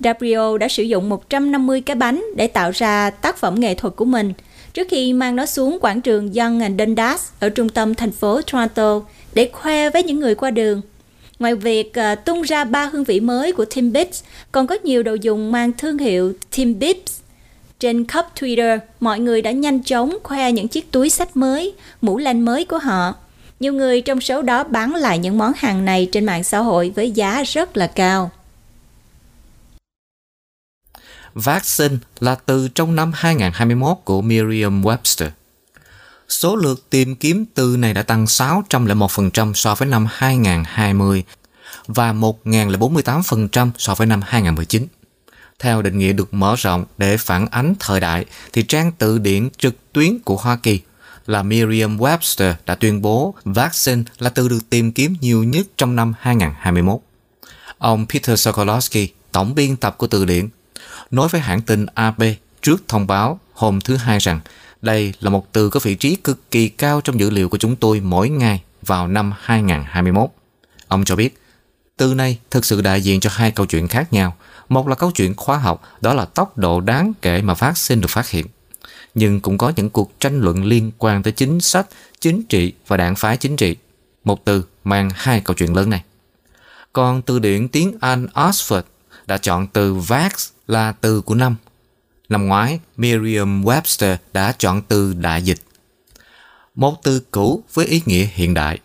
Dabrio 0.00 0.58
đã 0.58 0.68
sử 0.68 0.82
dụng 0.82 1.08
150 1.08 1.80
cái 1.80 1.96
bánh 1.96 2.24
để 2.36 2.46
tạo 2.46 2.70
ra 2.74 3.10
tác 3.10 3.36
phẩm 3.36 3.60
nghệ 3.60 3.74
thuật 3.74 3.96
của 3.96 4.04
mình 4.04 4.32
trước 4.72 4.86
khi 4.90 5.12
mang 5.12 5.36
nó 5.36 5.46
xuống 5.46 5.78
quảng 5.80 6.00
trường 6.00 6.32
Young 6.32 6.60
and 6.60 6.80
Dundas 6.80 7.28
ở 7.40 7.48
trung 7.48 7.68
tâm 7.68 7.94
thành 7.94 8.12
phố 8.12 8.42
Toronto 8.42 9.00
để 9.34 9.50
khoe 9.52 9.90
với 9.90 10.02
những 10.02 10.20
người 10.20 10.34
qua 10.34 10.50
đường. 10.50 10.80
Ngoài 11.38 11.54
việc 11.54 11.92
uh, 12.12 12.24
tung 12.24 12.42
ra 12.42 12.64
ba 12.64 12.84
hương 12.84 13.04
vị 13.04 13.20
mới 13.20 13.52
của 13.52 13.64
Timbits, 13.64 14.22
còn 14.52 14.66
có 14.66 14.76
nhiều 14.82 15.02
đồ 15.02 15.14
dùng 15.14 15.52
mang 15.52 15.72
thương 15.72 15.98
hiệu 15.98 16.32
Timbits. 16.56 17.19
Trên 17.80 18.06
khắp 18.06 18.26
Twitter, 18.40 18.78
mọi 19.00 19.20
người 19.20 19.42
đã 19.42 19.50
nhanh 19.50 19.82
chóng 19.82 20.18
khoe 20.22 20.52
những 20.52 20.68
chiếc 20.68 20.92
túi 20.92 21.10
sách 21.10 21.36
mới, 21.36 21.74
mũ 22.00 22.18
len 22.18 22.44
mới 22.44 22.64
của 22.64 22.78
họ. 22.78 23.14
Nhiều 23.60 23.72
người 23.72 24.00
trong 24.00 24.20
số 24.20 24.42
đó 24.42 24.64
bán 24.64 24.94
lại 24.94 25.18
những 25.18 25.38
món 25.38 25.52
hàng 25.56 25.84
này 25.84 26.08
trên 26.12 26.26
mạng 26.26 26.44
xã 26.44 26.58
hội 26.58 26.92
với 26.96 27.10
giá 27.10 27.42
rất 27.42 27.76
là 27.76 27.86
cao. 27.86 28.30
Vaccine 31.34 31.96
là 32.20 32.34
từ 32.34 32.68
trong 32.68 32.96
năm 32.96 33.12
2021 33.14 33.96
của 34.04 34.22
Merriam-Webster. 34.22 35.28
Số 36.28 36.56
lượt 36.56 36.90
tìm 36.90 37.16
kiếm 37.16 37.44
từ 37.54 37.76
này 37.78 37.94
đã 37.94 38.02
tăng 38.02 38.24
601% 38.24 39.52
so 39.54 39.74
với 39.74 39.88
năm 39.88 40.06
2020 40.10 41.24
và 41.86 42.12
1.048% 42.12 43.70
so 43.78 43.94
với 43.94 44.06
năm 44.06 44.20
2019. 44.26 44.86
Theo 45.60 45.82
định 45.82 45.98
nghĩa 45.98 46.12
được 46.12 46.34
mở 46.34 46.54
rộng 46.58 46.84
để 46.98 47.16
phản 47.16 47.46
ánh 47.50 47.74
thời 47.80 48.00
đại, 48.00 48.24
thì 48.52 48.62
trang 48.62 48.92
tự 48.92 49.18
điển 49.18 49.48
trực 49.58 49.92
tuyến 49.92 50.18
của 50.18 50.36
Hoa 50.36 50.56
Kỳ 50.56 50.80
là 51.26 51.42
Merriam-Webster 51.42 52.54
đã 52.66 52.74
tuyên 52.74 53.02
bố 53.02 53.34
vaccine 53.44 54.02
là 54.18 54.30
từ 54.30 54.48
được 54.48 54.70
tìm 54.70 54.92
kiếm 54.92 55.16
nhiều 55.20 55.44
nhất 55.44 55.66
trong 55.76 55.96
năm 55.96 56.14
2021. 56.20 57.00
Ông 57.78 58.06
Peter 58.08 58.48
Sokolowski, 58.48 59.06
tổng 59.32 59.54
biên 59.54 59.76
tập 59.76 59.94
của 59.98 60.06
từ 60.06 60.24
điển, 60.24 60.48
nói 61.10 61.28
với 61.28 61.40
hãng 61.40 61.60
tin 61.60 61.86
AP 61.94 62.18
trước 62.62 62.82
thông 62.88 63.06
báo 63.06 63.40
hôm 63.52 63.80
thứ 63.80 63.96
Hai 63.96 64.18
rằng 64.18 64.40
đây 64.82 65.12
là 65.20 65.30
một 65.30 65.52
từ 65.52 65.70
có 65.70 65.80
vị 65.82 65.94
trí 65.94 66.16
cực 66.16 66.50
kỳ 66.50 66.68
cao 66.68 67.00
trong 67.00 67.20
dữ 67.20 67.30
liệu 67.30 67.48
của 67.48 67.58
chúng 67.58 67.76
tôi 67.76 68.00
mỗi 68.00 68.28
ngày 68.28 68.62
vào 68.82 69.08
năm 69.08 69.32
2021. 69.40 70.30
Ông 70.88 71.04
cho 71.04 71.16
biết, 71.16 71.38
từ 71.96 72.14
này 72.14 72.38
thực 72.50 72.64
sự 72.64 72.80
đại 72.80 73.00
diện 73.02 73.20
cho 73.20 73.30
hai 73.32 73.50
câu 73.50 73.66
chuyện 73.66 73.88
khác 73.88 74.12
nhau. 74.12 74.36
Một 74.70 74.88
là 74.88 74.94
câu 74.94 75.10
chuyện 75.10 75.34
khoa 75.36 75.58
học, 75.58 75.82
đó 76.00 76.14
là 76.14 76.24
tốc 76.24 76.58
độ 76.58 76.80
đáng 76.80 77.12
kể 77.22 77.42
mà 77.42 77.54
phát 77.54 77.78
sinh 77.78 78.00
được 78.00 78.10
phát 78.10 78.28
hiện. 78.28 78.46
Nhưng 79.14 79.40
cũng 79.40 79.58
có 79.58 79.72
những 79.76 79.90
cuộc 79.90 80.20
tranh 80.20 80.40
luận 80.40 80.64
liên 80.64 80.90
quan 80.98 81.22
tới 81.22 81.32
chính 81.32 81.60
sách, 81.60 81.86
chính 82.20 82.42
trị 82.42 82.72
và 82.86 82.96
đảng 82.96 83.16
phái 83.16 83.36
chính 83.36 83.56
trị. 83.56 83.76
Một 84.24 84.44
từ 84.44 84.64
mang 84.84 85.10
hai 85.14 85.40
câu 85.40 85.54
chuyện 85.54 85.76
lớn 85.76 85.90
này. 85.90 86.04
Còn 86.92 87.22
từ 87.22 87.38
điển 87.38 87.68
tiếng 87.68 87.96
Anh 88.00 88.26
Oxford 88.34 88.82
đã 89.26 89.38
chọn 89.38 89.66
từ 89.66 89.94
vax 89.94 90.48
là 90.66 90.92
từ 90.92 91.20
của 91.20 91.34
năm. 91.34 91.56
Năm 92.28 92.46
ngoái, 92.46 92.80
Merriam-Webster 92.98 94.16
đã 94.32 94.52
chọn 94.58 94.82
từ 94.82 95.14
đại 95.14 95.42
dịch. 95.42 95.58
Một 96.74 97.02
từ 97.02 97.22
cũ 97.30 97.64
với 97.74 97.86
ý 97.86 98.02
nghĩa 98.06 98.26
hiện 98.32 98.54
đại. 98.54 98.78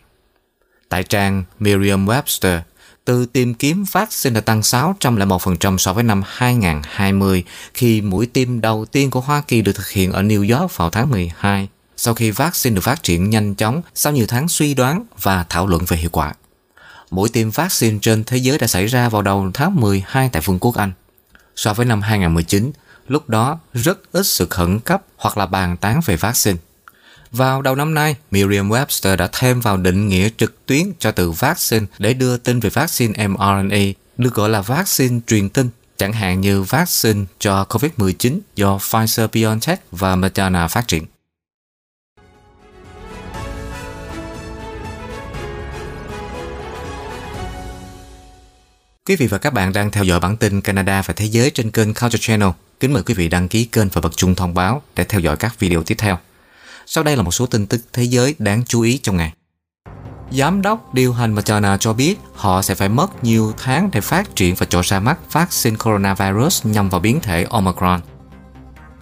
Tại 0.89 1.03
trang 1.03 1.43
Merriam-Webster, 1.59 2.59
từ 3.05 3.25
tìm 3.25 3.53
kiếm 3.53 3.85
vaccine 3.91 4.33
đã 4.33 4.41
tăng 4.41 4.61
601% 4.61 5.77
so 5.77 5.93
với 5.93 6.03
năm 6.03 6.23
2020 6.25 7.43
khi 7.73 8.01
mũi 8.01 8.25
tiêm 8.25 8.61
đầu 8.61 8.85
tiên 8.85 9.11
của 9.11 9.19
Hoa 9.19 9.41
Kỳ 9.41 9.61
được 9.61 9.71
thực 9.75 9.89
hiện 9.89 10.11
ở 10.11 10.21
New 10.21 10.59
York 10.59 10.77
vào 10.77 10.89
tháng 10.89 11.11
12 11.11 11.67
sau 11.97 12.13
khi 12.13 12.31
vaccine 12.31 12.75
được 12.75 12.81
phát 12.81 13.03
triển 13.03 13.29
nhanh 13.29 13.55
chóng 13.55 13.81
sau 13.95 14.13
nhiều 14.13 14.25
tháng 14.27 14.47
suy 14.47 14.73
đoán 14.73 15.05
và 15.21 15.45
thảo 15.49 15.67
luận 15.67 15.83
về 15.87 15.97
hiệu 15.97 16.09
quả. 16.09 16.33
Mũi 17.11 17.29
tiêm 17.29 17.49
vaccine 17.49 17.97
trên 18.01 18.23
thế 18.23 18.37
giới 18.37 18.57
đã 18.57 18.67
xảy 18.67 18.85
ra 18.85 19.09
vào 19.09 19.21
đầu 19.21 19.51
tháng 19.53 19.75
12 19.75 20.29
tại 20.29 20.41
Vương 20.45 20.59
quốc 20.59 20.75
Anh. 20.75 20.91
So 21.55 21.73
với 21.73 21.85
năm 21.85 22.01
2019, 22.01 22.71
lúc 23.07 23.29
đó 23.29 23.59
rất 23.73 24.11
ít 24.11 24.25
sự 24.25 24.47
khẩn 24.49 24.79
cấp 24.79 25.01
hoặc 25.17 25.37
là 25.37 25.45
bàn 25.45 25.77
tán 25.77 26.01
về 26.05 26.15
vaccine. 26.15 26.57
Vào 27.35 27.61
đầu 27.61 27.75
năm 27.75 27.93
nay, 27.93 28.15
Merriam-Webster 28.31 29.15
đã 29.15 29.29
thêm 29.31 29.61
vào 29.61 29.77
định 29.77 30.07
nghĩa 30.07 30.29
trực 30.37 30.65
tuyến 30.65 30.91
cho 30.99 31.11
từ 31.11 31.31
vaccine 31.31 31.85
để 31.99 32.13
đưa 32.13 32.37
tin 32.37 32.59
về 32.59 32.69
vaccine 32.69 33.27
mRNA, 33.27 33.77
được 34.17 34.33
gọi 34.33 34.49
là 34.49 34.61
vaccine 34.61 35.19
truyền 35.27 35.49
tin, 35.49 35.69
chẳng 35.97 36.13
hạn 36.13 36.41
như 36.41 36.61
vaccine 36.61 37.25
cho 37.39 37.65
COVID-19 37.69 38.39
do 38.55 38.77
Pfizer-BioNTech 38.77 39.75
và 39.91 40.15
Moderna 40.15 40.67
phát 40.67 40.87
triển. 40.87 41.05
Quý 49.05 49.15
vị 49.15 49.27
và 49.27 49.37
các 49.37 49.53
bạn 49.53 49.73
đang 49.73 49.91
theo 49.91 50.03
dõi 50.03 50.19
bản 50.19 50.37
tin 50.37 50.61
Canada 50.61 51.01
và 51.01 51.13
Thế 51.13 51.25
giới 51.25 51.49
trên 51.49 51.71
kênh 51.71 51.93
Culture 51.93 52.19
Channel. 52.21 52.49
Kính 52.79 52.93
mời 52.93 53.03
quý 53.03 53.13
vị 53.13 53.29
đăng 53.29 53.47
ký 53.47 53.65
kênh 53.65 53.89
và 53.89 54.01
bật 54.01 54.17
chuông 54.17 54.35
thông 54.35 54.53
báo 54.53 54.81
để 54.95 55.03
theo 55.03 55.21
dõi 55.21 55.37
các 55.37 55.59
video 55.59 55.83
tiếp 55.83 55.95
theo. 55.97 56.17
Sau 56.85 57.03
đây 57.03 57.17
là 57.17 57.23
một 57.23 57.31
số 57.31 57.45
tin 57.45 57.65
tức 57.65 57.81
thế 57.93 58.03
giới 58.03 58.35
đáng 58.39 58.63
chú 58.65 58.81
ý 58.81 58.99
trong 59.03 59.17
ngày. 59.17 59.33
Giám 60.31 60.61
đốc 60.61 60.93
điều 60.93 61.13
hành 61.13 61.35
Moderna 61.35 61.77
cho 61.77 61.93
biết, 61.93 62.15
họ 62.33 62.61
sẽ 62.61 62.75
phải 62.75 62.89
mất 62.89 63.23
nhiều 63.23 63.53
tháng 63.57 63.89
để 63.91 64.01
phát 64.01 64.35
triển 64.35 64.55
và 64.55 64.65
chỗ 64.69 64.81
ra 64.83 64.99
mắt 64.99 65.33
vaccine 65.33 65.77
coronavirus 65.77 66.65
nhằm 66.65 66.89
vào 66.89 67.01
biến 67.01 67.19
thể 67.19 67.45
Omicron. 67.49 68.01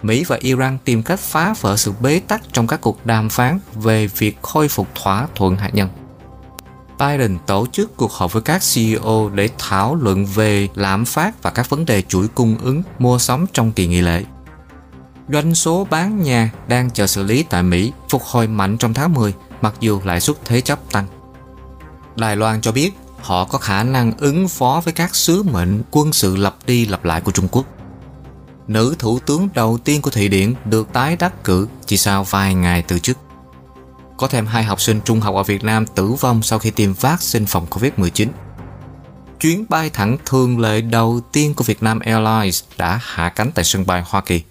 Mỹ 0.02 0.24
và 0.28 0.38
Iran 0.40 0.78
tìm 0.84 1.02
cách 1.02 1.20
phá 1.20 1.54
vỡ 1.60 1.76
sự 1.76 1.92
bế 2.00 2.20
tắc 2.20 2.42
trong 2.52 2.66
các 2.66 2.80
cuộc 2.80 3.06
đàm 3.06 3.28
phán 3.28 3.58
về 3.74 4.06
việc 4.06 4.42
khôi 4.42 4.68
phục 4.68 4.88
thỏa 4.94 5.26
thuận 5.34 5.56
hạt 5.56 5.70
nhân. 5.74 5.88
Biden 6.98 7.38
tổ 7.46 7.66
chức 7.72 7.96
cuộc 7.96 8.12
họp 8.12 8.32
với 8.32 8.42
các 8.42 8.62
CEO 8.74 9.30
để 9.34 9.48
thảo 9.58 9.94
luận 9.94 10.26
về 10.26 10.68
lạm 10.74 11.04
phát 11.04 11.42
và 11.42 11.50
các 11.50 11.70
vấn 11.70 11.86
đề 11.86 12.02
chuỗi 12.02 12.28
cung 12.28 12.56
ứng 12.62 12.82
mua 12.98 13.18
sắm 13.18 13.46
trong 13.52 13.72
kỳ 13.72 13.86
nghỉ 13.86 14.00
lễ. 14.00 14.24
Doanh 15.28 15.54
số 15.54 15.86
bán 15.90 16.22
nhà 16.22 16.52
đang 16.68 16.90
chờ 16.90 17.06
xử 17.06 17.22
lý 17.22 17.42
tại 17.42 17.62
Mỹ 17.62 17.92
phục 18.08 18.22
hồi 18.22 18.46
mạnh 18.46 18.76
trong 18.76 18.94
tháng 18.94 19.14
10 19.14 19.34
mặc 19.60 19.74
dù 19.80 20.00
lãi 20.04 20.20
suất 20.20 20.36
thế 20.44 20.60
chấp 20.60 20.78
tăng. 20.92 21.06
Đài 22.16 22.36
Loan 22.36 22.60
cho 22.60 22.72
biết 22.72 22.90
họ 23.20 23.44
có 23.44 23.58
khả 23.58 23.82
năng 23.82 24.12
ứng 24.18 24.48
phó 24.48 24.82
với 24.84 24.92
các 24.92 25.14
sứ 25.14 25.42
mệnh 25.42 25.82
quân 25.90 26.12
sự 26.12 26.36
lặp 26.36 26.54
đi 26.66 26.86
lặp 26.86 27.04
lại 27.04 27.20
của 27.20 27.30
Trung 27.30 27.48
Quốc. 27.48 27.64
Nữ 28.68 28.94
thủ 28.98 29.18
tướng 29.18 29.48
đầu 29.54 29.78
tiên 29.84 30.02
của 30.02 30.10
Thụy 30.10 30.28
Điển 30.28 30.54
được 30.64 30.92
tái 30.92 31.16
đắc 31.16 31.44
cử 31.44 31.68
chỉ 31.86 31.96
sau 31.96 32.24
vài 32.24 32.54
ngày 32.54 32.82
từ 32.82 32.98
chức. 32.98 33.18
Có 34.16 34.26
thêm 34.26 34.46
hai 34.46 34.64
học 34.64 34.80
sinh 34.80 35.00
trung 35.04 35.20
học 35.20 35.34
ở 35.34 35.42
Việt 35.42 35.64
Nam 35.64 35.86
tử 35.86 36.08
vong 36.08 36.42
sau 36.42 36.58
khi 36.58 36.70
tiêm 36.70 36.92
vaccine 36.92 37.46
phòng 37.48 37.66
Covid-19. 37.70 38.28
Chuyến 39.40 39.64
bay 39.68 39.90
thẳng 39.90 40.16
thường 40.26 40.60
lệ 40.60 40.80
đầu 40.80 41.20
tiên 41.32 41.54
của 41.54 41.64
Vietnam 41.64 41.98
Airlines 41.98 42.62
đã 42.78 43.00
hạ 43.02 43.28
cánh 43.28 43.50
tại 43.54 43.64
sân 43.64 43.86
bay 43.86 44.02
Hoa 44.06 44.20
Kỳ. 44.20 44.42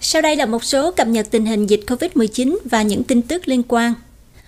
Sau 0.00 0.22
đây 0.22 0.36
là 0.36 0.46
một 0.46 0.64
số 0.64 0.90
cập 0.90 1.08
nhật 1.08 1.26
tình 1.30 1.46
hình 1.46 1.66
dịch 1.66 1.80
COVID-19 1.86 2.58
và 2.64 2.82
những 2.82 3.04
tin 3.04 3.22
tức 3.22 3.48
liên 3.48 3.62
quan. 3.68 3.94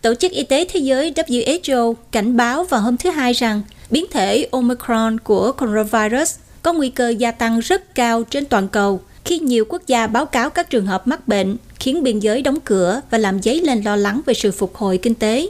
Tổ 0.02 0.14
chức 0.14 0.32
Y 0.32 0.42
tế 0.42 0.64
Thế 0.68 0.80
giới 0.80 1.12
WHO 1.12 1.94
cảnh 2.12 2.36
báo 2.36 2.64
vào 2.64 2.80
hôm 2.80 2.96
thứ 2.96 3.10
Hai 3.10 3.32
rằng 3.32 3.62
biến 3.90 4.04
thể 4.10 4.48
Omicron 4.50 5.20
của 5.20 5.52
coronavirus 5.52 6.34
có 6.62 6.72
nguy 6.72 6.90
cơ 6.90 7.08
gia 7.08 7.30
tăng 7.30 7.60
rất 7.60 7.94
cao 7.94 8.22
trên 8.22 8.44
toàn 8.44 8.68
cầu 8.68 9.00
khi 9.24 9.38
nhiều 9.38 9.64
quốc 9.68 9.82
gia 9.86 10.06
báo 10.06 10.26
cáo 10.26 10.50
các 10.50 10.70
trường 10.70 10.86
hợp 10.86 11.06
mắc 11.06 11.28
bệnh, 11.28 11.56
khiến 11.78 12.02
biên 12.02 12.18
giới 12.18 12.42
đóng 12.42 12.58
cửa 12.64 13.00
và 13.10 13.18
làm 13.18 13.42
dấy 13.42 13.60
lên 13.60 13.82
lo 13.82 13.96
lắng 13.96 14.20
về 14.26 14.34
sự 14.34 14.50
phục 14.50 14.76
hồi 14.76 14.98
kinh 14.98 15.14
tế. 15.14 15.46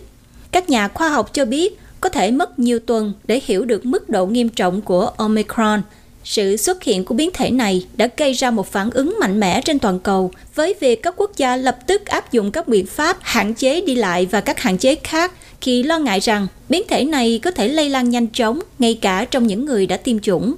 Các 0.51 0.71
nhà 0.71 0.89
khoa 0.89 1.09
học 1.09 1.35
cho 1.35 1.45
biết 1.45 1.79
có 2.01 2.09
thể 2.09 2.31
mất 2.31 2.59
nhiều 2.59 2.79
tuần 2.79 3.13
để 3.25 3.41
hiểu 3.45 3.65
được 3.65 3.87
mức 3.87 4.09
độ 4.09 4.27
nghiêm 4.27 4.49
trọng 4.49 4.81
của 4.83 5.11
Omicron. 5.17 5.83
Sự 6.25 6.57
xuất 6.57 6.83
hiện 6.83 7.05
của 7.05 7.15
biến 7.15 7.31
thể 7.35 7.51
này 7.51 7.87
đã 7.97 8.09
gây 8.17 8.33
ra 8.33 8.51
một 8.51 8.73
phản 8.73 8.91
ứng 8.91 9.17
mạnh 9.21 9.41
mẽ 9.41 9.61
trên 9.65 9.79
toàn 9.79 10.01
cầu 10.01 10.31
với 10.55 10.75
việc 10.81 11.03
các 11.03 11.15
quốc 11.17 11.37
gia 11.37 11.57
lập 11.57 11.79
tức 11.87 12.07
áp 12.07 12.33
dụng 12.33 12.51
các 12.51 12.69
biện 12.69 12.87
pháp 12.87 13.17
hạn 13.21 13.55
chế 13.55 13.81
đi 13.81 13.95
lại 13.95 14.27
và 14.27 14.41
các 14.41 14.61
hạn 14.61 14.79
chế 14.79 14.95
khác 14.95 15.33
khi 15.61 15.83
lo 15.83 15.99
ngại 15.99 16.21
rằng 16.21 16.47
biến 16.69 16.83
thể 16.89 17.05
này 17.05 17.41
có 17.43 17.51
thể 17.51 17.69
lây 17.69 17.91
lan 17.91 18.11
nhanh 18.11 18.27
chóng 18.27 18.61
ngay 18.79 18.95
cả 18.95 19.25
trong 19.25 19.47
những 19.47 19.65
người 19.65 19.87
đã 19.87 19.97
tiêm 19.97 20.21
chủng. 20.21 20.55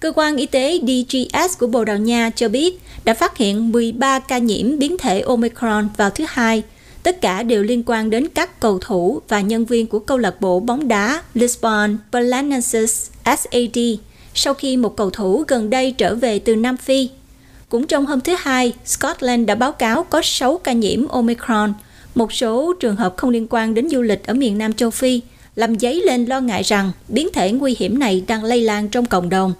Cơ 0.00 0.12
quan 0.14 0.36
y 0.36 0.46
tế 0.46 0.78
DGS 0.82 1.58
của 1.58 1.66
Bồ 1.66 1.84
Đào 1.84 1.98
Nha 1.98 2.30
cho 2.30 2.48
biết 2.48 2.80
đã 3.04 3.14
phát 3.14 3.36
hiện 3.36 3.72
13 3.72 4.18
ca 4.18 4.38
nhiễm 4.38 4.78
biến 4.78 4.98
thể 4.98 5.20
Omicron 5.20 5.88
vào 5.96 6.10
thứ 6.10 6.24
Hai. 6.28 6.62
Tất 7.02 7.20
cả 7.20 7.42
đều 7.42 7.62
liên 7.62 7.82
quan 7.86 8.10
đến 8.10 8.28
các 8.28 8.60
cầu 8.60 8.78
thủ 8.78 9.20
và 9.28 9.40
nhân 9.40 9.64
viên 9.64 9.86
của 9.86 9.98
câu 9.98 10.18
lạc 10.18 10.40
bộ 10.40 10.60
bóng 10.60 10.88
đá 10.88 11.22
Lisbon 11.34 11.98
Belenenses 12.12 13.10
SAD 13.24 13.78
sau 14.38 14.54
khi 14.54 14.76
một 14.76 14.96
cầu 14.96 15.10
thủ 15.10 15.44
gần 15.48 15.70
đây 15.70 15.92
trở 15.92 16.14
về 16.14 16.38
từ 16.38 16.56
Nam 16.56 16.76
Phi. 16.76 17.08
Cũng 17.68 17.86
trong 17.86 18.06
hôm 18.06 18.20
thứ 18.20 18.36
Hai, 18.38 18.72
Scotland 18.84 19.46
đã 19.46 19.54
báo 19.54 19.72
cáo 19.72 20.04
có 20.04 20.20
6 20.24 20.58
ca 20.58 20.72
nhiễm 20.72 21.08
Omicron, 21.08 21.74
một 22.14 22.32
số 22.32 22.72
trường 22.80 22.96
hợp 22.96 23.14
không 23.16 23.30
liên 23.30 23.46
quan 23.50 23.74
đến 23.74 23.88
du 23.88 24.02
lịch 24.02 24.26
ở 24.26 24.34
miền 24.34 24.58
Nam 24.58 24.72
châu 24.72 24.90
Phi, 24.90 25.20
làm 25.54 25.78
dấy 25.78 26.02
lên 26.06 26.24
lo 26.24 26.40
ngại 26.40 26.62
rằng 26.62 26.92
biến 27.08 27.28
thể 27.32 27.52
nguy 27.52 27.76
hiểm 27.78 27.98
này 27.98 28.24
đang 28.26 28.44
lây 28.44 28.60
lan 28.60 28.88
trong 28.88 29.06
cộng 29.06 29.28
đồng. 29.28 29.52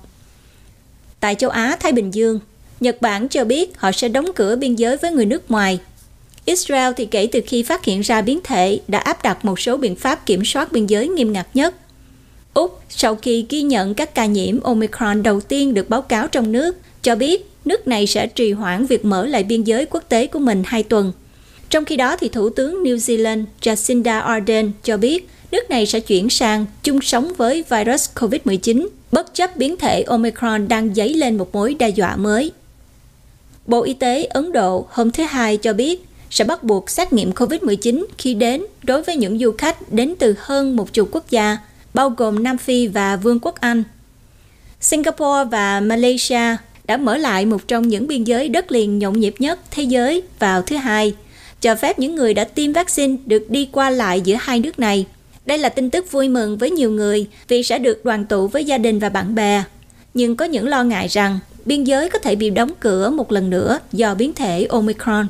Tại 1.20 1.34
châu 1.34 1.50
Á 1.50 1.76
Thái 1.80 1.92
Bình 1.92 2.14
Dương, 2.14 2.40
Nhật 2.80 3.02
Bản 3.02 3.28
cho 3.28 3.44
biết 3.44 3.78
họ 3.78 3.92
sẽ 3.92 4.08
đóng 4.08 4.26
cửa 4.34 4.56
biên 4.56 4.74
giới 4.74 4.96
với 4.96 5.12
người 5.12 5.26
nước 5.26 5.50
ngoài. 5.50 5.78
Israel 6.44 6.92
thì 6.96 7.06
kể 7.06 7.28
từ 7.32 7.40
khi 7.46 7.62
phát 7.62 7.84
hiện 7.84 8.00
ra 8.00 8.22
biến 8.22 8.40
thể 8.44 8.80
đã 8.88 8.98
áp 8.98 9.22
đặt 9.22 9.44
một 9.44 9.60
số 9.60 9.76
biện 9.76 9.96
pháp 9.96 10.26
kiểm 10.26 10.44
soát 10.44 10.72
biên 10.72 10.86
giới 10.86 11.08
nghiêm 11.08 11.32
ngặt 11.32 11.46
nhất. 11.54 11.74
Úc, 12.56 12.80
sau 12.88 13.16
khi 13.16 13.46
ghi 13.48 13.62
nhận 13.62 13.94
các 13.94 14.14
ca 14.14 14.26
nhiễm 14.26 14.60
Omicron 14.60 15.22
đầu 15.22 15.40
tiên 15.40 15.74
được 15.74 15.88
báo 15.90 16.02
cáo 16.02 16.28
trong 16.28 16.52
nước, 16.52 16.76
cho 17.02 17.16
biết 17.16 17.50
nước 17.64 17.88
này 17.88 18.06
sẽ 18.06 18.26
trì 18.26 18.52
hoãn 18.52 18.86
việc 18.86 19.04
mở 19.04 19.26
lại 19.26 19.44
biên 19.44 19.64
giới 19.64 19.86
quốc 19.86 20.04
tế 20.08 20.26
của 20.26 20.38
mình 20.38 20.62
hai 20.66 20.82
tuần. 20.82 21.12
Trong 21.70 21.84
khi 21.84 21.96
đó, 21.96 22.16
thì 22.16 22.28
Thủ 22.28 22.50
tướng 22.50 22.82
New 22.82 22.96
Zealand 22.96 23.44
Jacinda 23.62 24.20
Ardern 24.20 24.72
cho 24.82 24.96
biết 24.96 25.28
nước 25.50 25.70
này 25.70 25.86
sẽ 25.86 26.00
chuyển 26.00 26.30
sang 26.30 26.66
chung 26.82 27.00
sống 27.00 27.32
với 27.36 27.64
virus 27.70 28.08
COVID-19, 28.14 28.88
bất 29.12 29.34
chấp 29.34 29.56
biến 29.56 29.76
thể 29.76 30.02
Omicron 30.02 30.68
đang 30.68 30.94
dấy 30.94 31.14
lên 31.14 31.38
một 31.38 31.54
mối 31.54 31.74
đe 31.74 31.88
dọa 31.88 32.16
mới. 32.16 32.52
Bộ 33.66 33.82
Y 33.82 33.94
tế 33.94 34.24
Ấn 34.24 34.52
Độ 34.52 34.86
hôm 34.90 35.10
thứ 35.10 35.22
Hai 35.22 35.56
cho 35.56 35.72
biết 35.72 36.04
sẽ 36.30 36.44
bắt 36.44 36.62
buộc 36.62 36.90
xét 36.90 37.12
nghiệm 37.12 37.30
COVID-19 37.32 38.04
khi 38.18 38.34
đến 38.34 38.64
đối 38.82 39.02
với 39.02 39.16
những 39.16 39.38
du 39.38 39.52
khách 39.58 39.92
đến 39.92 40.14
từ 40.18 40.34
hơn 40.38 40.76
một 40.76 40.92
chục 40.92 41.08
quốc 41.12 41.30
gia, 41.30 41.58
bao 41.96 42.10
gồm 42.10 42.42
Nam 42.42 42.58
Phi 42.58 42.86
và 42.86 43.16
Vương 43.16 43.38
quốc 43.40 43.60
Anh. 43.60 43.82
Singapore 44.80 45.44
và 45.50 45.80
Malaysia 45.80 46.56
đã 46.84 46.96
mở 46.96 47.16
lại 47.16 47.46
một 47.46 47.68
trong 47.68 47.88
những 47.88 48.06
biên 48.06 48.24
giới 48.24 48.48
đất 48.48 48.72
liền 48.72 48.98
nhộn 48.98 49.20
nhịp 49.20 49.34
nhất 49.38 49.58
thế 49.70 49.82
giới 49.82 50.22
vào 50.38 50.62
thứ 50.62 50.76
Hai, 50.76 51.14
cho 51.60 51.74
phép 51.74 51.98
những 51.98 52.14
người 52.14 52.34
đã 52.34 52.44
tiêm 52.44 52.72
vaccine 52.72 53.16
được 53.26 53.50
đi 53.50 53.68
qua 53.72 53.90
lại 53.90 54.20
giữa 54.20 54.36
hai 54.40 54.60
nước 54.60 54.78
này. 54.78 55.06
Đây 55.46 55.58
là 55.58 55.68
tin 55.68 55.90
tức 55.90 56.12
vui 56.12 56.28
mừng 56.28 56.58
với 56.58 56.70
nhiều 56.70 56.90
người 56.90 57.26
vì 57.48 57.62
sẽ 57.62 57.78
được 57.78 58.04
đoàn 58.04 58.24
tụ 58.24 58.48
với 58.48 58.64
gia 58.64 58.78
đình 58.78 58.98
và 58.98 59.08
bạn 59.08 59.34
bè. 59.34 59.64
Nhưng 60.14 60.36
có 60.36 60.44
những 60.44 60.68
lo 60.68 60.84
ngại 60.84 61.08
rằng 61.08 61.38
biên 61.64 61.84
giới 61.84 62.10
có 62.10 62.18
thể 62.18 62.36
bị 62.36 62.50
đóng 62.50 62.70
cửa 62.80 63.10
một 63.10 63.32
lần 63.32 63.50
nữa 63.50 63.78
do 63.92 64.14
biến 64.14 64.32
thể 64.34 64.66
Omicron. 64.70 65.26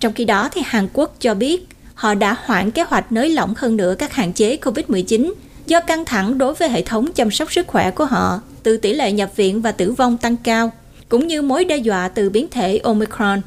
Trong 0.00 0.12
khi 0.12 0.24
đó, 0.24 0.48
thì 0.52 0.62
Hàn 0.64 0.88
Quốc 0.92 1.16
cho 1.20 1.34
biết 1.34 1.66
họ 1.94 2.14
đã 2.14 2.36
hoãn 2.44 2.70
kế 2.70 2.82
hoạch 2.82 3.12
nới 3.12 3.28
lỏng 3.28 3.54
hơn 3.56 3.76
nữa 3.76 3.94
các 3.98 4.12
hạn 4.12 4.32
chế 4.32 4.56
COVID-19 4.56 5.32
do 5.70 5.80
căng 5.80 6.04
thẳng 6.04 6.38
đối 6.38 6.54
với 6.54 6.68
hệ 6.68 6.82
thống 6.82 7.12
chăm 7.12 7.30
sóc 7.30 7.52
sức 7.52 7.66
khỏe 7.66 7.90
của 7.90 8.04
họ 8.04 8.40
từ 8.62 8.76
tỷ 8.76 8.92
lệ 8.92 9.12
nhập 9.12 9.36
viện 9.36 9.60
và 9.60 9.72
tử 9.72 9.92
vong 9.92 10.18
tăng 10.18 10.36
cao, 10.36 10.72
cũng 11.08 11.26
như 11.26 11.42
mối 11.42 11.64
đe 11.64 11.76
dọa 11.76 12.08
từ 12.08 12.30
biến 12.30 12.46
thể 12.50 12.78
Omicron. 12.78 13.40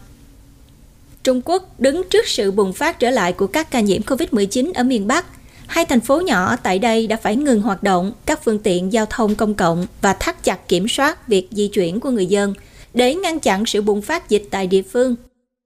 Trung 1.24 1.42
Quốc 1.46 1.80
đứng 1.80 2.04
trước 2.10 2.28
sự 2.28 2.52
bùng 2.52 2.74
phát 2.74 3.00
trở 3.00 3.10
lại 3.10 3.34
của 3.34 3.48
các 3.48 3.72
ca 3.72 3.80
nhiễm 3.80 4.02
COVID-19 4.02 4.72
ở 4.74 4.84
miền 4.84 5.08
Bắc 5.08 5.26
hai 5.68 5.86
thành 5.86 6.00
phố 6.00 6.22
nhỏ 6.22 6.56
tại 6.56 6.80
đây 6.80 7.08
đã 7.08 7.18
phải 7.18 7.36
ngừng 7.36 7.62
hoạt 7.62 7.84
động 7.84 8.12
các 8.26 8.44
phương 8.44 8.60
tiện 8.60 8.94
giao 8.94 9.06
thông 9.06 9.36
công 9.36 9.54
cộng 9.54 9.86
và 10.02 10.14
thắt 10.14 10.44
chặt 10.44 10.68
kiểm 10.68 10.88
soát 10.88 11.28
việc 11.28 11.48
di 11.52 11.68
chuyển 11.68 12.00
của 12.00 12.10
người 12.10 12.26
dân 12.26 12.54
để 12.94 13.16
ngăn 13.16 13.40
chặn 13.40 13.66
sự 13.66 13.82
bùng 13.82 14.02
phát 14.02 14.30
dịch 14.30 14.44
tại 14.52 14.68
địa 14.68 14.82
phương. 14.82 15.16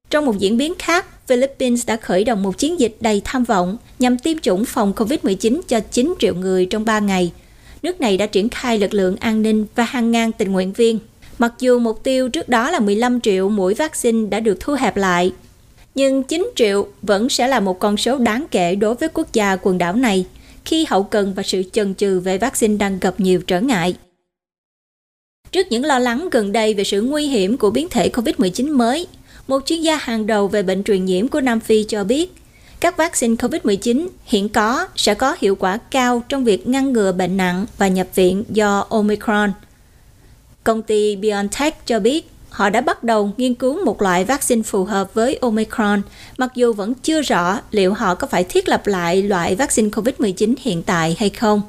Trong 0.09 0.25
một 0.25 0.37
diễn 0.39 0.57
biến 0.57 0.73
khác, 0.79 1.05
Philippines 1.27 1.87
đã 1.87 1.97
khởi 1.97 2.23
động 2.23 2.43
một 2.43 2.57
chiến 2.57 2.79
dịch 2.79 2.97
đầy 2.99 3.21
tham 3.25 3.43
vọng 3.43 3.77
nhằm 3.99 4.17
tiêm 4.17 4.39
chủng 4.39 4.65
phòng 4.65 4.93
COVID-19 4.95 5.61
cho 5.67 5.79
9 5.79 6.13
triệu 6.19 6.35
người 6.35 6.65
trong 6.65 6.85
3 6.85 6.99
ngày. 6.99 7.31
Nước 7.83 8.01
này 8.01 8.17
đã 8.17 8.25
triển 8.25 8.49
khai 8.49 8.79
lực 8.79 8.93
lượng 8.93 9.15
an 9.15 9.41
ninh 9.41 9.65
và 9.75 9.83
hàng 9.83 10.11
ngàn 10.11 10.31
tình 10.31 10.51
nguyện 10.51 10.73
viên. 10.73 10.99
Mặc 11.39 11.53
dù 11.59 11.79
mục 11.79 12.03
tiêu 12.03 12.29
trước 12.29 12.49
đó 12.49 12.71
là 12.71 12.79
15 12.79 13.21
triệu 13.21 13.49
mũi 13.49 13.73
vaccine 13.73 14.29
đã 14.29 14.39
được 14.39 14.57
thu 14.59 14.73
hẹp 14.73 14.97
lại, 14.97 15.33
nhưng 15.95 16.23
9 16.23 16.51
triệu 16.55 16.87
vẫn 17.01 17.29
sẽ 17.29 17.47
là 17.47 17.59
một 17.59 17.79
con 17.79 17.97
số 17.97 18.17
đáng 18.17 18.45
kể 18.51 18.75
đối 18.75 18.95
với 18.95 19.09
quốc 19.09 19.33
gia 19.33 19.55
quần 19.55 19.77
đảo 19.77 19.95
này 19.95 20.25
khi 20.65 20.85
hậu 20.89 21.03
cần 21.03 21.33
và 21.33 21.43
sự 21.43 21.63
chần 21.71 21.95
chừ 21.95 22.19
về 22.19 22.37
vaccine 22.37 22.77
đang 22.77 22.99
gặp 22.99 23.19
nhiều 23.19 23.41
trở 23.47 23.61
ngại. 23.61 23.95
Trước 25.51 25.67
những 25.69 25.85
lo 25.85 25.99
lắng 25.99 26.29
gần 26.31 26.51
đây 26.51 26.73
về 26.73 26.83
sự 26.83 27.01
nguy 27.01 27.27
hiểm 27.27 27.57
của 27.57 27.69
biến 27.69 27.89
thể 27.89 28.09
COVID-19 28.09 28.77
mới, 28.77 29.07
một 29.47 29.63
chuyên 29.65 29.81
gia 29.81 29.97
hàng 29.97 30.27
đầu 30.27 30.47
về 30.47 30.63
bệnh 30.63 30.83
truyền 30.83 31.05
nhiễm 31.05 31.27
của 31.27 31.41
Nam 31.41 31.59
Phi 31.59 31.83
cho 31.83 32.03
biết, 32.03 32.35
các 32.79 32.97
vaccine 32.97 33.35
COVID-19 33.35 34.07
hiện 34.25 34.49
có 34.49 34.87
sẽ 34.95 35.13
có 35.13 35.35
hiệu 35.39 35.55
quả 35.55 35.77
cao 35.77 36.23
trong 36.29 36.43
việc 36.43 36.67
ngăn 36.67 36.93
ngừa 36.93 37.11
bệnh 37.11 37.37
nặng 37.37 37.65
và 37.77 37.87
nhập 37.87 38.07
viện 38.15 38.43
do 38.49 38.85
Omicron. 38.89 39.51
Công 40.63 40.81
ty 40.81 41.15
BioNTech 41.15 41.85
cho 41.85 41.99
biết 41.99 42.29
họ 42.49 42.69
đã 42.69 42.81
bắt 42.81 43.03
đầu 43.03 43.31
nghiên 43.37 43.55
cứu 43.55 43.85
một 43.85 44.01
loại 44.01 44.25
vaccine 44.25 44.61
phù 44.61 44.83
hợp 44.83 45.13
với 45.13 45.37
Omicron, 45.41 46.01
mặc 46.37 46.51
dù 46.55 46.73
vẫn 46.73 46.93
chưa 46.93 47.21
rõ 47.21 47.59
liệu 47.71 47.93
họ 47.93 48.15
có 48.15 48.27
phải 48.27 48.43
thiết 48.43 48.69
lập 48.69 48.87
lại 48.87 49.23
loại 49.23 49.55
vaccine 49.55 49.89
COVID-19 49.89 50.53
hiện 50.59 50.83
tại 50.83 51.15
hay 51.19 51.29
không. 51.29 51.61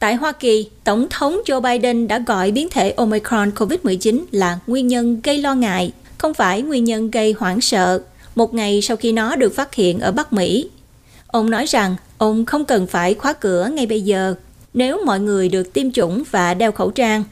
Tại 0.00 0.14
Hoa 0.14 0.32
Kỳ, 0.32 0.68
Tổng 0.84 1.06
thống 1.10 1.40
Joe 1.46 1.60
Biden 1.60 2.08
đã 2.08 2.18
gọi 2.18 2.50
biến 2.50 2.68
thể 2.68 2.90
Omicron 2.90 3.50
COVID-19 3.50 4.24
là 4.30 4.58
nguyên 4.66 4.86
nhân 4.86 5.20
gây 5.24 5.38
lo 5.38 5.54
ngại, 5.54 5.92
không 6.18 6.34
phải 6.34 6.62
nguyên 6.62 6.84
nhân 6.84 7.10
gây 7.10 7.34
hoảng 7.38 7.60
sợ, 7.60 8.02
một 8.34 8.54
ngày 8.54 8.82
sau 8.82 8.96
khi 8.96 9.12
nó 9.12 9.36
được 9.36 9.54
phát 9.54 9.74
hiện 9.74 10.00
ở 10.00 10.12
Bắc 10.12 10.32
Mỹ. 10.32 10.70
Ông 11.26 11.50
nói 11.50 11.66
rằng 11.66 11.96
ông 12.18 12.44
không 12.44 12.64
cần 12.64 12.86
phải 12.86 13.14
khóa 13.14 13.32
cửa 13.32 13.68
ngay 13.72 13.86
bây 13.86 14.00
giờ 14.00 14.34
nếu 14.74 15.04
mọi 15.04 15.20
người 15.20 15.48
được 15.48 15.72
tiêm 15.72 15.92
chủng 15.92 16.22
và 16.30 16.54
đeo 16.54 16.72
khẩu 16.72 16.90
trang. 16.90 17.24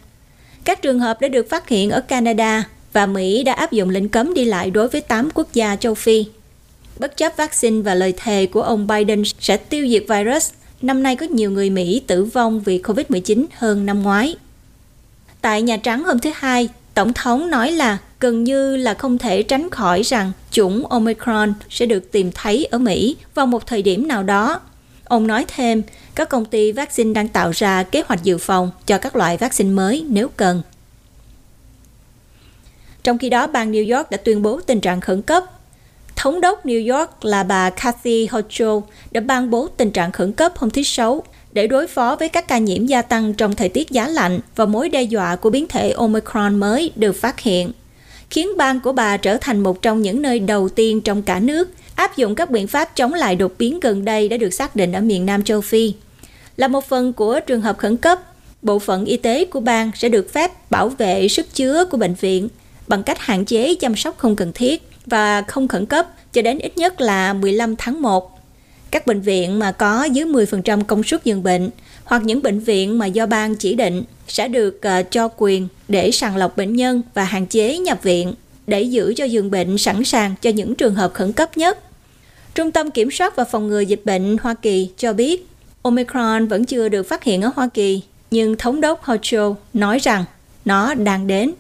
Các 0.65 0.83
trường 0.83 1.01
hợp 1.01 1.21
đã 1.21 1.29
được 1.29 1.51
phát 1.51 1.69
hiện 1.69 1.91
ở 1.91 2.01
Canada 2.01 2.65
và 2.93 3.07
Mỹ 3.07 3.43
đã 3.43 3.53
áp 3.53 3.73
dụng 3.73 3.91
lệnh 3.91 4.09
cấm 4.09 4.35
đi 4.35 4.45
lại 4.45 4.71
đối 4.71 4.89
với 4.89 5.01
8 5.01 5.29
quốc 5.35 5.49
gia 5.53 5.77
châu 5.77 5.95
Phi. 5.95 6.25
Bất 6.99 7.17
chấp 7.17 7.33
vaccine 7.37 7.83
và 7.83 7.95
lời 7.95 8.15
thề 8.17 8.47
của 8.47 8.63
ông 8.63 8.87
Biden 8.87 9.23
sẽ 9.41 9.57
tiêu 9.57 9.89
diệt 9.89 10.05
virus, 10.09 10.51
năm 10.83 11.03
nay 11.03 11.17
có 11.17 11.27
nhiều 11.27 11.51
người 11.51 11.71
Mỹ 11.71 12.03
tử 12.07 12.25
vong 12.25 12.61
vì 12.61 12.79
COVID-19 12.79 13.45
hơn 13.55 13.87
năm 13.87 14.03
ngoái. 14.03 14.37
Tại 15.41 15.63
Nhà 15.63 15.77
Trắng 15.77 16.05
hôm 16.05 16.19
thứ 16.19 16.31
Hai, 16.35 16.69
Tổng 16.95 17.13
thống 17.13 17.51
nói 17.51 17.73
là 17.73 17.99
gần 18.21 18.45
như 18.45 18.77
là 18.77 18.95
không 18.95 19.19
thể 19.19 19.43
tránh 19.43 19.71
khỏi 19.71 20.03
rằng 20.03 20.33
chủng 20.51 20.87
Omicron 20.87 21.53
sẽ 21.71 21.87
được 21.87 22.13
tìm 22.13 22.31
thấy 22.35 22.65
ở 22.65 22.79
Mỹ 22.79 23.17
vào 23.35 23.47
một 23.47 23.67
thời 23.67 23.83
điểm 23.83 24.09
nào 24.09 24.23
đó. 24.23 24.61
Ông 25.05 25.27
nói 25.27 25.45
thêm, 25.49 25.83
các 26.15 26.29
công 26.29 26.45
ty 26.45 26.73
vaccine 26.73 27.13
đang 27.13 27.29
tạo 27.29 27.51
ra 27.51 27.83
kế 27.83 28.03
hoạch 28.07 28.23
dự 28.23 28.39
phòng 28.39 28.71
cho 28.87 28.99
các 28.99 29.17
loại 29.17 29.37
vaccine 29.37 29.71
mới 29.71 30.05
nếu 30.09 30.29
cần. 30.29 30.63
Trong 33.03 33.19
khi 33.19 33.31
đó, 33.31 33.47
bang 33.47 33.73
New 33.73 33.97
York 33.97 34.11
đã 34.11 34.17
tuyên 34.17 34.43
bố 34.43 34.61
tình 34.61 34.81
trạng 34.81 35.01
khẩn 35.01 35.23
cấp 35.23 35.45
Thống 36.23 36.41
đốc 36.41 36.67
New 36.67 36.97
York 36.97 37.25
là 37.25 37.43
bà 37.43 37.71
Kathy 37.71 38.27
Hochul 38.27 38.83
đã 39.11 39.21
ban 39.21 39.51
bố 39.51 39.69
tình 39.77 39.91
trạng 39.91 40.13
khẩn 40.13 40.33
cấp 40.33 40.53
hôm 40.57 40.71
thứ 40.71 40.83
Sáu 40.83 41.23
để 41.53 41.67
đối 41.67 41.87
phó 41.87 42.17
với 42.17 42.29
các 42.29 42.49
ca 42.49 42.59
nhiễm 42.59 42.87
gia 42.87 43.03
tăng 43.03 43.35
trong 43.35 43.55
thời 43.55 43.69
tiết 43.69 43.91
giá 43.91 44.09
lạnh 44.09 44.41
và 44.57 44.65
mối 44.65 44.89
đe 44.89 45.03
dọa 45.03 45.37
của 45.37 45.51
biến 45.51 45.67
thể 45.69 45.91
Omicron 45.91 46.61
mới 46.61 46.91
được 46.97 47.13
phát 47.13 47.41
hiện, 47.41 47.73
khiến 48.31 48.49
bang 48.57 48.81
của 48.81 48.93
bà 48.93 49.17
trở 49.17 49.37
thành 49.37 49.61
một 49.61 49.83
trong 49.83 50.03
những 50.03 50.23
nơi 50.23 50.39
đầu 50.39 50.69
tiên 50.69 51.01
trong 51.01 51.23
cả 51.23 51.41
nước 51.41 51.71
áp 51.95 52.17
dụng 52.17 52.35
các 52.35 52.51
biện 52.51 52.67
pháp 52.67 52.97
chống 52.97 53.15
lại 53.15 53.37
đột 53.37 53.53
biến 53.59 53.81
gần 53.81 54.05
đây 54.05 54.29
đã 54.29 54.37
được 54.37 54.51
xác 54.51 54.77
định 54.77 54.93
ở 54.93 55.01
miền 55.01 55.27
Nam 55.27 55.45
châu 55.45 55.61
Phi. 55.61 55.95
Là 56.57 56.69
một 56.69 56.89
phần 56.89 57.13
của 57.13 57.41
trường 57.41 57.61
hợp 57.61 57.79
khẩn 57.79 57.97
cấp, 57.97 58.21
bộ 58.63 58.79
phận 58.79 59.05
y 59.05 59.17
tế 59.17 59.45
của 59.45 59.61
bang 59.61 59.91
sẽ 59.95 60.09
được 60.09 60.33
phép 60.33 60.71
bảo 60.71 60.89
vệ 60.89 61.29
sức 61.29 61.55
chứa 61.55 61.85
của 61.85 61.97
bệnh 61.97 62.15
viện 62.15 62.49
bằng 62.89 63.03
cách 63.03 63.19
hạn 63.19 63.45
chế 63.45 63.75
chăm 63.75 63.97
sóc 63.97 64.19
không 64.19 64.37
cần 64.37 64.53
thiết 64.53 64.92
và 65.07 65.43
không 65.43 65.69
khẩn 65.69 65.87
cấp 65.87 66.07
cho 66.33 66.43
đến 66.43 66.59
ít 66.59 66.79
nhất 66.79 67.01
là 67.01 67.33
15 67.33 67.77
tháng 67.77 68.03
1. 68.03 68.39
Các 68.91 69.07
bệnh 69.07 69.21
viện 69.21 69.59
mà 69.59 69.73
có 69.73 70.05
dưới 70.05 70.27
10% 70.27 70.85
công 70.85 71.03
suất 71.03 71.25
giường 71.25 71.43
bệnh 71.43 71.71
hoặc 72.05 72.23
những 72.25 72.43
bệnh 72.43 72.59
viện 72.59 72.99
mà 72.99 73.07
do 73.07 73.27
bang 73.27 73.57
chỉ 73.57 73.75
định 73.75 74.03
sẽ 74.29 74.49
được 74.49 74.81
uh, 75.01 75.11
cho 75.11 75.29
quyền 75.37 75.69
để 75.89 76.11
sàng 76.11 76.37
lọc 76.37 76.57
bệnh 76.57 76.77
nhân 76.77 77.03
và 77.15 77.25
hạn 77.25 77.47
chế 77.47 77.79
nhập 77.79 78.03
viện 78.03 78.35
để 78.67 78.83
giữ 78.83 79.15
cho 79.17 79.25
giường 79.25 79.51
bệnh 79.51 79.79
sẵn 79.79 80.05
sàng 80.05 80.35
cho 80.43 80.51
những 80.51 80.75
trường 80.75 80.95
hợp 80.95 81.15
khẩn 81.15 81.33
cấp 81.33 81.57
nhất. 81.57 81.79
Trung 82.55 82.71
tâm 82.71 82.91
Kiểm 82.91 83.11
soát 83.11 83.37
và 83.37 83.45
Phòng 83.45 83.69
ngừa 83.69 83.81
Dịch 83.81 84.01
bệnh 84.05 84.37
Hoa 84.43 84.55
Kỳ 84.55 84.91
cho 84.97 85.13
biết 85.13 85.47
Omicron 85.83 86.47
vẫn 86.47 86.65
chưa 86.65 86.89
được 86.89 87.03
phát 87.03 87.25
hiện 87.25 87.43
ở 87.43 87.51
Hoa 87.55 87.69
Kỳ, 87.75 88.03
nhưng 88.31 88.57
Thống 88.57 88.81
đốc 88.81 89.05
Hochul 89.05 89.53
nói 89.75 89.99
rằng 89.99 90.25
nó 90.65 90.95
đang 90.95 91.27
đến. 91.27 91.53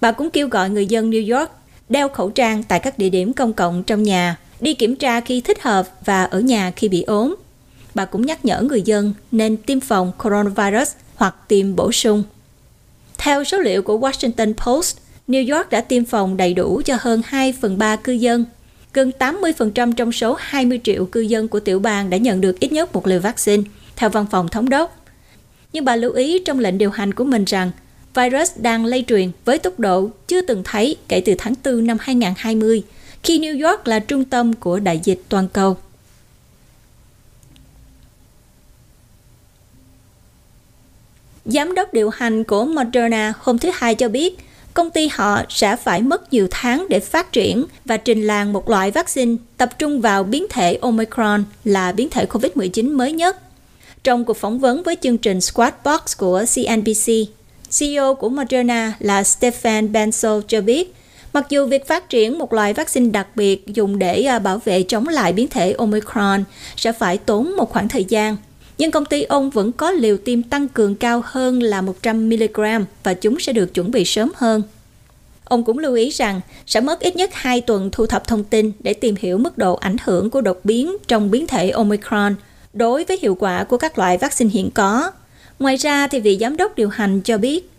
Bà 0.00 0.12
cũng 0.12 0.30
kêu 0.30 0.48
gọi 0.48 0.70
người 0.70 0.86
dân 0.86 1.10
New 1.10 1.38
York 1.38 1.50
đeo 1.88 2.08
khẩu 2.08 2.30
trang 2.30 2.62
tại 2.62 2.80
các 2.80 2.98
địa 2.98 3.08
điểm 3.08 3.32
công 3.32 3.52
cộng 3.52 3.82
trong 3.82 4.02
nhà, 4.02 4.36
đi 4.60 4.74
kiểm 4.74 4.96
tra 4.96 5.20
khi 5.20 5.40
thích 5.40 5.62
hợp 5.62 5.88
và 6.04 6.24
ở 6.24 6.40
nhà 6.40 6.70
khi 6.76 6.88
bị 6.88 7.02
ốm. 7.02 7.36
Bà 7.94 8.04
cũng 8.04 8.26
nhắc 8.26 8.44
nhở 8.44 8.62
người 8.62 8.82
dân 8.82 9.14
nên 9.32 9.56
tiêm 9.56 9.80
phòng 9.80 10.12
coronavirus 10.24 10.92
hoặc 11.14 11.34
tiêm 11.48 11.76
bổ 11.76 11.92
sung. 11.92 12.22
Theo 13.18 13.44
số 13.44 13.58
liệu 13.58 13.82
của 13.82 13.98
Washington 13.98 14.54
Post, 14.54 14.96
New 15.28 15.56
York 15.56 15.70
đã 15.70 15.80
tiêm 15.80 16.04
phòng 16.04 16.36
đầy 16.36 16.54
đủ 16.54 16.82
cho 16.84 16.96
hơn 17.00 17.22
2 17.24 17.52
phần 17.52 17.78
3 17.78 17.96
cư 17.96 18.12
dân. 18.12 18.44
Gần 18.92 19.12
80% 19.18 19.92
trong 19.92 20.12
số 20.12 20.36
20 20.38 20.80
triệu 20.84 21.06
cư 21.06 21.20
dân 21.20 21.48
của 21.48 21.60
tiểu 21.60 21.78
bang 21.78 22.10
đã 22.10 22.16
nhận 22.16 22.40
được 22.40 22.60
ít 22.60 22.72
nhất 22.72 22.92
một 22.92 23.06
liều 23.06 23.20
vaccine, 23.20 23.62
theo 23.96 24.10
văn 24.10 24.26
phòng 24.30 24.48
thống 24.48 24.68
đốc. 24.68 25.04
Nhưng 25.72 25.84
bà 25.84 25.96
lưu 25.96 26.12
ý 26.12 26.38
trong 26.38 26.58
lệnh 26.58 26.78
điều 26.78 26.90
hành 26.90 27.14
của 27.14 27.24
mình 27.24 27.44
rằng 27.44 27.70
virus 28.14 28.50
đang 28.56 28.84
lây 28.84 29.04
truyền 29.08 29.30
với 29.44 29.58
tốc 29.58 29.80
độ 29.80 30.10
chưa 30.26 30.40
từng 30.40 30.62
thấy 30.64 30.96
kể 31.08 31.22
từ 31.24 31.34
tháng 31.38 31.54
4 31.64 31.86
năm 31.86 31.96
2020, 32.00 32.82
khi 33.22 33.38
New 33.38 33.68
York 33.68 33.88
là 33.88 33.98
trung 33.98 34.24
tâm 34.24 34.52
của 34.52 34.78
đại 34.78 35.00
dịch 35.04 35.22
toàn 35.28 35.48
cầu. 35.48 35.76
Giám 41.44 41.74
đốc 41.74 41.94
điều 41.94 42.10
hành 42.10 42.44
của 42.44 42.64
Moderna 42.64 43.32
hôm 43.38 43.58
thứ 43.58 43.70
Hai 43.74 43.94
cho 43.94 44.08
biết, 44.08 44.38
công 44.74 44.90
ty 44.90 45.08
họ 45.12 45.42
sẽ 45.48 45.76
phải 45.76 46.02
mất 46.02 46.32
nhiều 46.32 46.48
tháng 46.50 46.86
để 46.88 47.00
phát 47.00 47.32
triển 47.32 47.64
và 47.84 47.96
trình 47.96 48.26
làng 48.26 48.52
một 48.52 48.70
loại 48.70 48.90
vaccine 48.90 49.36
tập 49.56 49.78
trung 49.78 50.00
vào 50.00 50.24
biến 50.24 50.46
thể 50.50 50.74
Omicron 50.74 51.44
là 51.64 51.92
biến 51.92 52.08
thể 52.10 52.26
COVID-19 52.26 52.96
mới 52.96 53.12
nhất. 53.12 53.36
Trong 54.04 54.24
cuộc 54.24 54.36
phỏng 54.36 54.58
vấn 54.58 54.82
với 54.82 54.96
chương 55.00 55.18
trình 55.18 55.40
Squad 55.40 55.74
Box 55.84 56.16
của 56.16 56.44
CNBC, 56.54 57.37
CEO 57.78 58.14
của 58.14 58.28
Moderna 58.28 58.92
là 58.98 59.22
Stefan 59.22 59.92
Bensel 59.92 60.32
cho 60.48 60.60
biết, 60.60 60.94
mặc 61.32 61.46
dù 61.50 61.66
việc 61.66 61.86
phát 61.86 62.08
triển 62.08 62.38
một 62.38 62.52
loại 62.52 62.74
vaccine 62.74 63.10
đặc 63.10 63.26
biệt 63.34 63.66
dùng 63.66 63.98
để 63.98 64.22
à, 64.22 64.38
bảo 64.38 64.58
vệ 64.64 64.82
chống 64.82 65.08
lại 65.08 65.32
biến 65.32 65.48
thể 65.48 65.72
Omicron 65.72 66.44
sẽ 66.76 66.92
phải 66.92 67.18
tốn 67.18 67.56
một 67.56 67.70
khoảng 67.70 67.88
thời 67.88 68.04
gian, 68.04 68.36
nhưng 68.78 68.90
công 68.90 69.04
ty 69.04 69.22
ông 69.22 69.50
vẫn 69.50 69.72
có 69.72 69.90
liều 69.90 70.16
tiêm 70.16 70.42
tăng 70.42 70.68
cường 70.68 70.94
cao 70.94 71.22
hơn 71.24 71.62
là 71.62 71.82
100mg 71.82 72.84
và 73.02 73.14
chúng 73.14 73.40
sẽ 73.40 73.52
được 73.52 73.74
chuẩn 73.74 73.90
bị 73.90 74.04
sớm 74.04 74.32
hơn. 74.36 74.62
Ông 75.44 75.64
cũng 75.64 75.78
lưu 75.78 75.94
ý 75.94 76.10
rằng 76.10 76.40
sẽ 76.66 76.80
mất 76.80 77.00
ít 77.00 77.16
nhất 77.16 77.30
2 77.32 77.60
tuần 77.60 77.90
thu 77.92 78.06
thập 78.06 78.26
thông 78.26 78.44
tin 78.44 78.72
để 78.80 78.94
tìm 78.94 79.14
hiểu 79.18 79.38
mức 79.38 79.58
độ 79.58 79.74
ảnh 79.74 79.96
hưởng 80.04 80.30
của 80.30 80.40
đột 80.40 80.60
biến 80.64 80.96
trong 81.08 81.30
biến 81.30 81.46
thể 81.46 81.70
Omicron 81.70 82.34
đối 82.72 83.04
với 83.04 83.18
hiệu 83.22 83.34
quả 83.34 83.64
của 83.64 83.76
các 83.76 83.98
loại 83.98 84.18
vaccine 84.18 84.50
hiện 84.50 84.70
có 84.70 85.10
Ngoài 85.58 85.76
ra 85.76 86.08
thì 86.08 86.20
vị 86.20 86.38
giám 86.40 86.56
đốc 86.56 86.76
điều 86.76 86.88
hành 86.88 87.20
cho 87.20 87.38
biết, 87.38 87.70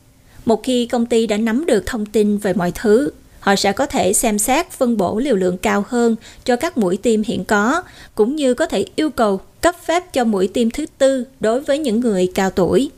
một 0.46 0.64
khi 0.64 0.86
công 0.86 1.06
ty 1.06 1.28
đã 1.28 1.38
nắm 1.38 1.66
được 1.66 1.86
thông 1.86 2.06
tin 2.06 2.38
về 2.38 2.54
mọi 2.54 2.72
thứ, 2.76 3.12
họ 3.40 3.56
sẽ 3.56 3.72
có 3.72 3.86
thể 3.86 4.14
xem 4.14 4.40
xét 4.40 4.72
phân 4.72 4.98
bổ 4.98 5.20
liều 5.20 5.36
lượng 5.36 5.58
cao 5.58 5.86
hơn 5.88 6.16
cho 6.46 6.56
các 6.56 6.78
mũi 6.78 6.98
tiêm 6.98 7.24
hiện 7.24 7.46
có, 7.46 7.84
cũng 8.16 8.36
như 8.36 8.54
có 8.54 8.66
thể 8.66 8.86
yêu 8.96 9.10
cầu 9.10 9.42
cấp 9.62 9.76
phép 9.86 10.14
cho 10.14 10.24
mũi 10.24 10.48
tiêm 10.48 10.70
thứ 10.70 10.86
tư 10.98 11.26
đối 11.40 11.62
với 11.62 11.80
những 11.80 12.00
người 12.00 12.32
cao 12.36 12.50
tuổi. 12.50 12.90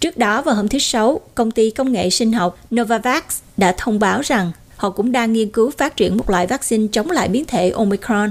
Trước 0.00 0.16
đó 0.16 0.42
vào 0.42 0.54
hôm 0.54 0.68
thứ 0.68 0.78
Sáu, 0.78 1.20
công 1.34 1.50
ty 1.50 1.70
công 1.70 1.92
nghệ 1.92 2.10
sinh 2.10 2.32
học 2.32 2.58
Novavax 2.74 3.22
đã 3.56 3.74
thông 3.78 3.98
báo 3.98 4.20
rằng 4.20 4.52
họ 4.76 4.90
cũng 4.90 5.12
đang 5.12 5.32
nghiên 5.32 5.50
cứu 5.50 5.70
phát 5.70 5.96
triển 5.96 6.16
một 6.16 6.30
loại 6.30 6.46
vaccine 6.46 6.86
chống 6.92 7.10
lại 7.10 7.28
biến 7.28 7.44
thể 7.44 7.70
Omicron. 7.70 8.30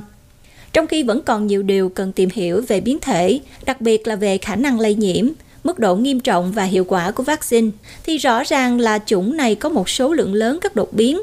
Trong 0.74 0.88
khi 0.88 1.04
vẫn 1.04 1.22
còn 1.22 1.48
nhiều 1.48 1.64
điều 1.64 1.90
cần 1.90 2.12
tìm 2.12 2.30
hiểu 2.34 2.64
về 2.68 2.82
biến 2.82 3.00
thể, 3.00 3.40
đặc 3.66 3.82
biệt 3.82 4.08
là 4.08 4.16
về 4.16 4.38
khả 4.38 4.56
năng 4.56 4.80
lây 4.80 4.96
nhiễm, 4.96 5.28
mức 5.64 5.80
độ 5.80 5.95
nghiêm 5.95 6.20
trọng 6.20 6.51
và 6.51 6.64
hiệu 6.64 6.84
quả 6.84 7.12
của 7.12 7.24
vaccine, 7.24 7.70
thì 8.03 8.18
rõ 8.18 8.43
ràng 8.43 8.80
là 8.80 8.99
chủng 9.05 9.38
này 9.38 9.55
có 9.55 9.70
một 9.70 9.89
số 9.89 10.14
lượng 10.14 10.34
lớn 10.34 10.60
các 10.62 10.76
đột 10.76 10.93
biến. 10.93 11.22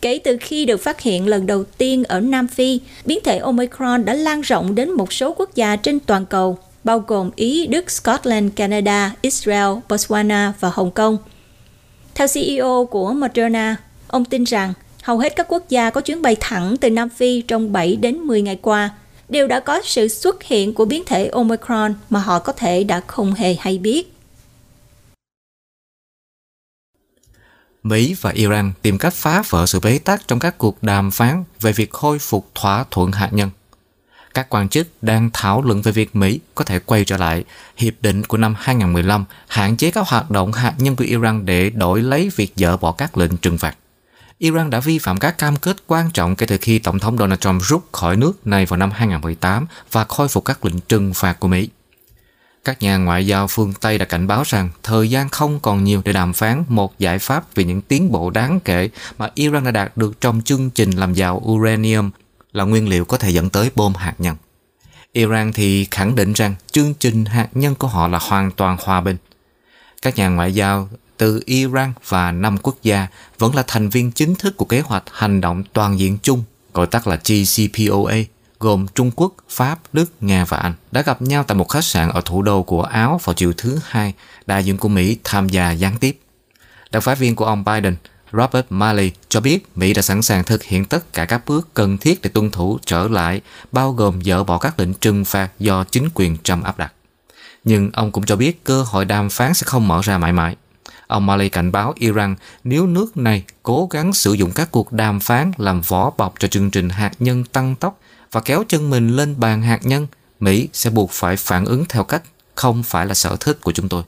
Kể 0.00 0.18
từ 0.24 0.36
khi 0.40 0.64
được 0.64 0.82
phát 0.82 1.00
hiện 1.00 1.26
lần 1.26 1.46
đầu 1.46 1.64
tiên 1.64 2.04
ở 2.04 2.20
Nam 2.20 2.48
Phi, 2.48 2.80
biến 3.04 3.18
thể 3.24 3.38
Omicron 3.38 4.04
đã 4.04 4.14
lan 4.14 4.40
rộng 4.40 4.74
đến 4.74 4.90
một 4.90 5.12
số 5.12 5.34
quốc 5.36 5.54
gia 5.54 5.76
trên 5.76 6.00
toàn 6.00 6.26
cầu, 6.26 6.58
bao 6.84 6.98
gồm 6.98 7.30
Ý, 7.36 7.66
Đức, 7.66 7.90
Scotland, 7.90 8.52
Canada, 8.56 9.12
Israel, 9.22 9.70
Botswana 9.88 10.52
và 10.60 10.70
Hồng 10.72 10.90
Kông. 10.90 11.16
Theo 12.14 12.28
CEO 12.34 12.88
của 12.90 13.12
Moderna, 13.12 13.76
ông 14.08 14.24
tin 14.24 14.44
rằng 14.44 14.72
hầu 15.02 15.18
hết 15.18 15.36
các 15.36 15.46
quốc 15.48 15.68
gia 15.68 15.90
có 15.90 16.00
chuyến 16.00 16.22
bay 16.22 16.36
thẳng 16.40 16.76
từ 16.76 16.90
Nam 16.90 17.08
Phi 17.08 17.42
trong 17.42 17.72
7 17.72 17.96
đến 17.96 18.18
10 18.18 18.42
ngày 18.42 18.58
qua 18.62 18.90
đều 19.30 19.46
đã 19.46 19.60
có 19.60 19.80
sự 19.84 20.08
xuất 20.08 20.42
hiện 20.42 20.74
của 20.74 20.84
biến 20.84 21.02
thể 21.06 21.28
Omicron 21.28 21.94
mà 22.10 22.20
họ 22.20 22.38
có 22.38 22.52
thể 22.52 22.84
đã 22.84 23.00
không 23.06 23.34
hề 23.34 23.54
hay 23.54 23.78
biết. 23.78 24.12
Mỹ 27.82 28.16
và 28.20 28.30
Iran 28.30 28.72
tìm 28.82 28.98
cách 28.98 29.14
phá 29.14 29.42
vỡ 29.48 29.66
sự 29.66 29.80
bế 29.80 29.98
tắc 29.98 30.28
trong 30.28 30.38
các 30.38 30.58
cuộc 30.58 30.82
đàm 30.82 31.10
phán 31.10 31.44
về 31.60 31.72
việc 31.72 31.90
khôi 31.90 32.18
phục 32.18 32.50
thỏa 32.54 32.84
thuận 32.90 33.12
hạt 33.12 33.28
nhân. 33.32 33.50
Các 34.34 34.46
quan 34.50 34.68
chức 34.68 34.88
đang 35.02 35.30
thảo 35.32 35.62
luận 35.62 35.82
về 35.82 35.92
việc 35.92 36.16
Mỹ 36.16 36.40
có 36.54 36.64
thể 36.64 36.78
quay 36.78 37.04
trở 37.04 37.16
lại 37.16 37.44
hiệp 37.76 37.94
định 38.00 38.24
của 38.24 38.36
năm 38.36 38.54
2015 38.58 39.24
hạn 39.48 39.76
chế 39.76 39.90
các 39.90 40.08
hoạt 40.08 40.30
động 40.30 40.52
hạt 40.52 40.74
nhân 40.78 40.96
của 40.96 41.04
Iran 41.04 41.46
để 41.46 41.70
đổi 41.70 42.02
lấy 42.02 42.30
việc 42.36 42.52
dỡ 42.56 42.76
bỏ 42.76 42.92
các 42.92 43.18
lệnh 43.18 43.36
trừng 43.36 43.58
phạt. 43.58 43.76
Iran 44.40 44.70
đã 44.70 44.80
vi 44.80 44.98
phạm 44.98 45.18
các 45.18 45.38
cam 45.38 45.56
kết 45.56 45.76
quan 45.86 46.10
trọng 46.10 46.36
kể 46.36 46.46
từ 46.46 46.58
khi 46.60 46.78
Tổng 46.78 46.98
thống 46.98 47.18
Donald 47.18 47.40
Trump 47.40 47.62
rút 47.62 47.84
khỏi 47.92 48.16
nước 48.16 48.46
này 48.46 48.66
vào 48.66 48.76
năm 48.76 48.90
2018 48.90 49.66
và 49.92 50.04
khôi 50.04 50.28
phục 50.28 50.44
các 50.44 50.64
lệnh 50.64 50.80
trừng 50.80 51.14
phạt 51.14 51.40
của 51.40 51.48
Mỹ. 51.48 51.68
Các 52.64 52.82
nhà 52.82 52.96
ngoại 52.96 53.26
giao 53.26 53.46
phương 53.46 53.72
Tây 53.80 53.98
đã 53.98 54.04
cảnh 54.04 54.26
báo 54.26 54.42
rằng 54.46 54.70
thời 54.82 55.10
gian 55.10 55.28
không 55.28 55.60
còn 55.60 55.84
nhiều 55.84 56.02
để 56.04 56.12
đàm 56.12 56.32
phán 56.32 56.64
một 56.68 56.98
giải 56.98 57.18
pháp 57.18 57.54
vì 57.54 57.64
những 57.64 57.80
tiến 57.80 58.12
bộ 58.12 58.30
đáng 58.30 58.60
kể 58.60 58.88
mà 59.18 59.30
Iran 59.34 59.64
đã 59.64 59.70
đạt 59.70 59.96
được 59.96 60.20
trong 60.20 60.42
chương 60.42 60.70
trình 60.70 60.90
làm 60.90 61.14
giàu 61.14 61.42
uranium 61.46 62.10
là 62.52 62.64
nguyên 62.64 62.88
liệu 62.88 63.04
có 63.04 63.16
thể 63.16 63.30
dẫn 63.30 63.50
tới 63.50 63.70
bom 63.74 63.94
hạt 63.94 64.14
nhân. 64.18 64.36
Iran 65.12 65.52
thì 65.52 65.86
khẳng 65.90 66.14
định 66.14 66.32
rằng 66.32 66.54
chương 66.70 66.94
trình 66.94 67.24
hạt 67.24 67.48
nhân 67.52 67.74
của 67.74 67.88
họ 67.88 68.08
là 68.08 68.18
hoàn 68.18 68.50
toàn 68.50 68.76
hòa 68.80 69.00
bình. 69.00 69.16
Các 70.02 70.16
nhà 70.16 70.28
ngoại 70.28 70.54
giao 70.54 70.88
từ 71.20 71.42
Iran 71.46 71.92
và 72.08 72.32
năm 72.32 72.58
quốc 72.62 72.76
gia 72.82 73.06
vẫn 73.38 73.54
là 73.54 73.64
thành 73.66 73.88
viên 73.88 74.12
chính 74.12 74.34
thức 74.34 74.56
của 74.56 74.64
kế 74.64 74.80
hoạch 74.80 75.04
hành 75.12 75.40
động 75.40 75.62
toàn 75.72 75.98
diện 75.98 76.18
chung, 76.22 76.44
gọi 76.74 76.86
tắt 76.86 77.06
là 77.06 77.16
GCPOA, 77.16 78.14
gồm 78.60 78.86
Trung 78.94 79.10
Quốc, 79.16 79.34
Pháp, 79.48 79.78
Đức, 79.92 80.12
Nga 80.20 80.44
và 80.44 80.56
Anh, 80.56 80.74
đã 80.92 81.02
gặp 81.02 81.22
nhau 81.22 81.44
tại 81.44 81.54
một 81.56 81.68
khách 81.68 81.84
sạn 81.84 82.10
ở 82.10 82.20
thủ 82.24 82.42
đô 82.42 82.62
của 82.62 82.82
Áo 82.82 83.20
vào 83.24 83.34
chiều 83.34 83.52
thứ 83.56 83.78
Hai, 83.84 84.14
đại 84.46 84.64
diện 84.64 84.76
của 84.76 84.88
Mỹ 84.88 85.16
tham 85.24 85.48
gia 85.48 85.70
gián 85.70 85.96
tiếp. 86.00 86.20
Đặc 86.90 87.02
phái 87.02 87.14
viên 87.14 87.36
của 87.36 87.44
ông 87.44 87.64
Biden, 87.64 87.96
Robert 88.32 88.66
Malley 88.70 89.12
cho 89.28 89.40
biết 89.40 89.66
Mỹ 89.76 89.94
đã 89.94 90.02
sẵn 90.02 90.22
sàng 90.22 90.44
thực 90.44 90.62
hiện 90.62 90.84
tất 90.84 91.12
cả 91.12 91.24
các 91.24 91.42
bước 91.46 91.74
cần 91.74 91.98
thiết 91.98 92.22
để 92.22 92.30
tuân 92.30 92.50
thủ 92.50 92.78
trở 92.86 93.08
lại, 93.08 93.40
bao 93.72 93.92
gồm 93.92 94.22
dỡ 94.22 94.44
bỏ 94.44 94.58
các 94.58 94.80
lệnh 94.80 94.94
trừng 94.94 95.24
phạt 95.24 95.48
do 95.58 95.84
chính 95.84 96.08
quyền 96.14 96.36
Trump 96.42 96.64
áp 96.64 96.78
đặt. 96.78 96.92
Nhưng 97.64 97.90
ông 97.92 98.12
cũng 98.12 98.26
cho 98.26 98.36
biết 98.36 98.64
cơ 98.64 98.82
hội 98.82 99.04
đàm 99.04 99.30
phán 99.30 99.54
sẽ 99.54 99.64
không 99.66 99.88
mở 99.88 100.00
ra 100.02 100.18
mãi 100.18 100.32
mãi. 100.32 100.56
Ông 101.10 101.26
Mali 101.26 101.48
cảnh 101.48 101.72
báo 101.72 101.94
Iran 101.96 102.36
nếu 102.64 102.86
nước 102.86 103.16
này 103.16 103.44
cố 103.62 103.88
gắng 103.90 104.12
sử 104.12 104.32
dụng 104.32 104.52
các 104.54 104.70
cuộc 104.70 104.92
đàm 104.92 105.20
phán 105.20 105.52
làm 105.56 105.80
vỏ 105.80 106.10
bọc 106.16 106.34
cho 106.38 106.48
chương 106.48 106.70
trình 106.70 106.88
hạt 106.88 107.12
nhân 107.18 107.44
tăng 107.44 107.74
tốc 107.74 108.00
và 108.32 108.40
kéo 108.40 108.64
chân 108.68 108.90
mình 108.90 109.16
lên 109.16 109.40
bàn 109.40 109.62
hạt 109.62 109.80
nhân, 109.82 110.06
Mỹ 110.40 110.68
sẽ 110.72 110.90
buộc 110.90 111.10
phải 111.10 111.36
phản 111.36 111.64
ứng 111.64 111.84
theo 111.88 112.04
cách 112.04 112.22
không 112.54 112.82
phải 112.82 113.06
là 113.06 113.14
sở 113.14 113.36
thích 113.40 113.58
của 113.60 113.72
chúng 113.72 113.88
tôi. 113.88 114.02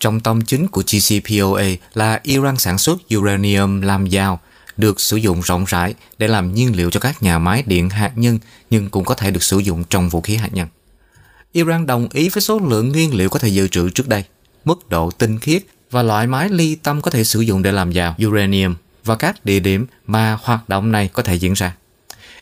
Trong 0.00 0.20
tâm 0.20 0.42
chính 0.42 0.68
của 0.68 0.82
GCPOA 0.82 1.64
là 1.94 2.20
Iran 2.22 2.56
sản 2.56 2.78
xuất 2.78 2.98
uranium 3.16 3.80
làm 3.80 4.06
giàu, 4.06 4.40
được 4.76 5.00
sử 5.00 5.16
dụng 5.16 5.40
rộng 5.40 5.64
rãi 5.64 5.94
để 6.18 6.28
làm 6.28 6.54
nhiên 6.54 6.76
liệu 6.76 6.90
cho 6.90 7.00
các 7.00 7.22
nhà 7.22 7.38
máy 7.38 7.62
điện 7.66 7.90
hạt 7.90 8.12
nhân 8.16 8.38
nhưng 8.70 8.90
cũng 8.90 9.04
có 9.04 9.14
thể 9.14 9.30
được 9.30 9.42
sử 9.42 9.58
dụng 9.58 9.84
trong 9.84 10.08
vũ 10.08 10.20
khí 10.20 10.36
hạt 10.36 10.54
nhân. 10.54 10.68
Iran 11.52 11.86
đồng 11.86 12.08
ý 12.12 12.28
với 12.28 12.42
số 12.42 12.58
lượng 12.58 12.88
nguyên 12.88 13.14
liệu 13.14 13.28
có 13.28 13.38
thể 13.38 13.48
dự 13.48 13.68
trữ 13.68 13.90
trước 13.90 14.08
đây, 14.08 14.24
mức 14.64 14.88
độ 14.88 15.10
tinh 15.10 15.38
khiết 15.38 15.62
và 15.94 16.02
loại 16.02 16.26
máy 16.26 16.48
ly 16.48 16.74
tâm 16.74 17.00
có 17.00 17.10
thể 17.10 17.24
sử 17.24 17.40
dụng 17.40 17.62
để 17.62 17.72
làm 17.72 17.92
giàu 17.92 18.14
uranium 18.26 18.74
và 19.04 19.16
các 19.16 19.44
địa 19.44 19.60
điểm 19.60 19.86
mà 20.06 20.38
hoạt 20.42 20.68
động 20.68 20.92
này 20.92 21.08
có 21.12 21.22
thể 21.22 21.34
diễn 21.34 21.52
ra. 21.52 21.74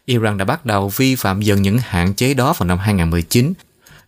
Iran 0.05 0.38
đã 0.38 0.44
bắt 0.44 0.66
đầu 0.66 0.88
vi 0.88 1.14
phạm 1.14 1.40
dần 1.40 1.62
những 1.62 1.78
hạn 1.78 2.14
chế 2.14 2.34
đó 2.34 2.55
vào 2.59 2.66
năm 2.66 2.78
2019 2.78 3.53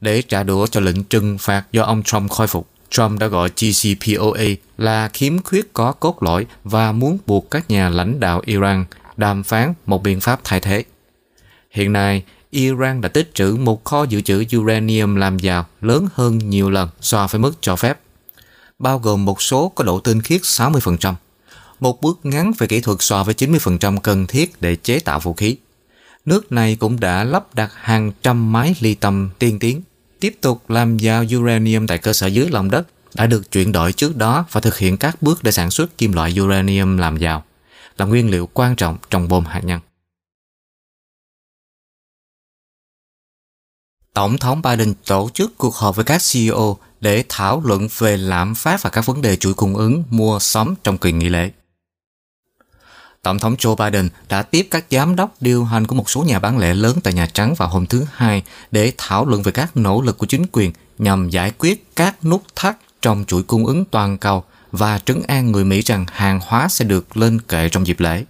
để 0.00 0.22
trả 0.22 0.42
đũa 0.42 0.66
cho 0.66 0.80
lệnh 0.80 1.04
trừng 1.04 1.38
phạt 1.38 1.64
do 1.72 1.82
ông 1.82 2.02
Trump 2.02 2.30
khôi 2.30 2.46
phục. 2.46 2.68
Trump 2.90 3.20
đã 3.20 3.26
gọi 3.26 3.50
GCPOA 3.60 4.44
là 4.78 5.08
khiếm 5.08 5.42
khuyết 5.42 5.72
có 5.72 5.92
cốt 5.92 6.22
lõi 6.22 6.46
và 6.64 6.92
muốn 6.92 7.18
buộc 7.26 7.50
các 7.50 7.70
nhà 7.70 7.88
lãnh 7.88 8.20
đạo 8.20 8.42
Iran 8.46 8.84
đàm 9.16 9.42
phán 9.42 9.74
một 9.86 10.02
biện 10.02 10.20
pháp 10.20 10.40
thay 10.44 10.60
thế. 10.60 10.84
Hiện 11.70 11.92
nay, 11.92 12.22
Iran 12.50 13.00
đã 13.00 13.08
tích 13.08 13.34
trữ 13.34 13.56
một 13.60 13.84
kho 13.84 14.04
dự 14.04 14.20
trữ 14.20 14.44
uranium 14.56 15.14
làm 15.14 15.38
giàu 15.38 15.66
lớn 15.80 16.08
hơn 16.14 16.38
nhiều 16.38 16.70
lần 16.70 16.88
so 17.00 17.26
với 17.26 17.38
mức 17.38 17.52
cho 17.60 17.76
phép, 17.76 17.98
bao 18.78 18.98
gồm 18.98 19.24
một 19.24 19.42
số 19.42 19.68
có 19.68 19.84
độ 19.84 20.00
tinh 20.00 20.22
khiết 20.22 20.40
60%, 20.40 21.14
một 21.80 22.00
bước 22.00 22.18
ngắn 22.22 22.52
về 22.58 22.66
kỹ 22.66 22.80
thuật 22.80 22.98
so 23.00 23.24
với 23.24 23.34
90% 23.34 23.98
cần 23.98 24.26
thiết 24.26 24.60
để 24.60 24.76
chế 24.76 25.00
tạo 25.00 25.20
vũ 25.20 25.34
khí. 25.34 25.56
Nước 26.24 26.52
này 26.52 26.76
cũng 26.76 27.00
đã 27.00 27.24
lắp 27.24 27.54
đặt 27.54 27.72
hàng 27.74 28.12
trăm 28.22 28.52
máy 28.52 28.74
ly 28.80 28.94
tâm 28.94 29.30
tiên 29.38 29.58
tiến 29.58 29.82
tiếp 30.20 30.36
tục 30.40 30.70
làm 30.70 30.98
giàu 30.98 31.24
uranium 31.36 31.86
tại 31.86 31.98
cơ 31.98 32.12
sở 32.12 32.26
dưới 32.26 32.50
lòng 32.50 32.70
đất 32.70 32.86
đã 33.14 33.26
được 33.26 33.50
chuyển 33.50 33.72
đổi 33.72 33.92
trước 33.92 34.16
đó 34.16 34.44
và 34.50 34.60
thực 34.60 34.78
hiện 34.78 34.96
các 34.96 35.22
bước 35.22 35.42
để 35.42 35.52
sản 35.52 35.70
xuất 35.70 35.98
kim 35.98 36.12
loại 36.12 36.34
uranium 36.40 36.96
làm 36.96 37.16
giàu, 37.16 37.44
là 37.96 38.06
nguyên 38.06 38.30
liệu 38.30 38.48
quan 38.54 38.76
trọng 38.76 38.96
trong 39.10 39.28
bom 39.28 39.44
hạt 39.44 39.60
nhân. 39.64 39.80
Tổng 44.14 44.38
thống 44.38 44.62
Biden 44.62 44.94
tổ 45.06 45.30
chức 45.34 45.58
cuộc 45.58 45.74
họp 45.74 45.96
với 45.96 46.04
các 46.04 46.22
CEO 46.32 46.78
để 47.04 47.24
thảo 47.28 47.62
luận 47.64 47.88
về 47.98 48.16
lạm 48.16 48.54
phát 48.54 48.82
và 48.82 48.90
các 48.90 49.06
vấn 49.06 49.22
đề 49.22 49.36
chuỗi 49.36 49.54
cung 49.54 49.76
ứng 49.76 50.04
mua 50.10 50.38
sắm 50.38 50.74
trong 50.84 50.98
kỳ 50.98 51.12
nghỉ 51.12 51.28
lễ. 51.28 51.50
Tổng 53.22 53.38
thống 53.38 53.54
Joe 53.54 53.76
Biden 53.76 54.08
đã 54.28 54.42
tiếp 54.42 54.68
các 54.70 54.84
giám 54.90 55.16
đốc 55.16 55.34
điều 55.40 55.64
hành 55.64 55.86
của 55.86 55.94
một 55.94 56.10
số 56.10 56.22
nhà 56.22 56.38
bán 56.38 56.58
lẻ 56.58 56.74
lớn 56.74 56.98
tại 57.02 57.12
Nhà 57.12 57.26
Trắng 57.26 57.54
vào 57.54 57.68
hôm 57.68 57.86
thứ 57.86 58.06
Hai 58.12 58.42
để 58.70 58.92
thảo 58.98 59.26
luận 59.26 59.42
về 59.42 59.52
các 59.52 59.76
nỗ 59.76 60.00
lực 60.00 60.18
của 60.18 60.26
chính 60.26 60.46
quyền 60.52 60.72
nhằm 60.98 61.30
giải 61.30 61.52
quyết 61.58 61.96
các 61.96 62.24
nút 62.24 62.42
thắt 62.54 62.76
trong 63.02 63.24
chuỗi 63.26 63.42
cung 63.42 63.66
ứng 63.66 63.84
toàn 63.84 64.18
cầu 64.18 64.44
và 64.72 64.98
trấn 64.98 65.22
an 65.28 65.52
người 65.52 65.64
Mỹ 65.64 65.80
rằng 65.80 66.06
hàng 66.12 66.40
hóa 66.42 66.68
sẽ 66.68 66.84
được 66.84 67.16
lên 67.16 67.40
kệ 67.40 67.68
trong 67.68 67.86
dịp 67.86 68.00
lễ. 68.00 68.24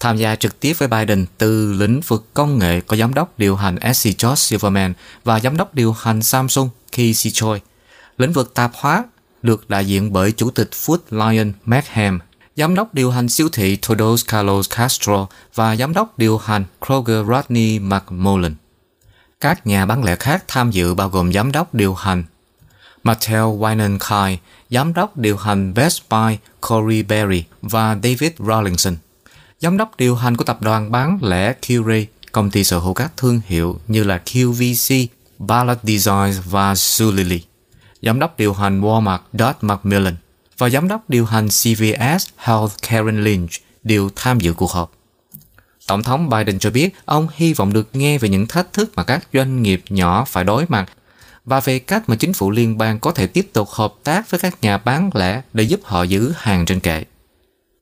Tham 0.00 0.16
gia 0.16 0.36
trực 0.36 0.60
tiếp 0.60 0.72
với 0.78 0.88
Biden 0.88 1.26
từ 1.38 1.72
lĩnh 1.72 2.00
vực 2.00 2.26
công 2.34 2.58
nghệ 2.58 2.80
có 2.80 2.96
giám 2.96 3.14
đốc 3.14 3.38
điều 3.38 3.56
hành 3.56 3.94
SC 3.94 4.04
George 4.22 4.36
Silverman 4.36 4.92
và 5.24 5.40
giám 5.40 5.56
đốc 5.56 5.74
điều 5.74 5.92
hành 5.92 6.22
Samsung 6.22 6.68
Casey 6.92 7.32
Choi. 7.32 7.60
Lĩnh 8.18 8.32
vực 8.32 8.54
tạp 8.54 8.70
hóa 8.74 9.04
được 9.42 9.70
đại 9.70 9.86
diện 9.86 10.12
bởi 10.12 10.32
chủ 10.32 10.50
tịch 10.50 10.70
Food 10.72 10.98
Lion 11.10 11.52
Markham 11.64 12.18
giám 12.56 12.74
đốc 12.74 12.94
điều 12.94 13.10
hành 13.10 13.28
siêu 13.28 13.48
thị 13.52 13.76
Todos 13.76 14.24
Carlos 14.26 14.70
Castro 14.76 15.26
và 15.54 15.76
giám 15.76 15.92
đốc 15.94 16.18
điều 16.18 16.38
hành 16.38 16.64
Kroger 16.86 17.26
Rodney 17.28 17.78
McMullen. 17.78 18.54
Các 19.40 19.66
nhà 19.66 19.86
bán 19.86 20.04
lẻ 20.04 20.16
khác 20.16 20.44
tham 20.48 20.70
dự 20.70 20.94
bao 20.94 21.08
gồm 21.08 21.32
giám 21.32 21.52
đốc 21.52 21.74
điều 21.74 21.94
hành 21.94 22.24
Mattel 23.02 23.40
Winenkai, 23.40 24.36
giám 24.70 24.94
đốc 24.94 25.16
điều 25.16 25.36
hành 25.36 25.74
Best 25.74 26.02
Buy 26.10 26.38
Corey 26.60 27.02
Berry 27.02 27.44
và 27.62 27.94
David 28.02 28.32
Rawlinson, 28.38 28.94
giám 29.60 29.76
đốc 29.76 29.96
điều 29.96 30.16
hành 30.16 30.36
của 30.36 30.44
tập 30.44 30.62
đoàn 30.62 30.92
bán 30.92 31.18
lẻ 31.22 31.52
Curie, 31.52 32.04
công 32.32 32.50
ty 32.50 32.64
sở 32.64 32.78
hữu 32.78 32.94
các 32.94 33.12
thương 33.16 33.40
hiệu 33.46 33.78
như 33.88 34.04
là 34.04 34.20
QVC, 34.24 35.06
Ballard 35.38 35.80
Designs 35.82 36.38
và 36.44 36.74
Zulily, 36.74 37.38
giám 38.02 38.18
đốc 38.18 38.38
điều 38.38 38.52
hành 38.52 38.80
Walmart 38.80 39.18
Dot 39.32 39.56
Macmillan, 39.60 40.16
và 40.58 40.68
giám 40.68 40.88
đốc 40.88 41.10
điều 41.10 41.26
hành 41.26 41.48
CVS 41.48 42.28
Health 42.36 42.72
Karen 42.88 43.24
Lynch 43.24 43.50
đều 43.82 44.10
tham 44.16 44.40
dự 44.40 44.52
cuộc 44.52 44.70
họp. 44.70 44.92
Tổng 45.86 46.02
thống 46.02 46.30
Biden 46.30 46.58
cho 46.58 46.70
biết 46.70 46.94
ông 47.04 47.28
hy 47.34 47.52
vọng 47.52 47.72
được 47.72 47.88
nghe 47.92 48.18
về 48.18 48.28
những 48.28 48.46
thách 48.46 48.72
thức 48.72 48.90
mà 48.96 49.04
các 49.04 49.28
doanh 49.32 49.62
nghiệp 49.62 49.82
nhỏ 49.88 50.24
phải 50.24 50.44
đối 50.44 50.64
mặt 50.68 50.90
và 51.44 51.60
về 51.60 51.78
cách 51.78 52.08
mà 52.08 52.16
chính 52.16 52.32
phủ 52.32 52.50
liên 52.50 52.78
bang 52.78 52.98
có 52.98 53.12
thể 53.12 53.26
tiếp 53.26 53.50
tục 53.52 53.68
hợp 53.70 53.94
tác 54.04 54.30
với 54.30 54.40
các 54.40 54.62
nhà 54.62 54.78
bán 54.78 55.10
lẻ 55.14 55.42
để 55.52 55.64
giúp 55.64 55.80
họ 55.84 56.02
giữ 56.02 56.32
hàng 56.36 56.66
trên 56.66 56.80
kệ. 56.80 57.04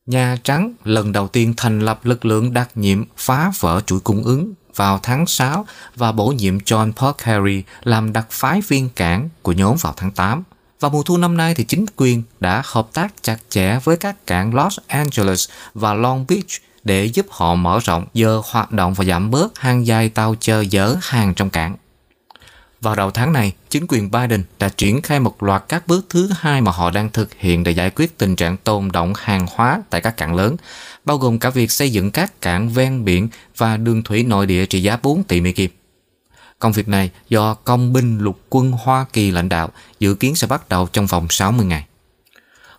Nhà 0.07 0.37
Trắng 0.45 0.73
lần 0.85 1.13
đầu 1.13 1.29
tiên 1.29 1.55
thành 1.57 1.81
lập 1.81 2.01
lực 2.05 2.25
lượng 2.25 2.53
đặc 2.53 2.69
nhiệm 2.75 3.05
phá 3.17 3.53
vỡ 3.61 3.81
chuỗi 3.87 4.01
cung 4.01 4.25
ứng 4.25 4.53
vào 4.77 5.01
tháng 5.03 5.27
6 5.27 5.67
và 5.97 6.13
bổ 6.13 6.27
nhiệm 6.27 6.59
John 6.59 6.93
Porcari 6.93 7.63
làm 7.83 8.13
đặc 8.13 8.27
phái 8.31 8.61
viên 8.69 8.89
cảng 8.89 9.29
của 9.43 9.53
nhóm 9.53 9.77
vào 9.81 9.95
tháng 9.97 10.11
8. 10.11 10.43
Vào 10.81 10.91
mùa 10.91 11.03
thu 11.03 11.17
năm 11.17 11.37
nay 11.37 11.55
thì 11.55 11.65
chính 11.65 11.87
quyền 11.97 12.23
đã 12.41 12.63
hợp 12.65 12.89
tác 12.93 13.15
chặt 13.23 13.37
chẽ 13.49 13.79
với 13.85 13.97
các 13.97 14.27
cảng 14.27 14.55
Los 14.55 14.79
Angeles 14.87 15.49
và 15.75 15.95
Long 15.95 16.25
Beach 16.29 16.63
để 16.85 17.05
giúp 17.05 17.27
họ 17.31 17.55
mở 17.55 17.79
rộng 17.85 18.07
giờ 18.15 18.43
hoạt 18.45 18.73
động 18.73 18.95
và 18.95 19.05
giảm 19.05 19.31
bớt 19.31 19.59
hàng 19.59 19.87
dài 19.87 20.09
tàu 20.09 20.35
chờ 20.41 20.65
dỡ 20.65 20.97
hàng 21.01 21.35
trong 21.35 21.51
cảng. 21.51 21.77
Vào 22.85 22.95
đầu 22.95 23.11
tháng 23.11 23.33
này, 23.33 23.53
chính 23.71 23.87
quyền 23.89 24.11
Biden 24.11 24.43
đã 24.59 24.69
triển 24.69 25.03
khai 25.03 25.21
một 25.21 25.43
loạt 25.43 25.65
các 25.69 25.87
bước 25.87 26.07
thứ 26.11 26.31
hai 26.39 26.61
mà 26.61 26.71
họ 26.71 26.91
đang 26.91 27.11
thực 27.11 27.35
hiện 27.35 27.65
để 27.65 27.71
giải 27.71 27.91
quyết 27.91 28.19
tình 28.19 28.37
trạng 28.37 28.57
tồn 28.57 28.93
động 28.93 29.13
hàng 29.17 29.47
hóa 29.51 29.83
tại 29.91 30.01
các 30.01 30.17
cảng 30.17 30.35
lớn, 30.35 30.57
bao 31.05 31.19
gồm 31.19 31.39
cả 31.39 31.51
việc 31.51 31.71
xây 31.71 31.93
dựng 31.93 32.11
các 32.11 32.41
cảng 32.41 32.69
ven 32.69 33.05
biển 33.05 33.29
và 33.57 33.77
đường 33.77 34.03
thủy 34.03 34.23
nội 34.23 34.47
địa 34.47 34.67
trị 34.67 34.83
giá 34.83 34.97
4 35.03 35.23
tỷ 35.25 35.41
Mỹ 35.41 35.53
Kim. 35.53 35.71
Công 36.59 36.73
việc 36.73 36.89
này 36.89 37.11
do 37.29 37.55
công 37.55 37.93
binh 37.93 38.19
lục 38.19 38.41
quân 38.51 38.73
Hoa 38.73 39.07
Kỳ 39.13 39.31
lãnh 39.31 39.49
đạo 39.49 39.71
dự 40.01 40.15
kiến 40.15 40.37
sẽ 40.37 40.47
bắt 40.47 40.69
đầu 40.69 40.89
trong 40.93 41.07
vòng 41.07 41.27
60 41.31 41.67
ngày. 41.67 41.87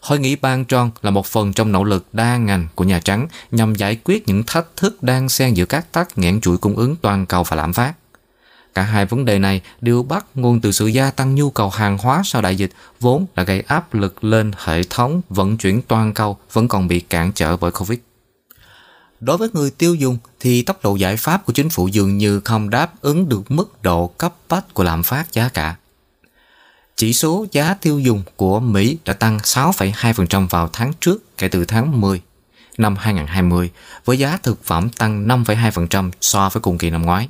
Hội 0.02 0.20
nghị 0.20 0.36
ban 0.36 0.66
tròn 0.66 0.92
là 1.02 1.12
một 1.12 1.26
phần 1.26 1.54
trong 1.54 1.72
nỗ 1.72 1.84
lực 1.84 2.06
đa 2.14 2.38
ngành 2.38 2.68
của 2.76 2.84
Nhà 2.84 3.00
Trắng 3.00 3.28
nhằm 3.52 3.76
giải 3.76 3.98
quyết 4.04 4.28
những 4.28 4.44
thách 4.44 4.66
thức 4.78 5.04
đang 5.04 5.30
xen 5.30 5.54
giữa 5.54 5.66
các 5.66 5.92
tắc 5.92 6.18
nghẽn 6.18 6.42
chuỗi 6.42 6.58
cung 6.58 6.76
ứng 6.76 6.96
toàn 6.96 7.26
cầu 7.26 7.44
và 7.44 7.58
lạm 7.58 7.74
phát. 7.74 7.94
Cả 8.76 8.84
hai 8.84 9.06
vấn 9.06 9.26
đề 9.26 9.40
này 9.40 9.62
đều 9.82 10.04
bắt 10.04 10.26
nguồn 10.36 10.62
từ 10.62 10.72
sự 10.72 10.88
gia 10.88 11.12
tăng 11.12 11.36
nhu 11.36 11.50
cầu 11.50 11.70
hàng 11.70 11.98
hóa 11.98 12.22
sau 12.26 12.42
đại 12.42 12.56
dịch, 12.56 12.72
vốn 13.00 13.26
đã 13.36 13.44
gây 13.44 13.62
áp 13.62 13.94
lực 13.94 14.24
lên 14.24 14.52
hệ 14.64 14.84
thống 14.90 15.22
vận 15.30 15.58
chuyển 15.58 15.82
toàn 15.82 16.14
cầu 16.14 16.38
vẫn 16.54 16.68
còn 16.68 16.88
bị 16.88 17.00
cản 17.00 17.32
trở 17.32 17.58
bởi 17.58 17.72
Covid. 17.72 18.00
Đối 19.20 19.38
với 19.38 19.50
người 19.54 19.72
tiêu 19.72 19.96
dùng 19.96 20.18
thì 20.40 20.62
tốc 20.62 20.84
độ 20.84 20.96
giải 20.96 21.18
pháp 21.18 21.46
của 21.46 21.54
chính 21.54 21.70
phủ 21.70 21.88
dường 21.88 22.18
như 22.18 22.40
không 22.40 22.70
đáp 22.70 23.02
ứng 23.02 23.30
được 23.30 23.52
mức 23.52 23.84
độ 23.84 24.08
cấp 24.08 24.34
bách 24.50 24.74
của 24.74 24.84
lạm 24.84 25.04
phát 25.04 25.34
giá 25.34 25.50
cả. 25.50 25.76
Chỉ 26.96 27.14
số 27.14 27.46
giá 27.52 27.74
tiêu 27.74 28.00
dùng 28.00 28.24
của 28.36 28.60
Mỹ 28.60 28.98
đã 29.06 29.14
tăng 29.14 29.38
6,2% 29.38 30.48
vào 30.48 30.70
tháng 30.74 30.94
trước 31.00 31.38
kể 31.38 31.48
từ 31.48 31.66
tháng 31.66 32.02
10 32.02 32.22
năm 32.78 32.96
2020, 33.00 33.72
với 34.06 34.20
giá 34.20 34.38
thực 34.44 34.64
phẩm 34.64 34.90
tăng 34.90 35.28
5,2% 35.28 36.12
so 36.22 36.50
với 36.50 36.62
cùng 36.62 36.78
kỳ 36.78 36.90
năm 36.90 37.02
ngoái. 37.02 37.30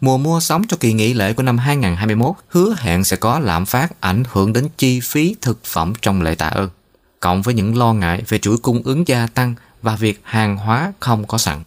Mùa 0.00 0.18
mua 0.18 0.40
sắm 0.40 0.62
cho 0.68 0.76
kỳ 0.80 0.92
nghỉ 0.92 1.14
lễ 1.14 1.32
của 1.32 1.42
năm 1.42 1.58
2021 1.58 2.34
hứa 2.48 2.74
hẹn 2.78 3.04
sẽ 3.04 3.16
có 3.16 3.38
lạm 3.38 3.66
phát 3.66 4.00
ảnh 4.00 4.22
hưởng 4.32 4.52
đến 4.52 4.68
chi 4.78 5.00
phí 5.00 5.36
thực 5.40 5.64
phẩm 5.64 5.92
trong 6.02 6.22
lễ 6.22 6.34
tạ 6.34 6.46
ơn, 6.46 6.70
cộng 7.20 7.42
với 7.42 7.54
những 7.54 7.78
lo 7.78 7.92
ngại 7.92 8.22
về 8.28 8.38
chuỗi 8.38 8.58
cung 8.58 8.82
ứng 8.82 9.08
gia 9.08 9.26
tăng 9.26 9.54
và 9.82 9.96
việc 9.96 10.20
hàng 10.22 10.56
hóa 10.56 10.92
không 11.00 11.26
có 11.26 11.38
sẵn. 11.38 11.62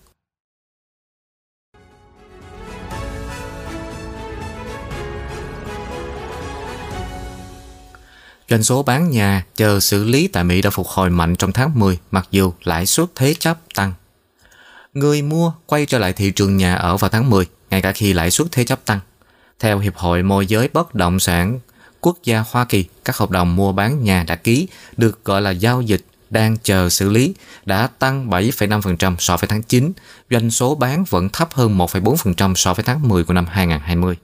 Doanh 8.50 8.64
số 8.64 8.84
bán 8.84 9.10
nhà 9.10 9.46
chờ 9.56 9.80
xử 9.80 10.04
lý 10.04 10.28
tại 10.28 10.44
Mỹ 10.44 10.62
đã 10.62 10.70
phục 10.70 10.88
hồi 10.88 11.10
mạnh 11.10 11.36
trong 11.36 11.52
tháng 11.52 11.80
10 11.80 12.00
mặc 12.12 12.28
dù 12.32 12.54
lãi 12.64 12.86
suất 12.86 13.10
thế 13.16 13.34
chấp 13.40 13.58
tăng. 13.76 13.94
Người 14.94 15.22
mua 15.22 15.54
quay 15.66 15.86
trở 15.86 16.00
lại 16.00 16.14
thị 16.14 16.32
trường 16.32 16.58
nhà 16.58 16.76
ở 16.76 16.98
vào 16.98 17.10
tháng 17.10 17.30
10 17.30 17.46
ngay 17.74 17.82
cả 17.82 17.92
khi 17.92 18.14
lãi 18.14 18.32
suất 18.32 18.48
thế 18.52 18.64
chấp 18.64 18.86
tăng. 18.86 19.00
Theo 19.60 19.80
Hiệp 19.80 19.96
hội 19.96 20.24
Môi 20.24 20.46
giới 20.46 20.70
Bất 20.74 20.96
động 20.96 21.20
sản 21.20 21.60
Quốc 22.02 22.18
gia 22.24 22.44
Hoa 22.52 22.66
Kỳ, 22.66 22.86
các 23.06 23.18
hợp 23.18 23.30
đồng 23.32 23.56
mua 23.56 23.72
bán 23.72 24.04
nhà 24.04 24.24
đã 24.28 24.36
ký 24.36 24.68
được 24.98 25.26
gọi 25.26 25.42
là 25.42 25.50
giao 25.50 25.82
dịch 25.82 26.06
đang 26.30 26.58
chờ 26.64 26.90
xử 26.90 27.10
lý 27.10 27.34
đã 27.66 27.88
tăng 28.00 28.30
7,5% 28.30 29.16
so 29.20 29.38
với 29.38 29.48
tháng 29.48 29.64
9, 29.64 29.92
doanh 30.30 30.52
số 30.52 30.76
bán 30.76 31.04
vẫn 31.10 31.30
thấp 31.30 31.54
hơn 31.54 31.78
1,4% 31.78 32.56
so 32.56 32.74
với 32.74 32.84
tháng 32.84 33.08
10 33.08 33.24
của 33.24 33.34
năm 33.34 33.46
2020. 33.50 34.16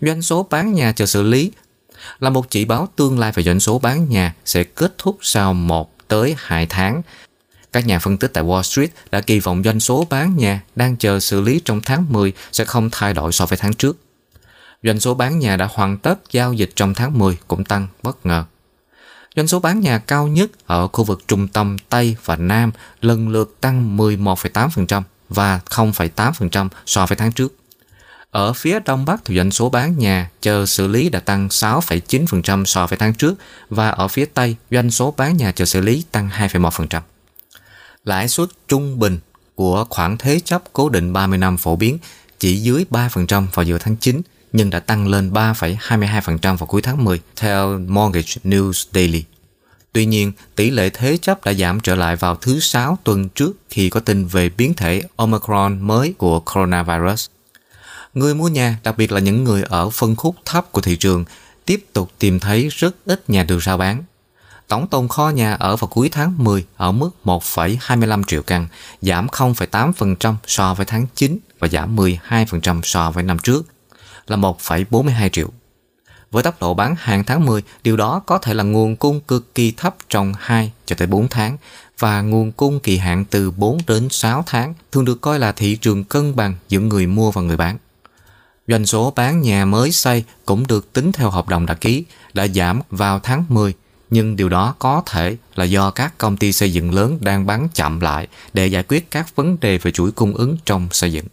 Doanh 0.00 0.22
số 0.22 0.46
bán 0.50 0.74
nhà 0.74 0.92
chờ 0.92 1.06
xử 1.06 1.22
lý 1.22 1.52
là 2.20 2.30
một 2.30 2.50
chỉ 2.50 2.64
báo 2.64 2.88
tương 2.96 3.18
lai 3.18 3.32
về 3.32 3.42
doanh 3.42 3.60
số 3.60 3.78
bán 3.78 4.08
nhà 4.08 4.34
sẽ 4.44 4.64
kết 4.64 4.94
thúc 4.98 5.18
sau 5.22 5.54
1 5.54 6.08
tới 6.08 6.34
2 6.38 6.66
tháng. 6.66 7.02
Các 7.76 7.86
nhà 7.86 7.98
phân 7.98 8.16
tích 8.16 8.30
tại 8.34 8.44
Wall 8.44 8.62
Street 8.62 8.90
đã 9.10 9.20
kỳ 9.20 9.40
vọng 9.40 9.62
doanh 9.64 9.80
số 9.80 10.06
bán 10.10 10.36
nhà 10.36 10.60
đang 10.76 10.96
chờ 10.96 11.20
xử 11.20 11.40
lý 11.40 11.60
trong 11.64 11.80
tháng 11.80 12.12
10 12.12 12.32
sẽ 12.52 12.64
không 12.64 12.88
thay 12.92 13.14
đổi 13.14 13.32
so 13.32 13.46
với 13.46 13.58
tháng 13.58 13.72
trước. 13.74 13.96
Doanh 14.82 15.00
số 15.00 15.14
bán 15.14 15.38
nhà 15.38 15.56
đã 15.56 15.68
hoàn 15.70 15.98
tất 15.98 16.18
giao 16.32 16.52
dịch 16.52 16.70
trong 16.76 16.94
tháng 16.94 17.18
10 17.18 17.36
cũng 17.48 17.64
tăng 17.64 17.86
bất 18.02 18.26
ngờ. 18.26 18.44
Doanh 19.36 19.48
số 19.48 19.60
bán 19.60 19.80
nhà 19.80 19.98
cao 19.98 20.26
nhất 20.26 20.50
ở 20.66 20.88
khu 20.88 21.04
vực 21.04 21.22
trung 21.28 21.48
tâm 21.48 21.76
Tây 21.88 22.16
và 22.24 22.36
Nam 22.36 22.72
lần 23.00 23.28
lượt 23.28 23.56
tăng 23.60 23.96
11,8% 23.96 25.02
và 25.28 25.60
0,8% 25.70 26.68
so 26.86 27.06
với 27.06 27.16
tháng 27.16 27.32
trước. 27.32 27.54
Ở 28.30 28.52
phía 28.52 28.80
Đông 28.84 29.04
Bắc 29.04 29.24
thì 29.24 29.36
doanh 29.36 29.50
số 29.50 29.70
bán 29.70 29.98
nhà 29.98 30.30
chờ 30.40 30.66
xử 30.66 30.86
lý 30.86 31.08
đã 31.08 31.20
tăng 31.20 31.48
6,9% 31.48 32.64
so 32.64 32.86
với 32.86 32.98
tháng 32.98 33.14
trước 33.14 33.34
và 33.70 33.88
ở 33.88 34.08
phía 34.08 34.24
Tây 34.24 34.56
doanh 34.70 34.90
số 34.90 35.14
bán 35.16 35.36
nhà 35.36 35.52
chờ 35.52 35.64
xử 35.64 35.80
lý 35.80 36.04
tăng 36.12 36.28
2,1%. 36.28 37.00
Lãi 38.06 38.28
suất 38.28 38.48
trung 38.68 38.98
bình 38.98 39.18
của 39.54 39.84
khoản 39.90 40.16
thế 40.18 40.40
chấp 40.40 40.62
cố 40.72 40.88
định 40.88 41.12
30 41.12 41.38
năm 41.38 41.56
phổ 41.56 41.76
biến 41.76 41.98
chỉ 42.38 42.56
dưới 42.56 42.84
3% 42.90 43.46
vào 43.52 43.64
giữa 43.64 43.78
tháng 43.78 43.96
9 43.96 44.22
nhưng 44.52 44.70
đã 44.70 44.80
tăng 44.80 45.08
lên 45.08 45.32
3,22% 45.32 46.56
vào 46.56 46.66
cuối 46.66 46.82
tháng 46.82 47.04
10 47.04 47.20
theo 47.36 47.78
Mortgage 47.78 48.32
News 48.44 48.84
Daily. 48.94 49.24
Tuy 49.92 50.06
nhiên, 50.06 50.32
tỷ 50.56 50.70
lệ 50.70 50.90
thế 50.90 51.16
chấp 51.16 51.44
đã 51.44 51.52
giảm 51.52 51.80
trở 51.80 51.94
lại 51.94 52.16
vào 52.16 52.36
thứ 52.36 52.60
Sáu 52.60 52.98
tuần 53.04 53.28
trước 53.28 53.52
khi 53.70 53.90
có 53.90 54.00
tin 54.00 54.26
về 54.26 54.48
biến 54.48 54.74
thể 54.74 55.02
Omicron 55.16 55.80
mới 55.80 56.14
của 56.18 56.40
coronavirus. 56.40 57.26
Người 58.14 58.34
mua 58.34 58.48
nhà, 58.48 58.78
đặc 58.84 58.98
biệt 58.98 59.12
là 59.12 59.20
những 59.20 59.44
người 59.44 59.62
ở 59.62 59.90
phân 59.90 60.16
khúc 60.16 60.36
thấp 60.44 60.72
của 60.72 60.80
thị 60.80 60.96
trường, 60.96 61.24
tiếp 61.64 61.84
tục 61.92 62.10
tìm 62.18 62.40
thấy 62.40 62.68
rất 62.68 62.96
ít 63.04 63.30
nhà 63.30 63.44
được 63.44 63.62
rao 63.62 63.76
bán. 63.76 64.04
Tổng 64.68 64.86
tồn 64.86 65.08
kho 65.08 65.28
nhà 65.28 65.54
ở 65.54 65.76
vào 65.76 65.88
cuối 65.88 66.08
tháng 66.08 66.34
10 66.38 66.64
ở 66.76 66.92
mức 66.92 67.10
1,25 67.24 68.22
triệu 68.22 68.42
căn, 68.42 68.66
giảm 69.02 69.26
0,8% 69.26 70.34
so 70.46 70.74
với 70.74 70.86
tháng 70.86 71.06
9 71.14 71.38
và 71.58 71.68
giảm 71.68 71.96
12% 71.96 72.80
so 72.82 73.10
với 73.10 73.24
năm 73.24 73.38
trước, 73.38 73.66
là 74.26 74.36
1,42 74.36 75.28
triệu. 75.28 75.48
Với 76.30 76.42
tốc 76.42 76.60
độ 76.60 76.74
bán 76.74 76.94
hàng 76.98 77.24
tháng 77.24 77.46
10, 77.46 77.62
điều 77.82 77.96
đó 77.96 78.22
có 78.26 78.38
thể 78.38 78.54
là 78.54 78.62
nguồn 78.62 78.96
cung 78.96 79.20
cực 79.20 79.54
kỳ 79.54 79.72
thấp 79.72 79.96
trong 80.08 80.32
2 80.38 80.72
cho 80.86 80.96
tới 80.98 81.06
4 81.06 81.28
tháng 81.28 81.56
và 81.98 82.20
nguồn 82.20 82.52
cung 82.52 82.80
kỳ 82.80 82.98
hạn 82.98 83.24
từ 83.30 83.50
4 83.50 83.78
đến 83.86 84.08
6 84.10 84.44
tháng 84.46 84.74
thường 84.92 85.04
được 85.04 85.20
coi 85.20 85.38
là 85.38 85.52
thị 85.52 85.76
trường 85.76 86.04
cân 86.04 86.36
bằng 86.36 86.54
giữa 86.68 86.80
người 86.80 87.06
mua 87.06 87.30
và 87.30 87.42
người 87.42 87.56
bán. 87.56 87.78
Doanh 88.68 88.86
số 88.86 89.12
bán 89.16 89.40
nhà 89.40 89.64
mới 89.64 89.92
xây 89.92 90.24
cũng 90.44 90.66
được 90.66 90.92
tính 90.92 91.12
theo 91.12 91.30
hợp 91.30 91.48
đồng 91.48 91.66
đã 91.66 91.74
ký, 91.74 92.04
đã 92.34 92.46
giảm 92.46 92.80
vào 92.90 93.20
tháng 93.20 93.44
10, 93.48 93.74
nhưng 94.10 94.36
điều 94.36 94.48
đó 94.48 94.74
có 94.78 95.02
thể 95.06 95.36
là 95.54 95.64
do 95.64 95.90
các 95.90 96.18
công 96.18 96.36
ty 96.36 96.52
xây 96.52 96.72
dựng 96.72 96.94
lớn 96.94 97.18
đang 97.20 97.46
bán 97.46 97.68
chậm 97.74 98.00
lại 98.00 98.28
để 98.54 98.66
giải 98.66 98.82
quyết 98.82 99.10
các 99.10 99.36
vấn 99.36 99.56
đề 99.60 99.78
về 99.78 99.90
chuỗi 99.90 100.10
cung 100.12 100.34
ứng 100.34 100.56
trong 100.64 100.88
xây 100.90 101.12
dựng. 101.12 101.24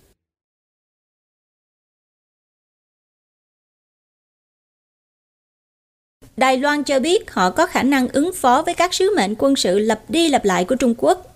Đài 6.37 6.57
Loan 6.57 6.83
cho 6.83 6.99
biết 6.99 7.31
họ 7.31 7.49
có 7.49 7.65
khả 7.65 7.83
năng 7.83 8.07
ứng 8.07 8.31
phó 8.35 8.61
với 8.65 8.73
các 8.73 8.93
sứ 8.93 9.15
mệnh 9.15 9.35
quân 9.37 9.55
sự 9.55 9.79
lặp 9.79 10.01
đi 10.09 10.29
lặp 10.29 10.45
lại 10.45 10.65
của 10.65 10.75
Trung 10.75 10.93
Quốc. 10.97 11.35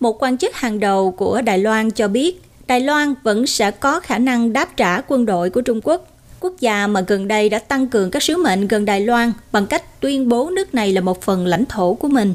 Một 0.00 0.22
quan 0.22 0.38
chức 0.38 0.54
hàng 0.54 0.80
đầu 0.80 1.12
của 1.12 1.42
Đài 1.42 1.58
Loan 1.58 1.90
cho 1.90 2.08
biết 2.08 2.42
Đài 2.66 2.80
Loan 2.80 3.14
vẫn 3.22 3.46
sẽ 3.46 3.70
có 3.70 4.00
khả 4.00 4.18
năng 4.18 4.52
đáp 4.52 4.76
trả 4.76 5.00
quân 5.00 5.26
đội 5.26 5.50
của 5.50 5.60
Trung 5.60 5.80
Quốc, 5.84 6.08
quốc 6.44 6.60
gia 6.60 6.86
mà 6.86 7.00
gần 7.00 7.28
đây 7.28 7.48
đã 7.48 7.58
tăng 7.58 7.86
cường 7.88 8.10
các 8.10 8.22
sứ 8.22 8.36
mệnh 8.36 8.68
gần 8.68 8.84
Đài 8.84 9.00
Loan 9.00 9.32
bằng 9.52 9.66
cách 9.66 10.00
tuyên 10.00 10.28
bố 10.28 10.50
nước 10.50 10.74
này 10.74 10.92
là 10.92 11.00
một 11.00 11.22
phần 11.22 11.46
lãnh 11.46 11.64
thổ 11.64 11.94
của 11.94 12.08
mình. 12.08 12.34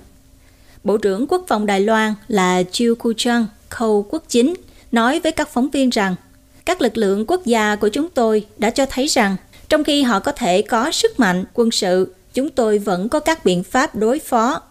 Bộ 0.83 0.97
trưởng 0.97 1.27
Quốc 1.27 1.45
phòng 1.47 1.65
Đài 1.65 1.81
Loan 1.81 2.13
là 2.27 2.63
Chiu 2.71 2.95
Ku-chang, 2.95 3.45
Khâu 3.69 4.05
Quốc 4.09 4.23
Chính, 4.27 4.53
nói 4.91 5.19
với 5.19 5.31
các 5.31 5.49
phóng 5.49 5.69
viên 5.69 5.89
rằng 5.89 6.15
các 6.65 6.81
lực 6.81 6.97
lượng 6.97 7.25
quốc 7.27 7.45
gia 7.45 7.75
của 7.75 7.89
chúng 7.89 8.09
tôi 8.09 8.45
đã 8.57 8.69
cho 8.69 8.85
thấy 8.85 9.07
rằng 9.07 9.35
trong 9.69 9.83
khi 9.83 10.03
họ 10.03 10.19
có 10.19 10.31
thể 10.31 10.61
có 10.61 10.91
sức 10.91 11.19
mạnh 11.19 11.45
quân 11.53 11.71
sự, 11.71 12.13
chúng 12.33 12.49
tôi 12.49 12.77
vẫn 12.77 13.09
có 13.09 13.19
các 13.19 13.45
biện 13.45 13.63
pháp 13.63 13.95
đối 13.95 14.19
phó. 14.19 14.61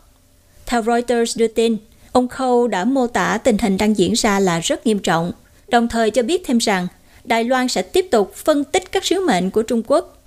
Theo 0.66 0.82
Reuters 0.82 1.38
đưa 1.38 1.48
tin, 1.48 1.76
ông 2.12 2.28
Khâu 2.28 2.68
đã 2.68 2.84
mô 2.84 3.06
tả 3.06 3.38
tình 3.44 3.58
hình 3.58 3.76
đang 3.76 3.98
diễn 3.98 4.12
ra 4.12 4.40
là 4.40 4.60
rất 4.60 4.86
nghiêm 4.86 4.98
trọng, 4.98 5.32
đồng 5.68 5.88
thời 5.88 6.10
cho 6.10 6.22
biết 6.22 6.42
thêm 6.46 6.58
rằng 6.58 6.86
Đài 7.28 7.44
Loan 7.44 7.68
sẽ 7.68 7.82
tiếp 7.82 8.06
tục 8.10 8.34
phân 8.34 8.64
tích 8.64 8.92
các 8.92 9.04
sứ 9.04 9.26
mệnh 9.26 9.50
của 9.50 9.62
Trung 9.62 9.82
Quốc. 9.86 10.18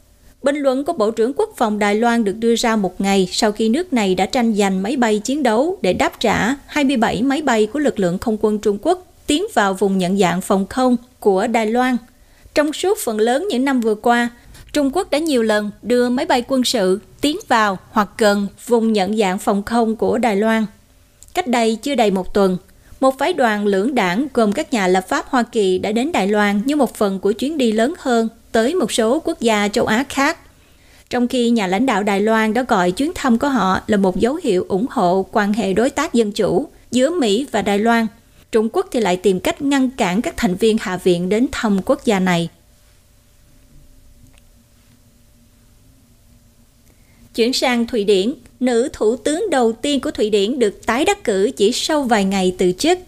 Bình 0.43 0.55
luận 0.55 0.83
của 0.83 0.93
Bộ 0.93 1.11
trưởng 1.11 1.33
Quốc 1.33 1.53
phòng 1.57 1.79
Đài 1.79 1.95
Loan 1.95 2.23
được 2.23 2.35
đưa 2.39 2.55
ra 2.55 2.75
một 2.75 3.01
ngày 3.01 3.29
sau 3.31 3.51
khi 3.51 3.69
nước 3.69 3.93
này 3.93 4.15
đã 4.15 4.25
tranh 4.25 4.53
giành 4.53 4.83
máy 4.83 4.95
bay 4.95 5.19
chiến 5.19 5.43
đấu 5.43 5.77
để 5.81 5.93
đáp 5.93 6.19
trả 6.19 6.55
27 6.65 7.21
máy 7.21 7.41
bay 7.41 7.65
của 7.65 7.79
lực 7.79 7.99
lượng 7.99 8.17
không 8.17 8.37
quân 8.41 8.59
Trung 8.59 8.77
Quốc 8.81 9.05
tiến 9.27 9.45
vào 9.53 9.73
vùng 9.73 9.97
nhận 9.97 10.17
dạng 10.17 10.41
phòng 10.41 10.67
không 10.67 10.97
của 11.19 11.47
Đài 11.47 11.65
Loan. 11.65 11.97
Trong 12.53 12.73
suốt 12.73 12.97
phần 13.03 13.19
lớn 13.19 13.47
những 13.49 13.65
năm 13.65 13.81
vừa 13.81 13.95
qua, 13.95 14.29
Trung 14.73 14.89
Quốc 14.93 15.11
đã 15.11 15.17
nhiều 15.17 15.43
lần 15.43 15.71
đưa 15.81 16.09
máy 16.09 16.25
bay 16.25 16.43
quân 16.47 16.63
sự 16.63 16.99
tiến 17.21 17.37
vào 17.47 17.77
hoặc 17.91 18.09
gần 18.17 18.47
vùng 18.65 18.93
nhận 18.93 19.17
dạng 19.17 19.39
phòng 19.39 19.63
không 19.63 19.95
của 19.95 20.17
Đài 20.17 20.35
Loan. 20.35 20.65
Cách 21.33 21.47
đây 21.47 21.75
chưa 21.75 21.95
đầy 21.95 22.11
một 22.11 22.33
tuần, 22.33 22.57
một 23.01 23.17
phái 23.17 23.33
đoàn 23.33 23.65
lưỡng 23.65 23.95
đảng 23.95 24.27
gồm 24.33 24.51
các 24.51 24.73
nhà 24.73 24.87
lập 24.87 25.05
pháp 25.07 25.25
Hoa 25.29 25.43
Kỳ 25.43 25.77
đã 25.77 25.91
đến 25.91 26.11
Đài 26.11 26.27
Loan 26.27 26.61
như 26.65 26.75
một 26.75 26.95
phần 26.95 27.19
của 27.19 27.31
chuyến 27.31 27.57
đi 27.57 27.71
lớn 27.71 27.93
hơn 27.99 28.29
tới 28.51 28.75
một 28.75 28.91
số 28.91 29.19
quốc 29.19 29.39
gia 29.39 29.67
châu 29.67 29.85
Á 29.85 30.05
khác. 30.09 30.37
Trong 31.09 31.27
khi 31.27 31.49
nhà 31.49 31.67
lãnh 31.67 31.85
đạo 31.85 32.03
Đài 32.03 32.21
Loan 32.21 32.53
đã 32.53 32.63
gọi 32.63 32.91
chuyến 32.91 33.11
thăm 33.15 33.39
của 33.39 33.49
họ 33.49 33.79
là 33.87 33.97
một 33.97 34.19
dấu 34.19 34.39
hiệu 34.43 34.65
ủng 34.69 34.85
hộ 34.89 35.25
quan 35.31 35.53
hệ 35.53 35.73
đối 35.73 35.89
tác 35.89 36.13
dân 36.13 36.31
chủ 36.31 36.67
giữa 36.91 37.09
Mỹ 37.09 37.47
và 37.51 37.61
Đài 37.61 37.79
Loan, 37.79 38.07
Trung 38.51 38.69
Quốc 38.73 38.87
thì 38.91 38.99
lại 38.99 39.17
tìm 39.17 39.39
cách 39.39 39.61
ngăn 39.61 39.89
cản 39.89 40.21
các 40.21 40.33
thành 40.37 40.55
viên 40.55 40.77
Hạ 40.81 40.97
viện 40.97 41.29
đến 41.29 41.47
thăm 41.51 41.79
quốc 41.85 42.05
gia 42.05 42.19
này. 42.19 42.49
Chuyển 47.35 47.53
sang 47.53 47.87
Thụy 47.87 48.03
Điển, 48.03 48.33
nữ 48.59 48.89
thủ 48.93 49.15
tướng 49.15 49.49
đầu 49.49 49.71
tiên 49.71 49.99
của 49.99 50.11
Thụy 50.11 50.29
Điển 50.29 50.59
được 50.59 50.85
tái 50.85 51.05
đắc 51.05 51.23
cử 51.23 51.51
chỉ 51.57 51.71
sau 51.71 52.03
vài 52.03 52.25
ngày 52.25 52.55
từ 52.57 52.71
chức. 52.71 52.99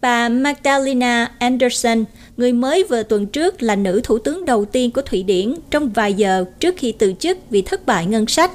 Bà 0.00 0.28
Magdalena 0.28 1.32
Andersson, 1.38 2.04
người 2.36 2.52
mới 2.52 2.84
vừa 2.84 3.02
tuần 3.02 3.26
trước 3.26 3.62
là 3.62 3.76
nữ 3.76 4.00
thủ 4.04 4.18
tướng 4.18 4.44
đầu 4.44 4.64
tiên 4.64 4.90
của 4.90 5.02
Thụy 5.02 5.22
Điển 5.22 5.54
trong 5.70 5.88
vài 5.88 6.14
giờ 6.14 6.44
trước 6.60 6.74
khi 6.78 6.92
từ 6.92 7.12
chức 7.18 7.38
vì 7.50 7.62
thất 7.62 7.86
bại 7.86 8.06
ngân 8.06 8.26
sách, 8.26 8.50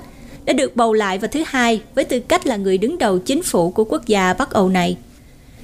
đã 0.45 0.53
được 0.53 0.75
bầu 0.75 0.93
lại 0.93 1.17
vào 1.17 1.29
thứ 1.31 1.43
hai 1.45 1.81
với 1.95 2.03
tư 2.05 2.19
cách 2.19 2.47
là 2.47 2.55
người 2.55 2.77
đứng 2.77 2.97
đầu 2.97 3.19
chính 3.19 3.43
phủ 3.43 3.71
của 3.71 3.83
quốc 3.83 4.07
gia 4.07 4.33
Bắc 4.33 4.51
Âu 4.51 4.69
này. 4.69 4.97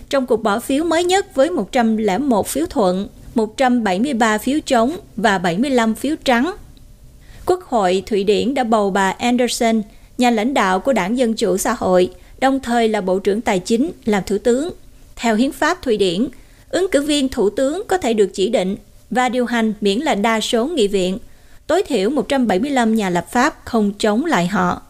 Trong 0.10 0.26
cuộc 0.26 0.44
bỏ 0.44 0.60
phiếu 0.60 0.84
mới 0.84 1.04
nhất 1.04 1.36
với 1.36 1.50
101 1.50 2.48
phiếu 2.48 2.66
thuận, 2.66 3.08
173 3.36 4.38
phiếu 4.38 4.60
chống 4.66 4.98
và 5.16 5.38
75 5.38 5.96
phiếu 5.96 6.16
trắng, 6.24 6.54
Quốc 7.52 7.64
hội 7.64 8.04
Thụy 8.06 8.24
Điển 8.24 8.54
đã 8.54 8.64
bầu 8.64 8.91
bà 8.91 9.10
Anderson, 9.12 9.82
nhà 10.18 10.30
lãnh 10.30 10.54
đạo 10.54 10.80
của 10.80 10.93
đảng 10.93 11.18
Dân 11.18 11.34
Chủ 11.34 11.58
Xã 11.58 11.74
hội, 11.74 12.10
đồng 12.39 12.60
thời 12.60 12.88
là 12.88 13.02
Bộ 13.02 13.20
trưởng 13.20 13.41
Tài 13.41 13.60
chính, 13.60 13.91
làm 14.06 14.24
Thủ 14.24 14.38
tướng. 14.38 14.74
Theo 15.16 15.36
Hiến 15.36 15.52
pháp 15.52 15.82
Thụy 15.82 15.97
Điển, 15.97 16.28
ứng 16.70 16.88
cử 16.91 17.02
viên 17.02 17.30
Thủ 17.30 17.49
tướng 17.49 17.84
có 17.88 17.97
thể 17.97 18.14
được 18.14 18.30
chỉ 18.34 18.49
định 18.49 18.76
và 19.10 19.30
điều 19.30 19.45
hành 19.45 19.74
miễn 19.82 19.99
là 19.99 20.16
đa 20.16 20.41
số 20.41 20.66
nghị 20.66 20.88
viện. 20.88 21.18
Tối 21.68 21.84
thiểu 21.84 22.10
175 22.10 22.95
nhà 22.95 23.10
lập 23.10 23.26
pháp 23.32 23.56
không 23.66 23.91
chống 23.99 24.26
lại 24.26 24.47
họ. 24.47 24.82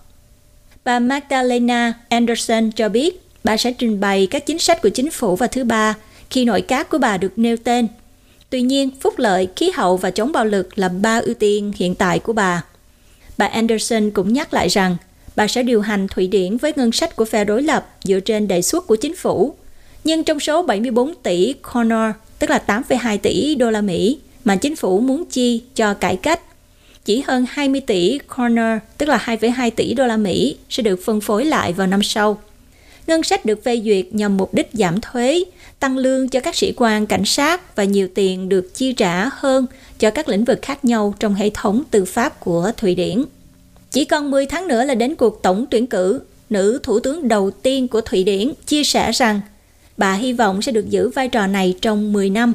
Bà 0.83 0.99
Magdalena 0.99 1.93
Anderson 2.09 2.71
cho 2.71 2.89
biết 2.89 3.21
bà 3.43 3.57
sẽ 3.57 3.71
trình 3.71 3.99
bày 3.99 4.27
các 4.27 4.45
chính 4.45 4.59
sách 4.59 4.81
của 4.81 4.89
chính 4.89 5.11
phủ 5.11 5.35
vào 5.35 5.49
thứ 5.51 5.63
ba 5.63 5.95
khi 6.29 6.45
nội 6.45 6.61
các 6.61 6.89
của 6.89 6.97
bà 6.97 7.17
được 7.17 7.31
nêu 7.35 7.57
tên. 7.57 7.87
Tuy 8.51 8.61
nhiên, 8.61 8.89
phúc 8.99 9.13
lợi, 9.17 9.47
khí 9.55 9.71
hậu 9.75 9.97
và 9.97 10.11
chống 10.11 10.31
bạo 10.31 10.45
lực 10.45 10.77
là 10.77 10.89
ba 10.89 11.17
ưu 11.17 11.33
tiên 11.33 11.71
hiện 11.75 11.95
tại 11.95 12.19
của 12.19 12.33
bà. 12.33 12.63
Bà 13.37 13.45
Anderson 13.45 14.11
cũng 14.11 14.33
nhắc 14.33 14.53
lại 14.53 14.67
rằng 14.67 14.97
bà 15.35 15.47
sẽ 15.47 15.63
điều 15.63 15.81
hành 15.81 16.07
Thụy 16.07 16.27
Điển 16.27 16.57
với 16.57 16.73
ngân 16.75 16.91
sách 16.91 17.15
của 17.15 17.25
phe 17.25 17.45
đối 17.45 17.63
lập 17.63 17.87
dựa 18.03 18.19
trên 18.19 18.47
đề 18.47 18.61
xuất 18.61 18.87
của 18.87 18.95
chính 18.95 19.15
phủ. 19.15 19.55
Nhưng 20.03 20.23
trong 20.23 20.39
số 20.39 20.61
74 20.61 21.13
tỷ 21.23 21.53
kronor, 21.71 22.11
tức 22.39 22.49
là 22.49 22.63
8,2 22.67 23.17
tỷ 23.17 23.55
đô 23.55 23.71
la 23.71 23.81
Mỹ 23.81 24.19
mà 24.45 24.55
chính 24.55 24.75
phủ 24.75 24.99
muốn 24.99 25.25
chi 25.25 25.61
cho 25.75 25.93
cải 25.93 26.15
cách, 26.15 26.41
chỉ 27.05 27.23
hơn 27.27 27.45
20 27.49 27.81
tỷ 27.81 28.19
kronor, 28.35 28.77
tức 28.97 29.09
là 29.09 29.23
2,2 29.25 29.71
tỷ 29.75 29.93
đô 29.93 30.07
la 30.07 30.17
Mỹ 30.17 30.57
sẽ 30.69 30.83
được 30.83 30.99
phân 31.05 31.21
phối 31.21 31.45
lại 31.45 31.73
vào 31.73 31.87
năm 31.87 32.03
sau. 32.03 32.37
Ngân 33.07 33.23
sách 33.23 33.45
được 33.45 33.63
phê 33.63 33.81
duyệt 33.85 34.05
nhằm 34.11 34.37
mục 34.37 34.53
đích 34.53 34.69
giảm 34.73 35.01
thuế, 35.01 35.43
tăng 35.79 35.97
lương 35.97 36.29
cho 36.29 36.39
các 36.39 36.55
sĩ 36.55 36.73
quan 36.77 37.07
cảnh 37.07 37.25
sát 37.25 37.75
và 37.75 37.83
nhiều 37.83 38.07
tiền 38.15 38.49
được 38.49 38.75
chi 38.75 38.93
trả 38.93 39.29
hơn 39.33 39.65
cho 39.99 40.11
các 40.11 40.29
lĩnh 40.29 40.45
vực 40.45 40.59
khác 40.61 40.85
nhau 40.85 41.13
trong 41.19 41.35
hệ 41.35 41.49
thống 41.53 41.83
tư 41.91 42.05
pháp 42.05 42.39
của 42.39 42.71
Thụy 42.77 42.95
Điển. 42.95 43.23
Chỉ 43.91 44.05
còn 44.05 44.31
10 44.31 44.45
tháng 44.45 44.67
nữa 44.67 44.83
là 44.83 44.95
đến 44.95 45.15
cuộc 45.15 45.41
tổng 45.41 45.65
tuyển 45.69 45.87
cử, 45.87 46.21
nữ 46.49 46.79
thủ 46.83 46.99
tướng 46.99 47.27
đầu 47.27 47.51
tiên 47.51 47.87
của 47.87 48.01
Thụy 48.01 48.23
Điển 48.23 48.53
chia 48.65 48.83
sẻ 48.83 49.11
rằng 49.11 49.41
bà 49.97 50.13
hy 50.13 50.33
vọng 50.33 50.61
sẽ 50.61 50.71
được 50.71 50.89
giữ 50.89 51.09
vai 51.09 51.27
trò 51.27 51.47
này 51.47 51.75
trong 51.81 52.13
10 52.13 52.29
năm. 52.29 52.53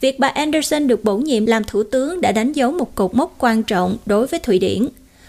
Việc 0.00 0.18
bà 0.18 0.28
Anderson 0.28 0.86
được 0.86 1.04
bổ 1.04 1.16
nhiệm 1.16 1.46
làm 1.46 1.64
thủ 1.64 1.82
tướng 1.82 2.20
đã 2.20 2.32
đánh 2.32 2.52
dấu 2.52 2.72
một 2.72 2.94
cột 2.94 3.14
mốc 3.14 3.34
quan 3.38 3.62
trọng 3.62 3.96
đối 4.06 4.26
với 4.26 4.40
Thụy 4.40 4.58
Điển, 4.58 4.88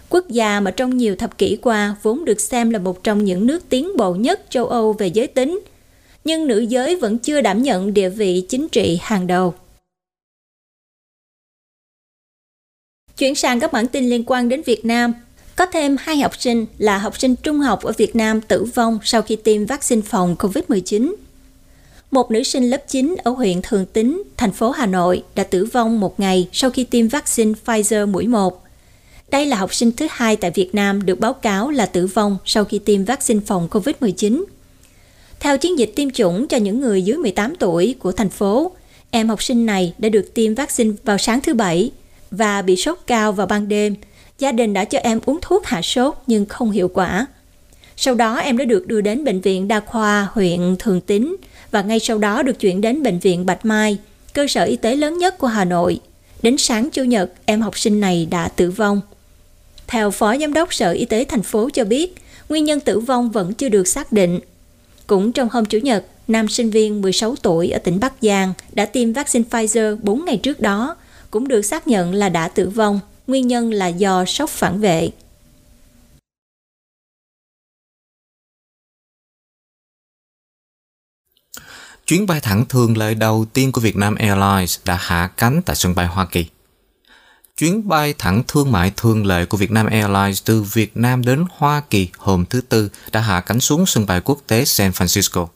quốc 0.09 0.29
gia 0.29 0.59
mà 0.59 0.71
trong 0.71 0.97
nhiều 0.97 1.15
thập 1.15 1.37
kỷ 1.37 1.57
qua 1.61 1.95
vốn 2.03 2.25
được 2.25 2.41
xem 2.41 2.69
là 2.69 2.79
một 2.79 3.03
trong 3.03 3.23
những 3.23 3.47
nước 3.47 3.69
tiến 3.69 3.97
bộ 3.97 4.15
nhất 4.15 4.41
châu 4.49 4.67
Âu 4.67 4.93
về 4.93 5.07
giới 5.07 5.27
tính, 5.27 5.59
nhưng 6.23 6.47
nữ 6.47 6.59
giới 6.59 6.95
vẫn 6.95 7.17
chưa 7.17 7.41
đảm 7.41 7.63
nhận 7.63 7.93
địa 7.93 8.09
vị 8.09 8.45
chính 8.49 8.67
trị 8.69 8.99
hàng 9.01 9.27
đầu. 9.27 9.53
Chuyển 13.17 13.35
sang 13.35 13.59
các 13.59 13.71
bản 13.73 13.87
tin 13.87 14.09
liên 14.09 14.23
quan 14.27 14.49
đến 14.49 14.61
Việt 14.65 14.85
Nam, 14.85 15.13
có 15.55 15.65
thêm 15.65 15.95
hai 15.99 16.17
học 16.17 16.41
sinh 16.41 16.65
là 16.77 16.97
học 16.97 17.19
sinh 17.19 17.35
trung 17.35 17.59
học 17.59 17.83
ở 17.83 17.93
Việt 17.97 18.15
Nam 18.15 18.41
tử 18.41 18.63
vong 18.63 18.99
sau 19.03 19.21
khi 19.21 19.35
tiêm 19.35 19.65
vaccine 19.65 20.01
phòng 20.01 20.35
COVID-19. 20.39 21.15
Một 22.11 22.31
nữ 22.31 22.43
sinh 22.43 22.69
lớp 22.69 22.83
9 22.87 23.15
ở 23.23 23.31
huyện 23.31 23.61
Thường 23.63 23.85
Tín, 23.85 24.23
thành 24.37 24.51
phố 24.51 24.71
Hà 24.71 24.85
Nội 24.85 25.23
đã 25.35 25.43
tử 25.43 25.65
vong 25.65 25.99
một 25.99 26.19
ngày 26.19 26.47
sau 26.51 26.69
khi 26.69 26.83
tiêm 26.83 27.07
vaccine 27.07 27.53
Pfizer 27.65 28.07
mũi 28.07 28.27
1. 28.27 28.68
Đây 29.31 29.45
là 29.45 29.57
học 29.57 29.73
sinh 29.73 29.91
thứ 29.91 30.07
hai 30.09 30.35
tại 30.35 30.51
Việt 30.51 30.75
Nam 30.75 31.05
được 31.05 31.19
báo 31.19 31.33
cáo 31.33 31.69
là 31.69 31.85
tử 31.85 32.07
vong 32.07 32.37
sau 32.45 32.65
khi 32.65 32.79
tiêm 32.79 33.03
vaccine 33.03 33.39
phòng 33.45 33.67
COVID-19. 33.71 34.43
Theo 35.39 35.57
chiến 35.57 35.79
dịch 35.79 35.91
tiêm 35.95 36.09
chủng 36.09 36.47
cho 36.47 36.57
những 36.57 36.81
người 36.81 37.01
dưới 37.01 37.17
18 37.17 37.55
tuổi 37.55 37.95
của 37.99 38.11
thành 38.11 38.29
phố, 38.29 38.71
em 39.11 39.29
học 39.29 39.43
sinh 39.43 39.65
này 39.65 39.93
đã 39.97 40.09
được 40.09 40.33
tiêm 40.33 40.55
vaccine 40.55 40.91
vào 41.03 41.17
sáng 41.17 41.41
thứ 41.41 41.53
Bảy 41.53 41.91
và 42.31 42.61
bị 42.61 42.75
sốt 42.75 42.97
cao 43.07 43.31
vào 43.31 43.47
ban 43.47 43.67
đêm. 43.67 43.95
Gia 44.39 44.51
đình 44.51 44.73
đã 44.73 44.85
cho 44.85 44.99
em 44.99 45.19
uống 45.25 45.39
thuốc 45.41 45.65
hạ 45.65 45.81
sốt 45.81 46.15
nhưng 46.27 46.45
không 46.45 46.71
hiệu 46.71 46.87
quả. 46.87 47.25
Sau 47.95 48.15
đó 48.15 48.35
em 48.35 48.57
đã 48.57 48.65
được 48.65 48.87
đưa 48.87 49.01
đến 49.01 49.23
Bệnh 49.23 49.41
viện 49.41 49.67
Đa 49.67 49.79
khoa 49.79 50.27
huyện 50.31 50.75
Thường 50.79 51.01
Tín 51.01 51.35
và 51.71 51.81
ngay 51.81 51.99
sau 51.99 52.17
đó 52.17 52.43
được 52.43 52.59
chuyển 52.59 52.81
đến 52.81 53.03
Bệnh 53.03 53.19
viện 53.19 53.45
Bạch 53.45 53.65
Mai, 53.65 53.97
cơ 54.33 54.47
sở 54.47 54.63
y 54.63 54.75
tế 54.75 54.95
lớn 54.95 55.17
nhất 55.17 55.37
của 55.37 55.47
Hà 55.47 55.65
Nội. 55.65 55.99
Đến 56.41 56.57
sáng 56.57 56.89
Chủ 56.89 57.03
nhật, 57.03 57.31
em 57.45 57.61
học 57.61 57.79
sinh 57.79 57.99
này 57.99 58.27
đã 58.31 58.47
tử 58.47 58.71
vong. 58.71 59.01
Theo 59.89 60.11
Phó 60.11 60.37
Giám 60.37 60.53
đốc 60.53 60.73
Sở 60.73 60.91
Y 60.91 61.05
tế 61.05 61.25
thành 61.25 61.43
phố 61.43 61.69
cho 61.73 61.85
biết, 61.85 62.15
nguyên 62.49 62.65
nhân 62.65 62.79
tử 62.79 62.99
vong 62.99 63.31
vẫn 63.31 63.53
chưa 63.53 63.69
được 63.69 63.87
xác 63.87 64.11
định. 64.11 64.39
Cũng 65.07 65.31
trong 65.31 65.49
hôm 65.51 65.65
Chủ 65.65 65.77
nhật, 65.77 66.05
nam 66.27 66.47
sinh 66.47 66.69
viên 66.69 67.01
16 67.01 67.35
tuổi 67.35 67.69
ở 67.69 67.79
tỉnh 67.79 67.99
Bắc 67.99 68.13
Giang 68.21 68.53
đã 68.71 68.85
tiêm 68.85 69.13
vaccine 69.13 69.45
Pfizer 69.49 69.97
4 70.01 70.25
ngày 70.25 70.37
trước 70.37 70.59
đó, 70.59 70.95
cũng 71.31 71.47
được 71.47 71.61
xác 71.61 71.87
nhận 71.87 72.13
là 72.13 72.29
đã 72.29 72.47
tử 72.47 72.69
vong, 72.69 72.99
nguyên 73.27 73.47
nhân 73.47 73.73
là 73.73 73.87
do 73.87 74.25
sốc 74.25 74.49
phản 74.49 74.79
vệ. 74.79 75.09
Chuyến 82.07 82.27
bay 82.27 82.39
thẳng 82.41 82.65
thường 82.69 82.97
lệ 82.97 83.13
đầu 83.13 83.45
tiên 83.53 83.71
của 83.71 83.81
Vietnam 83.81 84.15
Airlines 84.15 84.79
đã 84.85 84.97
hạ 84.99 85.29
cánh 85.37 85.61
tại 85.65 85.75
sân 85.75 85.95
bay 85.95 86.07
Hoa 86.07 86.25
Kỳ. 86.31 86.45
Chuyến 87.59 87.87
bay 87.87 88.13
thẳng 88.17 88.43
thương 88.47 88.71
mại 88.71 88.91
thường 88.97 89.25
lệ 89.25 89.45
của 89.45 89.57
Vietnam 89.57 89.85
Airlines 89.85 90.43
từ 90.45 90.61
Việt 90.61 90.97
Nam 90.97 91.25
đến 91.25 91.45
Hoa 91.57 91.81
Kỳ 91.89 92.09
hôm 92.17 92.45
thứ 92.45 92.61
Tư 92.61 92.89
đã 93.11 93.21
hạ 93.21 93.41
cánh 93.41 93.59
xuống 93.59 93.85
sân 93.85 94.05
bay 94.05 94.21
quốc 94.23 94.39
tế 94.47 94.65
San 94.65 94.91
Francisco. 94.91 95.47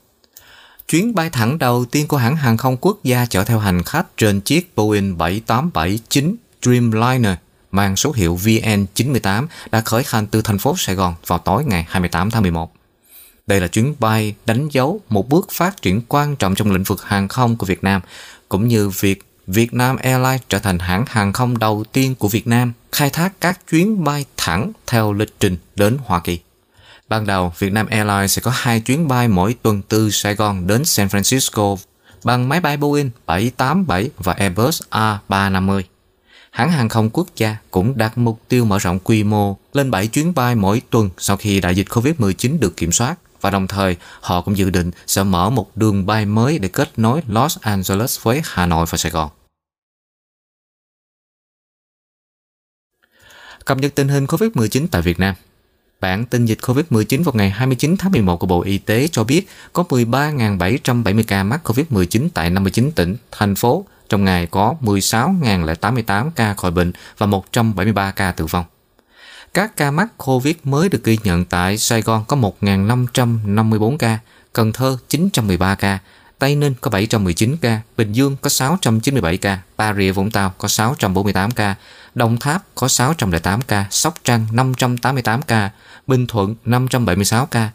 Chuyến 0.87 1.15
bay 1.15 1.29
thẳng 1.29 1.59
đầu 1.59 1.85
tiên 1.85 2.07
của 2.07 2.17
hãng 2.17 2.35
hàng 2.35 2.57
không 2.57 2.77
quốc 2.77 3.03
gia 3.03 3.25
chở 3.25 3.43
theo 3.43 3.59
hành 3.59 3.83
khách 3.83 4.17
trên 4.17 4.41
chiếc 4.41 4.75
Boeing 4.75 5.17
7879 5.17 6.35
Dreamliner 6.61 7.33
mang 7.71 7.95
số 7.95 8.11
hiệu 8.11 8.39
VN98 8.43 9.47
đã 9.71 9.81
khởi 9.81 10.03
hành 10.07 10.27
từ 10.27 10.41
thành 10.41 10.57
phố 10.57 10.75
Sài 10.77 10.95
Gòn 10.95 11.15
vào 11.27 11.39
tối 11.39 11.65
ngày 11.65 11.85
28 11.89 12.31
tháng 12.31 12.41
11. 12.41 12.73
Đây 13.47 13.61
là 13.61 13.67
chuyến 13.67 13.95
bay 13.99 14.35
đánh 14.45 14.69
dấu 14.69 15.01
một 15.09 15.29
bước 15.29 15.51
phát 15.51 15.81
triển 15.81 16.01
quan 16.07 16.35
trọng 16.35 16.55
trong 16.55 16.71
lĩnh 16.71 16.83
vực 16.83 17.03
hàng 17.03 17.27
không 17.27 17.57
của 17.57 17.65
Việt 17.65 17.83
Nam, 17.83 18.01
cũng 18.49 18.67
như 18.67 18.89
việc 18.89 19.21
Vietnam 19.47 19.97
Airlines 19.97 20.41
trở 20.49 20.59
thành 20.59 20.79
hãng 20.79 21.05
hàng 21.07 21.33
không 21.33 21.57
đầu 21.57 21.83
tiên 21.91 22.15
của 22.15 22.27
Việt 22.27 22.47
Nam 22.47 22.73
khai 22.91 23.09
thác 23.09 23.33
các 23.41 23.59
chuyến 23.69 24.03
bay 24.03 24.25
thẳng 24.37 24.71
theo 24.87 25.13
lịch 25.13 25.39
trình 25.39 25.57
đến 25.75 25.97
Hoa 26.05 26.19
Kỳ. 26.19 26.39
Ban 27.09 27.25
đầu, 27.25 27.53
Vietnam 27.59 27.87
Airlines 27.87 28.31
sẽ 28.31 28.41
có 28.41 28.51
hai 28.55 28.79
chuyến 28.79 29.07
bay 29.07 29.27
mỗi 29.27 29.55
tuần 29.61 29.81
từ 29.81 30.09
Sài 30.09 30.35
Gòn 30.35 30.67
đến 30.67 30.85
San 30.85 31.07
Francisco 31.07 31.77
bằng 32.23 32.49
máy 32.49 32.59
bay 32.59 32.77
Boeing 32.77 33.09
787 33.25 34.09
và 34.17 34.33
Airbus 34.33 34.81
A350. 34.91 35.81
Hãng 36.51 36.71
hàng 36.71 36.89
không 36.89 37.09
quốc 37.13 37.27
gia 37.35 37.57
cũng 37.71 37.97
đặt 37.97 38.17
mục 38.17 38.41
tiêu 38.47 38.65
mở 38.65 38.79
rộng 38.79 38.99
quy 38.99 39.23
mô 39.23 39.57
lên 39.73 39.91
7 39.91 40.07
chuyến 40.07 40.33
bay 40.33 40.55
mỗi 40.55 40.81
tuần 40.89 41.09
sau 41.17 41.37
khi 41.37 41.59
đại 41.59 41.75
dịch 41.75 41.87
COVID-19 41.89 42.59
được 42.59 42.77
kiểm 42.77 42.91
soát 42.91 43.15
và 43.43 43.49
đồng 43.49 43.67
thời 43.67 43.97
họ 44.21 44.41
cũng 44.41 44.57
dự 44.57 44.69
định 44.69 44.91
sẽ 45.07 45.23
mở 45.23 45.49
một 45.49 45.77
đường 45.77 46.05
bay 46.05 46.25
mới 46.25 46.59
để 46.59 46.67
kết 46.67 46.99
nối 46.99 47.21
Los 47.27 47.57
Angeles 47.61 48.19
với 48.21 48.41
Hà 48.43 48.65
Nội 48.65 48.85
và 48.89 48.97
Sài 48.97 49.11
Gòn. 49.11 49.29
Cập 53.65 53.77
nhật 53.77 53.95
tình 53.95 54.07
hình 54.07 54.25
COVID-19 54.25 54.87
tại 54.91 55.01
Việt 55.01 55.19
Nam 55.19 55.35
Bản 56.03 56.25
tin 56.25 56.45
dịch 56.45 56.59
COVID-19 56.61 57.23
vào 57.23 57.33
ngày 57.35 57.49
29 57.49 57.95
tháng 57.97 58.11
11 58.11 58.37
của 58.37 58.47
Bộ 58.47 58.61
Y 58.61 58.77
tế 58.77 59.07
cho 59.11 59.23
biết 59.23 59.47
có 59.73 59.83
13.770 59.89 61.23
ca 61.27 61.43
mắc 61.43 61.61
COVID-19 61.63 62.29
tại 62.33 62.49
59 62.49 62.91
tỉnh, 62.91 63.15
thành 63.31 63.55
phố. 63.55 63.85
Trong 64.09 64.25
ngày 64.25 64.47
có 64.47 64.75
16.088 64.81 66.29
ca 66.35 66.53
khỏi 66.53 66.71
bệnh 66.71 66.91
và 67.17 67.25
173 67.25 68.11
ca 68.11 68.31
tử 68.31 68.45
vong. 68.45 68.65
Các 69.53 69.77
ca 69.77 69.91
mắc 69.91 70.07
COVID 70.17 70.55
mới 70.63 70.89
được 70.89 71.03
ghi 71.03 71.17
nhận 71.23 71.45
tại 71.45 71.77
Sài 71.77 72.01
Gòn 72.01 72.25
có 72.27 72.37
1.554 72.61 73.97
ca, 73.97 74.19
Cần 74.53 74.73
Thơ 74.73 74.97
913 75.09 75.75
ca, 75.75 75.99
Tây 76.39 76.55
Ninh 76.55 76.73
có 76.81 76.91
719 76.91 77.57
ca, 77.61 77.81
Bình 77.97 78.11
Dương 78.11 78.35
có 78.41 78.49
697 78.49 79.37
ca, 79.37 79.59
Bà 79.77 79.93
Rịa 79.93 80.11
Vũng 80.11 80.31
Tàu 80.31 80.53
có 80.57 80.67
648 80.67 81.51
ca, 81.51 81.75
Đồng 82.15 82.37
Tháp 82.37 82.63
có 82.75 82.87
608 82.87 83.61
ca, 83.61 83.85
Sóc 83.89 84.15
Trăng 84.23 84.47
588 84.51 85.41
ca, 85.41 85.69
Bình 86.07 86.27
Thuận 86.27 86.55
576 86.65 87.45
ca, 87.45 87.69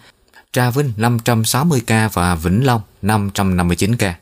Trà 0.52 0.70
Vinh 0.70 0.92
560 0.96 1.82
ca 1.86 2.08
và 2.12 2.34
Vĩnh 2.34 2.66
Long 2.66 2.80
559 3.02 3.96
ca. 3.96 4.14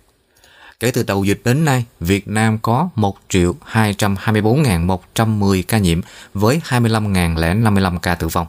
Kể 0.80 0.90
từ 0.90 1.02
đầu 1.02 1.24
dịch 1.24 1.40
đến 1.44 1.64
nay, 1.64 1.84
Việt 2.00 2.28
Nam 2.28 2.58
có 2.58 2.88
1.224.110 2.96 5.62
ca 5.68 5.78
nhiễm 5.78 6.00
với 6.34 6.60
25.055 6.68 7.98
ca 7.98 8.14
tử 8.14 8.28
vong. 8.28 8.46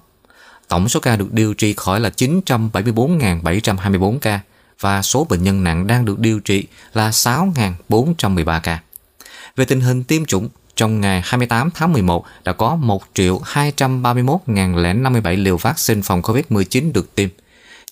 Tổng 0.67 0.89
số 0.89 0.99
ca 0.99 1.15
được 1.15 1.34
điều 1.34 1.53
trị 1.53 1.73
khỏi 1.78 1.99
là 1.99 2.09
974.724 2.09 4.19
ca 4.19 4.39
và 4.80 5.01
số 5.01 5.28
bệnh 5.30 5.43
nhân 5.43 5.63
nặng 5.63 5.88
đang 5.88 6.05
được 6.05 6.19
điều 6.19 6.39
trị 6.39 6.67
là 6.93 7.09
6.413 7.09 8.59
ca. 8.59 8.80
Về 9.55 9.65
tình 9.65 9.82
hình 9.82 10.03
tiêm 10.03 10.25
chủng, 10.25 10.49
trong 10.75 11.01
ngày 11.01 11.21
28 11.25 11.69
tháng 11.71 11.93
11 11.93 12.25
đã 12.43 12.53
có 12.53 12.78
1.231.057 13.15 15.43
liều 15.43 15.57
vaccine 15.57 16.01
phòng 16.01 16.21
COVID-19 16.21 16.93
được 16.93 17.15
tiêm. 17.15 17.30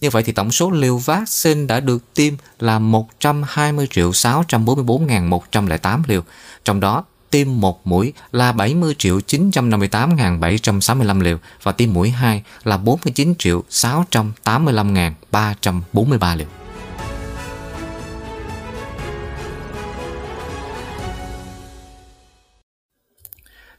Như 0.02 0.10
vậy 0.10 0.24
thì 0.24 0.32
tổng 0.32 0.52
số 0.52 0.72
liều 0.72 0.98
vaccine 0.98 1.66
đã 1.66 1.80
được 1.80 2.14
tiêm 2.14 2.34
là 2.60 2.80
120 2.80 3.88
triệu 3.92 4.12
644.108 4.12 6.04
liều, 6.08 6.22
trong 6.66 6.80
đó 6.80 7.04
tiêm 7.30 7.62
một 7.62 7.88
mũi 7.88 8.14
là 8.32 8.52
70 8.52 8.96
triệu 8.98 9.20
958.765 9.28 11.22
liều 11.22 11.38
và 11.64 11.72
tiêm 11.72 11.94
mũi 11.94 12.10
2 12.10 12.44
là 12.64 12.78
49 12.78 13.34
triệu 13.40 13.64
685.343 13.70 16.38
liều. 16.38 16.48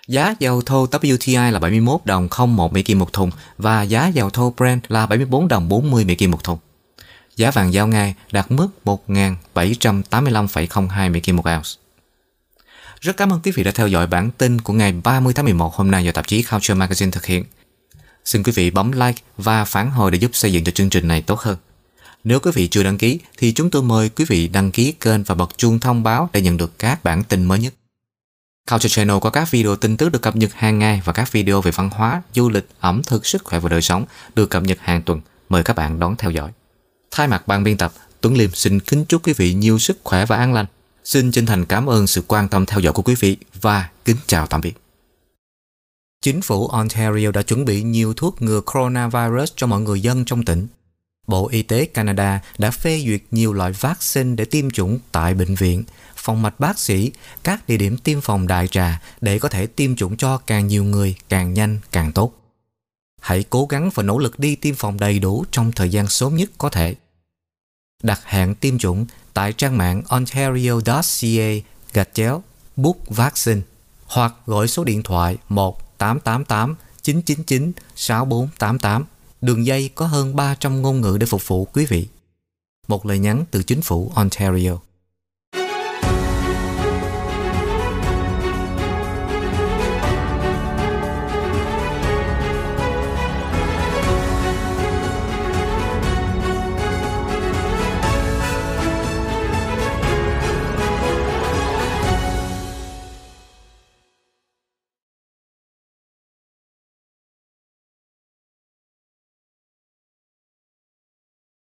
Giá 0.08 0.34
dầu 0.38 0.62
thô 0.62 0.86
WTI 0.86 1.52
là 1.52 1.58
71 1.58 2.00
đồng 2.04 2.28
01 2.56 2.72
Mỹ 2.72 2.82
Kim 2.82 2.98
một 2.98 3.12
thùng 3.12 3.30
và 3.58 3.82
giá 3.82 4.06
dầu 4.06 4.30
thô 4.30 4.54
Brent 4.56 4.80
là 4.88 5.06
74 5.06 5.48
đồng 5.48 5.68
40 5.68 6.04
Mỹ 6.04 6.14
Kim 6.14 6.30
một 6.30 6.44
thùng. 6.44 6.58
Giá 7.36 7.50
vàng 7.50 7.72
giao 7.72 7.86
ngay 7.86 8.14
đạt 8.32 8.50
mức 8.50 8.68
1.785,02 8.84 11.10
Mỹ 11.10 11.20
Kim 11.20 11.36
một 11.36 11.46
ounce. 11.46 11.70
Rất 13.00 13.16
cảm 13.16 13.32
ơn 13.32 13.40
quý 13.44 13.52
vị 13.54 13.64
đã 13.64 13.70
theo 13.70 13.88
dõi 13.88 14.06
bản 14.06 14.30
tin 14.38 14.60
của 14.60 14.72
ngày 14.72 14.92
30 15.04 15.34
tháng 15.34 15.44
11 15.44 15.74
hôm 15.74 15.90
nay 15.90 16.04
do 16.04 16.12
tạp 16.12 16.26
chí 16.26 16.42
Culture 16.42 16.74
Magazine 16.74 17.10
thực 17.10 17.26
hiện. 17.26 17.44
Xin 18.24 18.42
quý 18.42 18.52
vị 18.52 18.70
bấm 18.70 18.92
like 18.92 19.22
và 19.36 19.64
phản 19.64 19.90
hồi 19.90 20.10
để 20.10 20.18
giúp 20.18 20.30
xây 20.34 20.52
dựng 20.52 20.64
cho 20.64 20.72
chương 20.72 20.90
trình 20.90 21.08
này 21.08 21.22
tốt 21.22 21.40
hơn. 21.40 21.56
Nếu 22.24 22.40
quý 22.40 22.50
vị 22.54 22.68
chưa 22.68 22.82
đăng 22.82 22.98
ký 22.98 23.18
thì 23.38 23.52
chúng 23.52 23.70
tôi 23.70 23.82
mời 23.82 24.08
quý 24.08 24.24
vị 24.28 24.48
đăng 24.48 24.70
ký 24.70 24.92
kênh 24.92 25.22
và 25.22 25.34
bật 25.34 25.58
chuông 25.58 25.80
thông 25.80 26.02
báo 26.02 26.30
để 26.32 26.40
nhận 26.40 26.56
được 26.56 26.78
các 26.78 27.04
bản 27.04 27.24
tin 27.24 27.44
mới 27.44 27.58
nhất. 27.58 27.74
Culture 28.70 28.88
Channel 28.88 29.18
có 29.20 29.30
các 29.30 29.50
video 29.50 29.76
tin 29.76 29.96
tức 29.96 30.08
được 30.08 30.22
cập 30.22 30.36
nhật 30.36 30.50
hàng 30.54 30.78
ngày 30.78 31.02
và 31.04 31.12
các 31.12 31.32
video 31.32 31.60
về 31.60 31.70
văn 31.70 31.90
hóa, 31.90 32.22
du 32.34 32.50
lịch, 32.50 32.68
ẩm 32.80 33.02
thực, 33.02 33.26
sức 33.26 33.44
khỏe 33.44 33.58
và 33.58 33.68
đời 33.68 33.82
sống 33.82 34.04
được 34.34 34.50
cập 34.50 34.62
nhật 34.62 34.78
hàng 34.80 35.02
tuần. 35.02 35.20
Mời 35.48 35.62
các 35.62 35.76
bạn 35.76 35.98
đón 35.98 36.16
theo 36.16 36.30
dõi. 36.30 36.50
Thay 37.10 37.28
mặt 37.28 37.48
ban 37.48 37.64
biên 37.64 37.76
tập, 37.76 37.92
Tuấn 38.20 38.36
Liêm 38.36 38.50
xin 38.54 38.80
kính 38.80 39.04
chúc 39.04 39.26
quý 39.26 39.32
vị 39.32 39.54
nhiều 39.54 39.78
sức 39.78 39.98
khỏe 40.04 40.26
và 40.26 40.36
an 40.36 40.54
lành. 40.54 40.66
Xin 41.04 41.32
chân 41.32 41.46
thành 41.46 41.64
cảm 41.64 41.86
ơn 41.86 42.06
sự 42.06 42.22
quan 42.28 42.48
tâm 42.48 42.66
theo 42.66 42.80
dõi 42.80 42.92
của 42.92 43.02
quý 43.02 43.14
vị 43.20 43.36
và 43.60 43.88
kính 44.04 44.16
chào 44.26 44.46
tạm 44.46 44.60
biệt. 44.60 44.83
Chính 46.24 46.42
phủ 46.42 46.66
Ontario 46.66 47.30
đã 47.30 47.42
chuẩn 47.42 47.64
bị 47.64 47.82
nhiều 47.82 48.14
thuốc 48.14 48.42
ngừa 48.42 48.60
coronavirus 48.60 49.52
cho 49.56 49.66
mọi 49.66 49.80
người 49.80 50.00
dân 50.00 50.24
trong 50.24 50.44
tỉnh. 50.44 50.66
Bộ 51.26 51.48
Y 51.48 51.62
tế 51.62 51.84
Canada 51.84 52.40
đã 52.58 52.70
phê 52.70 53.02
duyệt 53.06 53.22
nhiều 53.30 53.52
loại 53.52 53.72
vaccine 53.72 54.34
để 54.34 54.44
tiêm 54.44 54.70
chủng 54.70 54.98
tại 55.12 55.34
bệnh 55.34 55.54
viện, 55.54 55.84
phòng 56.16 56.42
mạch 56.42 56.60
bác 56.60 56.78
sĩ, 56.78 57.12
các 57.42 57.68
địa 57.68 57.76
điểm 57.76 57.96
tiêm 57.96 58.20
phòng 58.20 58.46
đại 58.46 58.68
trà 58.68 59.02
để 59.20 59.38
có 59.38 59.48
thể 59.48 59.66
tiêm 59.66 59.96
chủng 59.96 60.16
cho 60.16 60.38
càng 60.38 60.66
nhiều 60.66 60.84
người 60.84 61.14
càng 61.28 61.54
nhanh 61.54 61.78
càng 61.92 62.12
tốt. 62.12 62.32
Hãy 63.20 63.44
cố 63.50 63.66
gắng 63.66 63.90
và 63.94 64.02
nỗ 64.02 64.18
lực 64.18 64.38
đi 64.38 64.56
tiêm 64.56 64.74
phòng 64.74 65.00
đầy 65.00 65.18
đủ 65.18 65.44
trong 65.50 65.72
thời 65.72 65.88
gian 65.88 66.08
sớm 66.08 66.36
nhất 66.36 66.50
có 66.58 66.68
thể. 66.68 66.94
Đặt 68.02 68.20
hẹn 68.24 68.54
tiêm 68.54 68.78
chủng 68.78 69.06
tại 69.34 69.52
trang 69.52 69.78
mạng 69.78 70.02
ontario.ca 70.08 71.52
gạch 71.92 72.08
chéo 72.14 72.42
book 72.76 72.96
vaccine 73.08 73.60
hoặc 74.06 74.34
gọi 74.46 74.68
số 74.68 74.84
điện 74.84 75.02
thoại 75.02 75.36
1 75.48 75.83
888 76.04 76.74
999 77.02 77.72
6488. 77.96 79.04
Đường 79.40 79.66
dây 79.66 79.90
có 79.94 80.06
hơn 80.06 80.36
300 80.36 80.82
ngôn 80.82 81.00
ngữ 81.00 81.16
để 81.20 81.26
phục 81.26 81.48
vụ 81.48 81.64
quý 81.64 81.86
vị. 81.86 82.08
Một 82.88 83.06
lời 83.06 83.18
nhắn 83.18 83.44
từ 83.50 83.62
chính 83.62 83.82
phủ 83.82 84.12
Ontario. 84.14 84.78